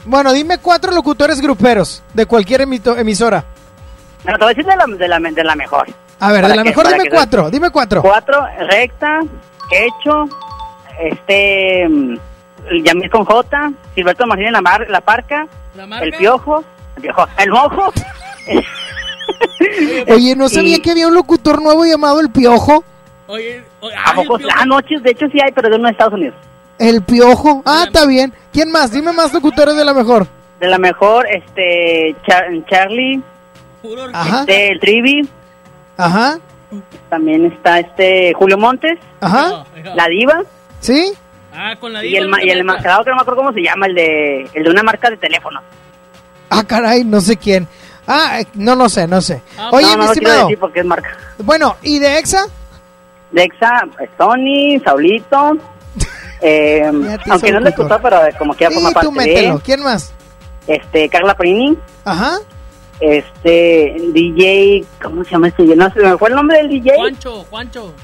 [0.05, 3.45] Bueno, dime cuatro locutores gruperos de cualquier emito- emisora.
[4.23, 5.87] Bueno, te voy a decir de la, de la, de la mejor.
[6.21, 8.03] A ver, de la que- mejor dime cuatro, dime cuatro.
[8.03, 9.21] Cuatro, recta,
[9.71, 10.29] hecho,
[11.01, 12.17] este, mm,
[12.85, 15.47] Yamil con J, Gilberto Martínez la, mar, la Parca,
[16.01, 16.65] el Piojo,
[16.97, 17.93] el Piojo, el Mojo.
[20.09, 22.85] Oye, no sabía que había un locutor nuevo llamado El Piojo.
[23.27, 24.39] Oye, oye, ¿A poco?
[24.39, 24.55] piojo.
[24.57, 26.35] Ah, noches, de hecho sí hay, pero de uno de Estados Unidos.
[26.79, 27.63] El Piojo.
[27.65, 28.33] Ah, está bien.
[28.53, 28.91] ¿Quién más?
[28.91, 30.27] Dime más locutores de la mejor.
[30.61, 33.21] De la mejor, este, Char- Charlie,
[34.13, 34.41] Ajá.
[34.41, 35.29] este, el Trivi,
[35.97, 36.39] Ajá.
[37.11, 39.65] también está este, Julio Montes, Ajá.
[39.95, 40.43] la Diva,
[40.81, 41.13] ¿Sí?
[41.55, 42.61] Ah, con la y diva el, ma- no y el metas.
[42.61, 45.17] enmascarado que no me acuerdo cómo se llama, el de, el de una marca de
[45.17, 45.61] teléfono.
[46.51, 47.67] Ah, caray, no sé quién.
[48.07, 49.43] Ah, eh, no, no sé, no sé.
[49.59, 50.41] Ah, Oye, no, mi no quiero estimado.
[50.43, 51.17] decir porque es marca.
[51.39, 52.45] Bueno, ¿y de Exa?
[53.33, 53.87] Dexa,
[54.17, 55.57] Sony, Saulito,
[56.41, 56.91] eh,
[57.31, 59.55] aunque no le gustó, pero como que ya forma parte tú mételo.
[59.57, 60.13] de ¿Quién más?
[60.67, 62.39] este, Carla Prini, Ajá.
[63.01, 65.63] este, DJ, ¿cómo se llama este?
[65.77, 66.95] No sé, me fue el nombre del DJ.
[66.97, 67.95] Juancho, Juancho.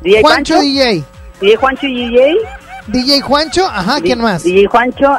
[0.00, 1.04] DJ Juancho Juancho, DJ.
[1.40, 2.36] DJ Juancho y DJ.
[2.88, 4.42] DJ Juancho, ajá, ¿quién más?
[4.44, 5.18] DJ Juancho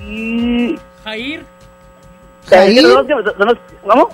[0.00, 0.78] y...
[1.04, 1.44] Jair.
[2.48, 2.84] Jair.
[3.86, 4.08] ¿Cómo?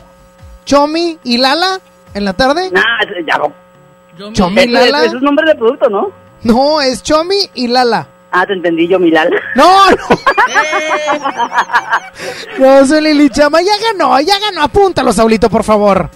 [0.65, 1.81] Chomi y Lala
[2.15, 2.71] en la tarde.
[2.71, 2.83] Nah,
[3.27, 4.33] ya no.
[4.33, 5.05] Chomi y Lala.
[5.07, 6.11] ese es nombre de producto, ¿no?
[6.45, 8.09] No, es Chomi y Lala.
[8.31, 9.37] Ah, te entendí yo, mi Lala.
[9.55, 9.97] No, no.
[12.59, 13.61] No, soy Lili Chama.
[13.63, 14.63] Ya ganó, ya ganó.
[14.63, 16.09] Apúntalo, Saulito, por favor.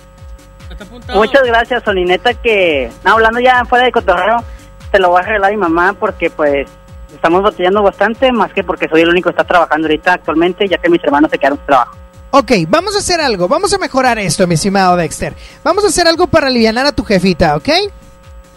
[1.15, 4.45] Muchas gracias, Solineta, que no, hablando ya fuera de cotorreo,
[4.91, 6.69] te lo voy a regalar a mi mamá porque pues
[7.15, 10.79] estamos batallando bastante, más que porque soy el único que está trabajando ahorita actualmente, ya
[10.79, 11.97] que mis hermanos se quedaron sin trabajo.
[12.31, 13.49] Ok, vamos a hacer algo.
[13.49, 15.35] Vamos a mejorar esto, mi estimado Dexter.
[15.65, 17.69] Vamos a hacer algo para aliviar a tu jefita, ¿ok?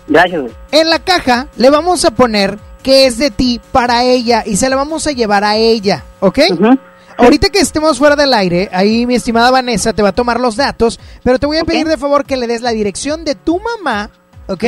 [0.10, 0.54] Gracias, güey.
[0.72, 4.70] En la caja le vamos a poner que es de ti para ella y se
[4.70, 6.40] la vamos a llevar a ella, ¿ok?
[7.18, 10.56] Ahorita que estemos fuera del aire, ahí mi estimada Vanessa te va a tomar los
[10.56, 13.60] datos, pero te voy a pedir de favor que le des la dirección de tu
[13.60, 14.10] mamá,
[14.48, 14.64] ¿ok?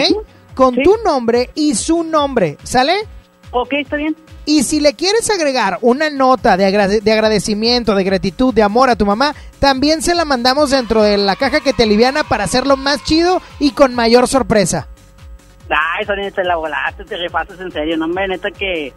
[0.53, 2.93] Con tu nombre y su nombre, ¿sale?
[3.51, 4.15] Ok, está bien.
[4.45, 8.89] Y si le quieres agregar una nota de, agrade- de agradecimiento, de gratitud, de amor
[8.89, 12.43] a tu mamá, también se la mandamos dentro de la caja que te liviana para
[12.43, 14.88] hacerlo más chido y con mayor sorpresa.
[15.72, 18.93] Ay, Solineta, la volaste, te repases en serio, no, hombre, neta que,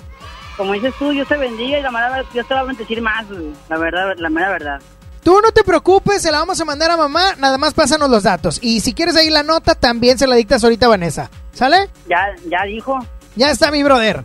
[0.57, 3.25] como dices tú, Dios te bendiga y la mera, Dios te va a bendecir más,
[3.69, 4.81] la verdad, la mera verdad.
[5.23, 8.25] Tú no te preocupes, se la vamos a mandar a mamá, nada más pásanos los
[8.25, 8.59] datos.
[8.63, 11.31] Y si quieres ahí la nota, también se la dictas ahorita a Vanessa.
[11.55, 11.89] ¿Sale?
[12.07, 12.99] Ya, ya dijo.
[13.35, 14.23] Ya está mi brother.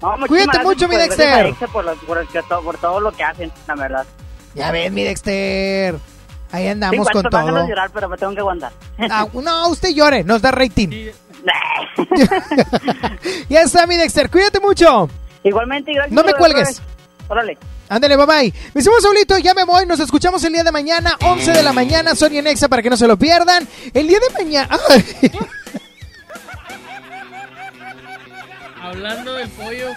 [0.00, 1.46] No, Cuídate mucho, mi Dexter.
[1.46, 2.26] Exa Por, lo- por el
[2.62, 4.06] por todo lo que hacen, la verdad.
[4.54, 5.96] Ya ves, mi Dexter.
[6.52, 7.62] Ahí andamos Igual con te todo.
[7.62, 8.72] de llorar, pero me tengo que aguantar.
[9.10, 11.10] Ah, no, usted llore, nos da rating.
[13.48, 15.08] ya está, mi Dexter, cuídate mucho.
[15.42, 16.12] Igualmente, gracias.
[16.12, 16.80] No me cuelgues.
[17.28, 17.58] Órale.
[17.88, 18.54] Ándale, bye bye.
[18.72, 19.86] Me hicimos Saulito, ya me voy.
[19.86, 22.90] Nos escuchamos el día de mañana, 11 de la mañana, Sony en Exa para que
[22.90, 23.68] no se lo pierdan.
[23.92, 24.78] El día de mañana.
[28.82, 29.90] Hablando del pollo.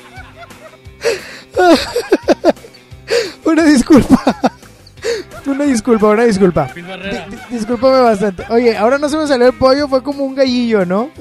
[3.46, 4.57] Una disculpa.
[5.46, 6.70] Una disculpa, una disculpa.
[7.50, 8.44] Discúlpame bastante.
[8.50, 11.10] Oye, ahora no se me salió el pollo, fue como un gallillo, ¿no?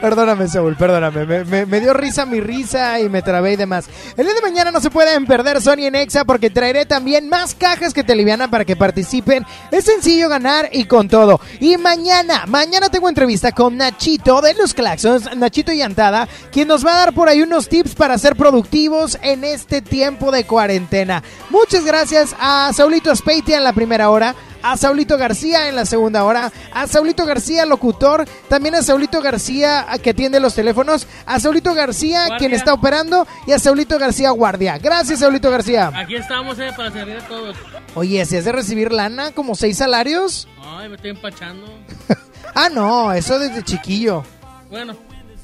[0.00, 1.44] Perdóname, Saúl, perdóname.
[1.44, 3.88] Me, dio risa mi risa y me trabé y demás.
[4.16, 7.54] El día de mañana no se pueden perder Sony en Exa porque traeré también más
[7.54, 9.44] cajas que te alivianan para que participen.
[9.70, 11.40] Es sencillo ganar y con todo.
[11.60, 16.94] Y mañana, mañana tengo entrevista con Nachito de los Claxons, Nachito Llantada, quien nos va
[16.94, 21.22] a dar por ahí unos tips para ser productivos en este tiempo de cuarentena.
[21.50, 24.34] Muchas gracias a Saulito Speitia en la primera hora
[24.72, 29.86] a Saulito García en la segunda hora, a Saulito García locutor, también a Saulito García
[30.02, 32.38] que atiende los teléfonos, a Saulito García Guardia.
[32.38, 34.78] quien está operando y a Saulito García guardia.
[34.78, 35.92] Gracias Saulito García.
[35.94, 37.56] Aquí estamos eh, para servir a todos.
[37.94, 40.48] Oye, si has de recibir lana como seis salarios.
[40.62, 41.66] Ay, me estoy empachando.
[42.58, 44.24] Ah, no, eso desde chiquillo.
[44.70, 44.96] Bueno,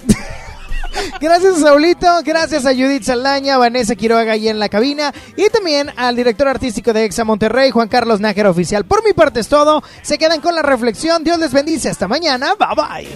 [1.20, 5.12] Gracias Saulito, gracias a Judith Saldaña, Vanessa Quiroga ahí en la cabina.
[5.36, 8.84] Y también al director artístico de Exa Monterrey, Juan Carlos Nájera Oficial.
[8.84, 12.54] Por mi parte es todo, se quedan con la reflexión, Dios les bendice, hasta mañana,
[12.58, 13.08] bye bye.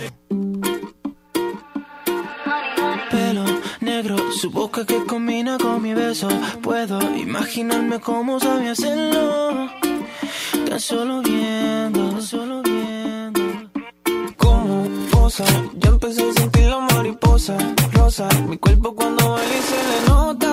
[15.26, 15.44] Posa,
[15.82, 17.56] ya empecé a sentir la mariposa
[17.92, 18.28] rosa.
[18.48, 20.52] Mi cuerpo cuando baila y se le nota.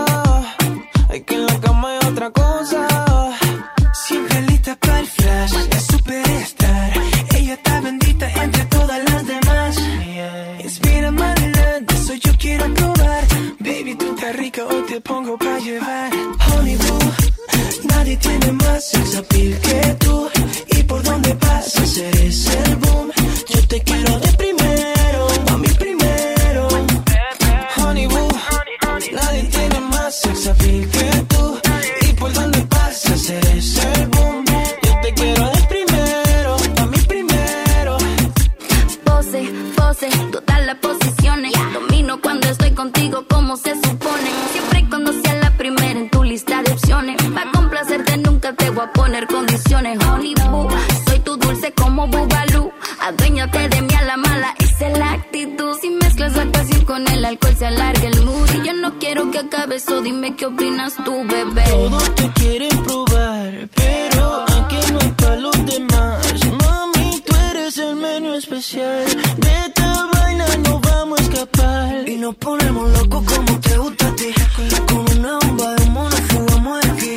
[1.10, 2.80] Hay que en la cama hay otra cosa.
[4.08, 6.92] Siempre lista para el flash, la superstar.
[7.38, 9.72] Ella está bendita entre todas las demás.
[10.64, 13.24] Inspira adelante, eso yo quiero probar.
[13.60, 16.10] Baby, tú estás rica, hoy te pongo para llevar.
[16.48, 17.12] Honey boo,
[17.92, 19.22] nadie tiene más sex
[19.68, 20.30] que tú.
[20.76, 23.12] Y por donde pasas eres el boom.
[23.54, 24.43] Yo te quiero de
[30.48, 31.60] appeal que tú.
[32.02, 34.46] Y por donde pasas eres el boom.
[34.84, 37.98] Yo te quiero de primero, a mí primero.
[39.04, 41.54] Pose, pose, todas las posiciones.
[41.74, 44.30] Domino cuando estoy contigo como se supone.
[44.52, 47.18] Siempre y cuando sea la primera en tu lista de opciones.
[47.34, 49.98] Para complacerte nunca te voy a poner condiciones.
[50.06, 50.68] Honey boo,
[51.08, 52.72] soy tu dulce como Bubalú.
[53.02, 55.78] Aduéñate de mí a la mala, esa es la actitud.
[57.24, 58.50] El alcohol se alarga el mood.
[58.54, 61.64] Y yo no quiero que acabe eso, dime qué opinas tú, bebé.
[61.70, 66.20] Todos te quieren probar, pero aquí no hay para los demás.
[66.62, 69.06] Mami, tú eres el menú especial.
[69.38, 72.10] De esta vaina no vamos a escapar.
[72.10, 74.34] Y nos ponemos locos como te gusta a ti.
[74.88, 77.16] Con una bomba de mono fugamos de aquí.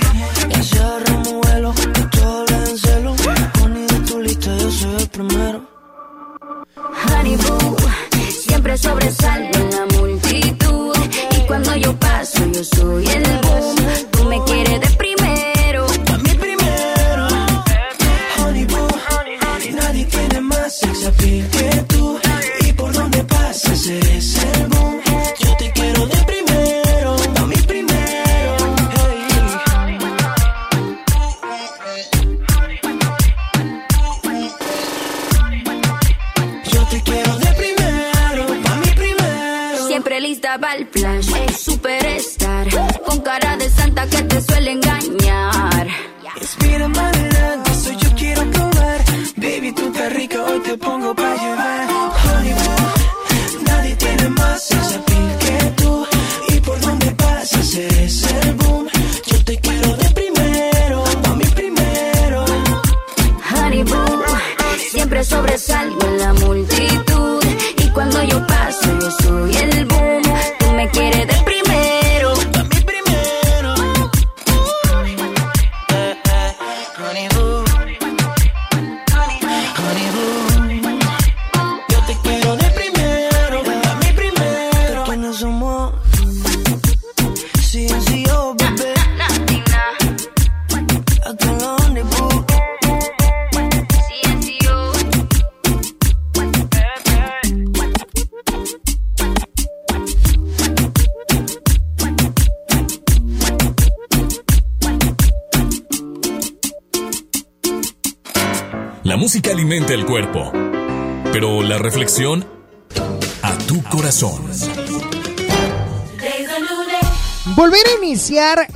[0.56, 3.16] Y si agarramos vuelo, que todo habla en celo.
[3.58, 5.76] Poni de tu lista, yo soy el primero.
[7.08, 7.76] Honey Boo,
[8.76, 10.96] siempre sobresalgo en la multitud.
[11.36, 13.76] Y cuando yo paso, yo soy el boom.
[14.10, 14.96] Tú me quieres de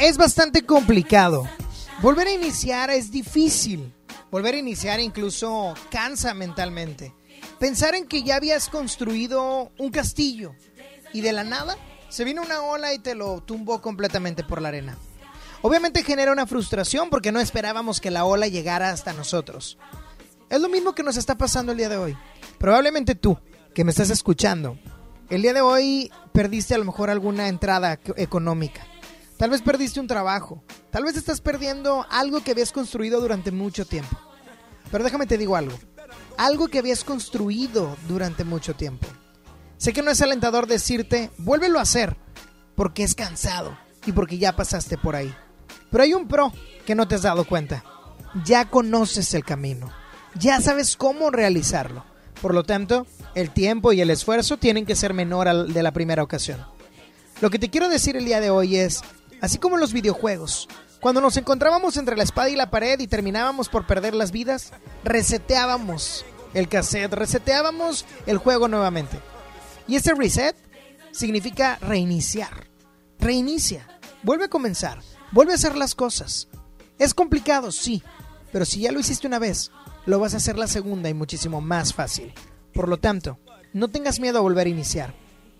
[0.01, 1.49] es bastante complicado.
[2.03, 3.93] Volver a iniciar es difícil.
[4.31, 7.13] Volver a iniciar incluso cansa mentalmente.
[7.59, 10.55] Pensar en que ya habías construido un castillo
[11.13, 11.77] y de la nada
[12.09, 14.97] se vino una ola y te lo tumbó completamente por la arena.
[15.63, 19.79] Obviamente genera una frustración porque no esperábamos que la ola llegara hasta nosotros.
[20.49, 22.17] Es lo mismo que nos está pasando el día de hoy.
[22.59, 23.39] Probablemente tú,
[23.75, 24.79] que me estás escuchando,
[25.29, 28.87] el día de hoy perdiste a lo mejor alguna entrada ec- económica.
[29.41, 30.63] Tal vez perdiste un trabajo.
[30.91, 34.15] Tal vez estás perdiendo algo que habías construido durante mucho tiempo.
[34.91, 35.79] Pero déjame te digo algo.
[36.37, 39.07] Algo que habías construido durante mucho tiempo.
[39.79, 42.19] Sé que no es alentador decirte, vuélvelo a hacer,
[42.75, 45.35] porque es cansado y porque ya pasaste por ahí.
[45.91, 46.53] Pero hay un pro
[46.85, 47.83] que no te has dado cuenta.
[48.45, 49.91] Ya conoces el camino.
[50.39, 52.05] Ya sabes cómo realizarlo.
[52.43, 55.93] Por lo tanto, el tiempo y el esfuerzo tienen que ser menor al de la
[55.93, 56.63] primera ocasión.
[57.41, 59.01] Lo que te quiero decir el día de hoy es,
[59.41, 60.69] así como en los videojuegos,
[61.01, 64.73] cuando nos encontrábamos entre la espada y la pared y terminábamos por perder las vidas,
[65.03, 69.19] reseteábamos el cassette, reseteábamos el juego nuevamente.
[69.89, 70.57] Y ese reset
[71.13, 72.69] significa reiniciar.
[73.19, 73.87] Reinicia,
[74.23, 75.01] vuelve a comenzar,
[75.33, 76.49] vuelve a hacer las cosas.
[76.99, 78.03] Es complicado, sí,
[78.53, 79.71] pero si ya lo hiciste una vez,
[80.07, 82.33] lo vas a hacer la segunda y muchísimo más fácil.
[82.73, 83.39] Por lo tanto,
[83.73, 85.15] no tengas miedo a volver a iniciar.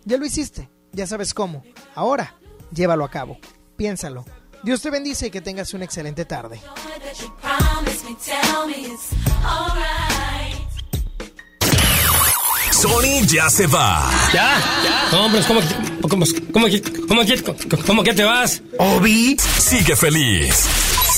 [0.05, 1.63] Ya lo hiciste, ya sabes cómo.
[1.95, 2.35] Ahora,
[2.73, 3.39] llévalo a cabo.
[3.81, 4.27] Piénsalo.
[4.63, 6.61] Dios te bendice y que tengas una excelente tarde.
[12.73, 14.11] Sony ya se va.
[14.33, 14.59] ¿Ya?
[15.13, 15.67] No, hombre, ¿cómo, que-
[16.09, 16.67] cómo, cómo,
[17.09, 18.63] cómo, cómo que te vas?
[18.79, 20.55] Obi sigue feliz.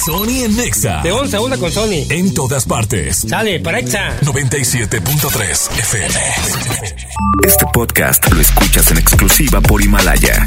[0.05, 1.03] Sony en Nexa.
[1.03, 2.07] De once a una con Sony.
[2.11, 3.25] En todas partes.
[3.29, 4.19] Sale, para Exa.
[4.23, 6.15] 97.3 FM.
[7.47, 10.47] Este podcast lo escuchas en exclusiva por Himalaya.